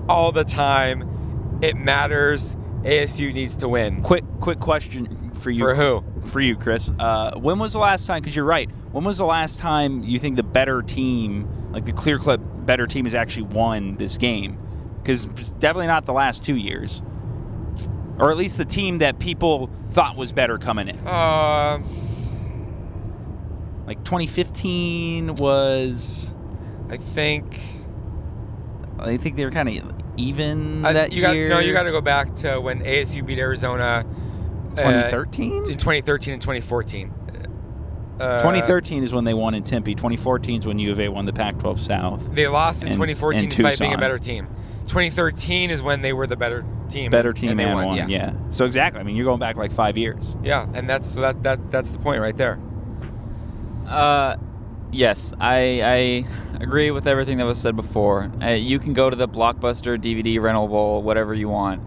all 0.08 0.32
the 0.32 0.44
time. 0.44 1.58
It 1.62 1.76
matters. 1.76 2.56
ASU 2.82 3.32
needs 3.32 3.56
to 3.58 3.68
win. 3.68 4.02
Quick, 4.02 4.24
quick 4.40 4.60
question 4.60 5.30
for 5.32 5.50
you. 5.50 5.58
For 5.64 5.74
who? 5.74 6.04
For 6.28 6.40
you, 6.40 6.56
Chris. 6.56 6.90
Uh, 6.98 7.32
when 7.38 7.58
was 7.58 7.72
the 7.72 7.78
last 7.78 8.06
time? 8.06 8.20
Because 8.20 8.36
you're 8.36 8.44
right. 8.44 8.70
When 8.92 9.04
was 9.04 9.18
the 9.18 9.24
last 9.24 9.58
time 9.58 10.02
you 10.02 10.18
think 10.18 10.36
the 10.36 10.42
better 10.42 10.82
team, 10.82 11.48
like 11.72 11.84
the 11.86 11.92
clear 11.92 12.18
clip 12.18 12.40
better 12.66 12.86
team, 12.86 13.04
has 13.06 13.14
actually 13.14 13.44
won 13.44 13.96
this 13.96 14.18
game? 14.18 14.58
Because 15.02 15.24
definitely 15.24 15.86
not 15.86 16.04
the 16.06 16.12
last 16.12 16.44
two 16.44 16.56
years, 16.56 17.02
or 18.18 18.30
at 18.30 18.36
least 18.36 18.58
the 18.58 18.64
team 18.64 18.98
that 18.98 19.18
people 19.18 19.70
thought 19.90 20.16
was 20.16 20.32
better 20.32 20.58
coming 20.58 20.88
in. 20.88 20.98
Uh, 21.06 21.78
Like 23.86 24.02
2015 24.04 25.34
was. 25.34 26.34
I 26.90 26.96
think 26.96 27.60
I 29.08 29.16
think 29.16 29.36
they 29.36 29.44
were 29.44 29.50
kind 29.50 29.68
of 29.68 29.92
even 30.16 30.84
I- 30.84 30.92
that 30.92 31.12
you 31.12 31.20
got 31.20 31.34
year? 31.34 31.48
no. 31.48 31.58
You 31.58 31.72
got 31.72 31.84
to 31.84 31.90
go 31.90 32.00
back 32.00 32.34
to 32.36 32.60
when 32.60 32.80
ASU 32.82 33.24
beat 33.24 33.38
Arizona. 33.38 34.04
uh, 34.72 34.76
2013. 34.76 35.52
in 35.70 35.78
2013 35.78 36.34
and 36.34 36.42
2014. 36.42 37.12
Uh, 38.18 38.38
2013 38.38 39.02
is 39.02 39.12
when 39.12 39.24
they 39.24 39.34
won 39.34 39.54
in 39.54 39.62
Tempe. 39.62 39.94
2014 39.94 40.60
is 40.60 40.66
when 40.66 40.78
U 40.78 40.92
of 40.92 41.00
A 41.00 41.08
won 41.08 41.26
the 41.26 41.32
Pac-12 41.32 41.78
South. 41.78 42.32
They 42.34 42.46
lost 42.46 42.82
in 42.82 42.88
and- 42.88 42.94
2014 42.94 43.40
and 43.44 43.50
despite 43.50 43.78
being 43.78 43.94
a 43.94 43.98
better 43.98 44.18
team. 44.18 44.46
2013 44.86 45.70
is 45.70 45.82
when 45.82 46.02
they 46.02 46.12
were 46.12 46.26
the 46.26 46.36
better 46.36 46.64
team. 46.88 47.10
Better 47.10 47.32
team 47.32 47.50
and 47.50 47.60
and, 47.60 47.70
they 47.70 47.84
won. 47.84 47.96
Yeah. 47.96 48.06
Yeah. 48.06 48.32
So 48.50 48.64
exactly. 48.64 49.00
I 49.00 49.04
mean, 49.04 49.16
you're 49.16 49.24
going 49.24 49.40
back 49.40 49.56
like 49.56 49.72
five 49.72 49.96
years. 49.96 50.36
Yeah, 50.42 50.66
and 50.74 50.88
that's 50.88 51.10
so 51.10 51.20
that 51.22 51.42
that 51.42 51.70
that's 51.70 51.90
the 51.90 51.98
point 51.98 52.20
right 52.20 52.36
there. 52.36 52.58
Uh, 53.86 54.36
yes, 54.94 55.32
I, 55.40 55.82
I 55.82 56.62
agree 56.62 56.90
with 56.90 57.06
everything 57.06 57.38
that 57.38 57.44
was 57.44 57.60
said 57.60 57.76
before. 57.76 58.30
Uh, 58.40 58.50
you 58.50 58.78
can 58.78 58.92
go 58.92 59.10
to 59.10 59.16
the 59.16 59.28
Blockbuster 59.28 59.98
DVD 59.98 60.40
rental 60.40 60.68
bowl, 60.68 61.02
whatever 61.02 61.34
you 61.34 61.48
want, 61.48 61.82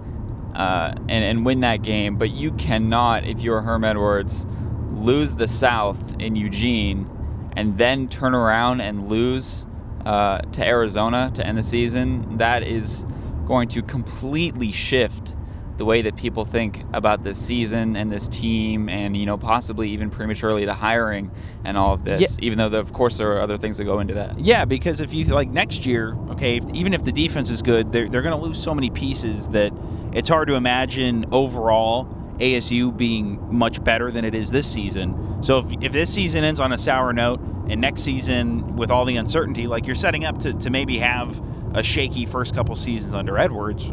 uh, 0.54 0.94
and, 1.08 1.24
and 1.24 1.46
win 1.46 1.62
that 1.62 1.82
game, 1.82 2.18
but 2.18 2.32
you 2.32 2.52
cannot, 2.54 3.26
if 3.26 3.42
you're 3.42 3.62
Herm 3.62 3.84
Edwards, 3.84 4.46
lose 4.92 5.36
the 5.36 5.48
South 5.48 6.20
in 6.20 6.36
Eugene 6.36 7.10
and 7.56 7.78
then 7.78 8.08
turn 8.08 8.36
around 8.36 8.82
and 8.82 9.08
lose 9.10 9.66
uh, 10.06 10.40
to 10.40 10.66
Arizona 10.66 11.32
to 11.34 11.46
end 11.46 11.58
the 11.58 11.64
season. 11.64 12.38
That 12.38 12.64
is 12.64 13.06
going 13.48 13.70
to 13.70 13.82
completely 13.82 14.72
shift 14.72 15.37
the 15.78 15.86
way 15.86 16.02
that 16.02 16.16
people 16.16 16.44
think 16.44 16.84
about 16.94 17.24
this 17.24 17.38
season 17.38 17.96
and 17.96 18.12
this 18.12 18.28
team 18.28 18.90
and 18.90 19.16
you 19.16 19.26
know 19.26 19.38
possibly 19.38 19.90
even 19.92 20.10
prematurely 20.10 20.66
the 20.66 20.74
hiring 20.74 21.30
and 21.64 21.78
all 21.78 21.94
of 21.94 22.04
this 22.04 22.22
Yeah. 22.22 22.46
even 22.46 22.58
though 22.58 22.80
of 22.80 22.92
course 22.94 23.18
there 23.18 23.32
are 23.34 23.42
other 23.42 23.58
things 23.58 23.78
that 23.78 23.84
go 23.86 24.00
into 24.00 24.16
that 24.16 24.40
Yeah, 24.40 24.66
because 24.66 25.02
if 25.02 25.14
you 25.14 25.26
like 25.26 25.50
next 25.50 25.86
year, 25.86 26.16
okay, 26.32 26.58
if, 26.58 26.66
even 26.74 26.94
if 26.94 27.04
the 27.04 27.12
defense 27.12 27.50
is 27.50 27.62
good, 27.62 27.92
they're, 27.92 28.10
they're 28.10 28.22
going 28.24 28.38
to 28.38 28.44
lose 28.44 28.62
so 28.62 28.74
many 28.74 28.90
pieces 28.90 29.48
that 29.50 29.72
it's 30.14 30.30
hard 30.30 30.48
to 30.48 30.56
imagine 30.56 31.26
overall 31.32 32.08
ASU 32.40 32.96
being 32.96 33.40
much 33.56 33.84
better 33.84 34.12
than 34.12 34.24
it 34.26 34.36
is 34.36 34.52
this 34.52 34.72
season. 34.72 35.42
So 35.44 35.60
if, 35.60 35.66
if 35.82 35.92
this 35.92 36.14
season 36.14 36.44
ends 36.44 36.60
on 36.60 36.72
a 36.72 36.78
sour 36.78 37.12
note 37.14 37.40
and 37.70 37.82
next 37.82 38.02
season 38.04 38.76
with 38.76 38.92
all 38.92 39.06
the 39.06 39.16
uncertainty, 39.18 39.68
like 39.68 39.86
you're 39.88 39.96
setting 39.96 40.24
up 40.26 40.38
to, 40.40 40.54
to 40.54 40.70
maybe 40.70 40.98
have 41.00 41.42
a 41.76 41.82
shaky 41.84 42.26
first 42.26 42.54
couple 42.56 42.76
seasons 42.76 43.14
under 43.14 43.38
Edwards, 43.38 43.92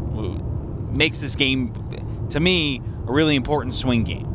makes 0.97 1.21
this 1.21 1.37
game, 1.37 1.73
to 2.31 2.41
me, 2.41 2.81
a 3.07 3.13
really 3.13 3.37
important 3.37 3.75
swing 3.75 4.05
game. 4.05 4.27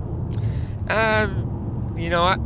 Um, 0.90 1.94
you 1.98 2.10
know, 2.10 2.24
I, 2.24 2.38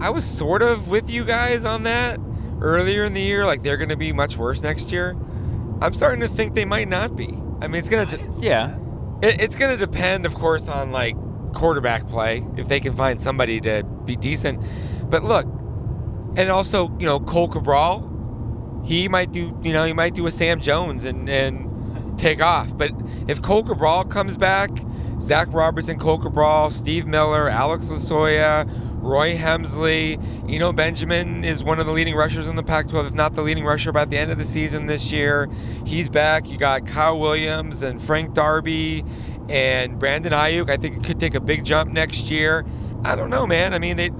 I 0.00 0.10
was 0.10 0.24
sort 0.24 0.62
of 0.62 0.88
with 0.88 1.10
you 1.10 1.24
guys 1.24 1.64
on 1.64 1.84
that 1.84 2.18
earlier 2.60 3.04
in 3.04 3.14
the 3.14 3.20
year. 3.22 3.44
Like 3.44 3.62
they're 3.62 3.76
going 3.76 3.88
to 3.88 3.96
be 3.96 4.12
much 4.12 4.36
worse 4.36 4.62
next 4.62 4.92
year. 4.92 5.16
I'm 5.80 5.92
starting 5.92 6.20
to 6.20 6.28
think 6.28 6.54
they 6.54 6.64
might 6.64 6.88
not 6.88 7.16
be. 7.16 7.28
I 7.60 7.68
mean, 7.68 7.76
it's 7.76 7.88
gonna 7.88 8.06
de- 8.06 8.20
Yeah. 8.40 8.76
it, 9.22 9.40
it's 9.42 9.56
gonna 9.56 9.76
depend, 9.76 10.26
of 10.26 10.34
course, 10.34 10.68
on 10.68 10.92
like 10.92 11.16
quarterback 11.54 12.06
play 12.06 12.44
if 12.56 12.68
they 12.68 12.80
can 12.80 12.94
find 12.94 13.20
somebody 13.20 13.60
to 13.62 13.82
be 14.04 14.14
decent. 14.16 14.62
But 15.10 15.24
look, 15.24 15.46
and 16.36 16.50
also 16.50 16.90
you 16.98 17.06
know 17.06 17.18
Cohl 17.20 17.48
Cabral, 17.48 18.82
he 18.84 19.08
might 19.08 19.32
do 19.32 19.58
you 19.62 19.72
know 19.72 19.84
he 19.84 19.92
might 19.94 20.14
do 20.14 20.26
a 20.26 20.30
Sam 20.30 20.60
Jones 20.60 21.04
and 21.04 21.28
and 21.28 21.70
take 22.16 22.42
off. 22.42 22.76
But 22.76 22.92
if 23.28 23.42
Cohl 23.42 23.62
Cabral 23.62 24.04
comes 24.04 24.36
back, 24.36 24.70
Zach 25.20 25.48
Robertson, 25.52 25.98
Cohl 25.98 26.18
Cabral, 26.18 26.70
Steve 26.70 27.06
Miller, 27.06 27.48
Alex 27.48 27.86
Losoya, 27.86 28.68
Roy 29.00 29.36
Hemsley, 29.36 30.20
Eno 30.50 30.72
Benjamin 30.72 31.44
is 31.44 31.62
one 31.62 31.78
of 31.78 31.86
the 31.86 31.92
leading 31.92 32.16
rushers 32.16 32.48
in 32.48 32.56
the 32.56 32.62
Pac-12, 32.62 33.08
if 33.08 33.14
not 33.14 33.34
the 33.34 33.42
leading 33.42 33.64
rusher 33.64 33.92
by 33.92 34.04
the 34.04 34.18
end 34.18 34.32
of 34.32 34.38
the 34.38 34.44
season 34.44 34.86
this 34.86 35.12
year. 35.12 35.48
He's 35.84 36.08
back. 36.08 36.50
You 36.50 36.58
got 36.58 36.86
Kyle 36.86 37.18
Williams 37.18 37.82
and 37.82 38.02
Frank 38.02 38.34
Darby 38.34 39.04
and 39.48 39.98
Brandon 39.98 40.32
Aiyuk. 40.32 40.68
I 40.68 40.76
think 40.76 40.96
it 40.96 41.04
could 41.04 41.20
take 41.20 41.34
a 41.34 41.40
big 41.40 41.64
jump 41.64 41.92
next 41.92 42.30
year. 42.30 42.64
I 43.04 43.14
don't 43.14 43.30
know, 43.30 43.46
man. 43.46 43.74
I 43.74 43.78
mean, 43.78 43.96
they 43.96 44.10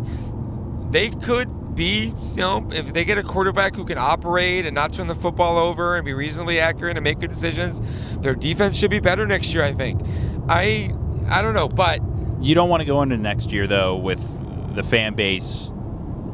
they 0.90 1.10
could 1.10 1.55
be, 1.76 2.12
you 2.32 2.36
know, 2.36 2.66
if 2.72 2.92
they 2.92 3.04
get 3.04 3.18
a 3.18 3.22
quarterback 3.22 3.76
who 3.76 3.84
can 3.84 3.98
operate 3.98 4.66
and 4.66 4.74
not 4.74 4.92
turn 4.92 5.06
the 5.06 5.14
football 5.14 5.58
over 5.58 5.96
and 5.96 6.04
be 6.04 6.12
reasonably 6.14 6.58
accurate 6.58 6.96
and 6.96 7.04
make 7.04 7.20
good 7.20 7.30
decisions, 7.30 7.80
their 8.18 8.34
defense 8.34 8.76
should 8.78 8.90
be 8.90 9.00
better 9.00 9.26
next 9.26 9.54
year. 9.54 9.62
I 9.62 9.72
think. 9.72 10.00
I 10.48 10.90
I 11.28 11.42
don't 11.42 11.54
know, 11.54 11.68
but 11.68 12.00
You 12.40 12.54
don't 12.54 12.68
want 12.68 12.80
to 12.80 12.84
go 12.86 13.02
into 13.02 13.16
next 13.16 13.52
year 13.52 13.66
though 13.66 13.96
with 13.96 14.74
the 14.74 14.82
fan 14.82 15.14
base 15.14 15.72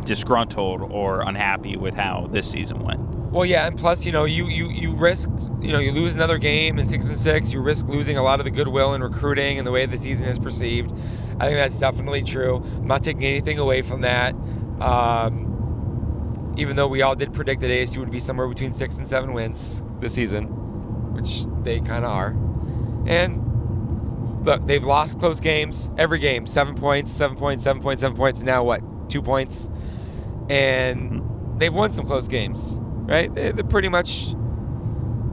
disgruntled 0.04 0.82
or 0.90 1.22
unhappy 1.22 1.76
with 1.76 1.94
how 1.94 2.26
this 2.30 2.50
season 2.50 2.82
went. 2.84 3.00
Well, 3.30 3.46
yeah, 3.46 3.66
and 3.66 3.78
plus, 3.78 4.04
you 4.04 4.12
know, 4.12 4.24
you 4.24 4.44
you 4.46 4.68
you 4.68 4.94
risk, 4.94 5.30
you 5.60 5.72
know, 5.72 5.78
you 5.78 5.90
lose 5.92 6.14
another 6.14 6.36
game 6.36 6.78
in 6.78 6.86
six 6.86 7.08
and 7.08 7.16
six. 7.16 7.50
You 7.52 7.62
risk 7.62 7.86
losing 7.88 8.18
a 8.18 8.22
lot 8.22 8.40
of 8.40 8.44
the 8.44 8.50
goodwill 8.50 8.92
in 8.94 9.02
recruiting 9.02 9.56
and 9.58 9.66
the 9.66 9.70
way 9.70 9.86
the 9.86 9.96
season 9.96 10.26
is 10.26 10.38
perceived. 10.38 10.90
I 11.40 11.46
think 11.46 11.56
that's 11.56 11.78
definitely 11.78 12.22
true. 12.24 12.56
I'm 12.76 12.86
not 12.86 13.02
taking 13.02 13.24
anything 13.24 13.58
away 13.58 13.80
from 13.80 14.02
that. 14.02 14.34
Um, 14.82 16.54
even 16.58 16.76
though 16.76 16.88
we 16.88 17.02
all 17.02 17.14
did 17.14 17.32
predict 17.32 17.60
that 17.62 17.70
ASU 17.70 17.98
would 17.98 18.10
be 18.10 18.20
somewhere 18.20 18.48
between 18.48 18.72
six 18.72 18.98
and 18.98 19.06
seven 19.08 19.32
wins 19.32 19.82
this 20.00 20.12
season, 20.14 20.44
which 21.14 21.44
they 21.62 21.80
kind 21.80 22.04
of 22.04 22.10
are. 22.10 22.36
And 23.06 24.44
look, 24.44 24.64
they've 24.66 24.84
lost 24.84 25.18
close 25.18 25.40
games 25.40 25.90
every 25.96 26.18
game. 26.18 26.46
Seven 26.46 26.74
points, 26.74 27.10
seven 27.10 27.36
points, 27.36 27.62
seven 27.64 27.80
points, 27.82 28.00
seven 28.02 28.16
points. 28.16 28.40
And 28.40 28.46
now 28.46 28.64
what? 28.64 28.82
Two 29.08 29.22
points. 29.22 29.68
And 30.50 31.22
they've 31.58 31.72
won 31.72 31.92
some 31.92 32.04
close 32.04 32.28
games, 32.28 32.76
right? 32.78 33.32
They- 33.34 33.52
They're 33.52 33.64
pretty 33.64 33.88
much. 33.88 34.34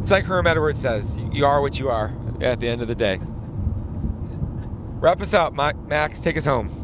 It's 0.02 0.12
like 0.12 0.24
Herm 0.26 0.48
Edwards 0.48 0.80
says: 0.80 1.18
"You 1.34 1.46
are 1.46 1.62
what 1.62 1.80
you 1.80 1.90
are." 1.90 2.14
At 2.42 2.62
the 2.62 2.70
end 2.70 2.82
of 2.82 2.88
the 2.88 2.96
day. 2.96 3.20
Wrap 5.02 5.20
us 5.20 5.34
up, 5.34 5.54
Max. 5.54 6.22
Take 6.22 6.38
us 6.38 6.46
home. 6.46 6.79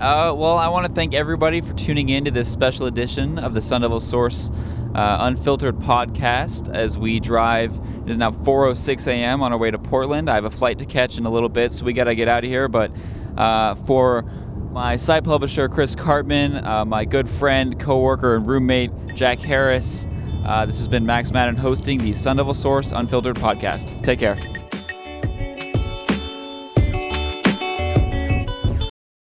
Uh, 0.00 0.30
well, 0.36 0.58
I 0.58 0.68
want 0.68 0.86
to 0.86 0.92
thank 0.92 1.14
everybody 1.14 1.62
for 1.62 1.72
tuning 1.72 2.10
in 2.10 2.26
to 2.26 2.30
this 2.30 2.52
special 2.52 2.84
edition 2.84 3.38
of 3.38 3.54
the 3.54 3.62
Sun 3.62 3.80
Devil 3.80 3.98
Source 3.98 4.50
uh, 4.94 5.18
Unfiltered 5.20 5.78
podcast 5.78 6.72
as 6.74 6.98
we 6.98 7.18
drive. 7.18 7.80
It 8.04 8.10
is 8.10 8.18
now 8.18 8.30
4:06 8.30 9.06
a.m. 9.06 9.42
on 9.42 9.52
our 9.52 9.58
way 9.58 9.70
to 9.70 9.78
Portland. 9.78 10.28
I 10.28 10.34
have 10.34 10.44
a 10.44 10.50
flight 10.50 10.76
to 10.78 10.84
catch 10.84 11.16
in 11.16 11.24
a 11.24 11.30
little 11.30 11.48
bit, 11.48 11.72
so 11.72 11.86
we 11.86 11.94
got 11.94 12.04
to 12.04 12.14
get 12.14 12.28
out 12.28 12.44
of 12.44 12.50
here. 12.50 12.68
But 12.68 12.92
uh, 13.38 13.74
for 13.74 14.22
my 14.70 14.96
site 14.96 15.24
publisher 15.24 15.66
Chris 15.66 15.94
Karpman, 15.94 16.62
uh, 16.62 16.84
my 16.84 17.06
good 17.06 17.26
friend, 17.26 17.80
coworker, 17.80 18.36
and 18.36 18.46
roommate 18.46 18.90
Jack 19.14 19.38
Harris, 19.38 20.06
uh, 20.44 20.66
this 20.66 20.76
has 20.76 20.88
been 20.88 21.06
Max 21.06 21.32
Madden 21.32 21.56
hosting 21.56 22.00
the 22.00 22.12
Sun 22.12 22.36
Devil 22.36 22.52
Source 22.52 22.92
Unfiltered 22.92 23.36
podcast. 23.36 24.02
Take 24.02 24.18
care. 24.18 24.36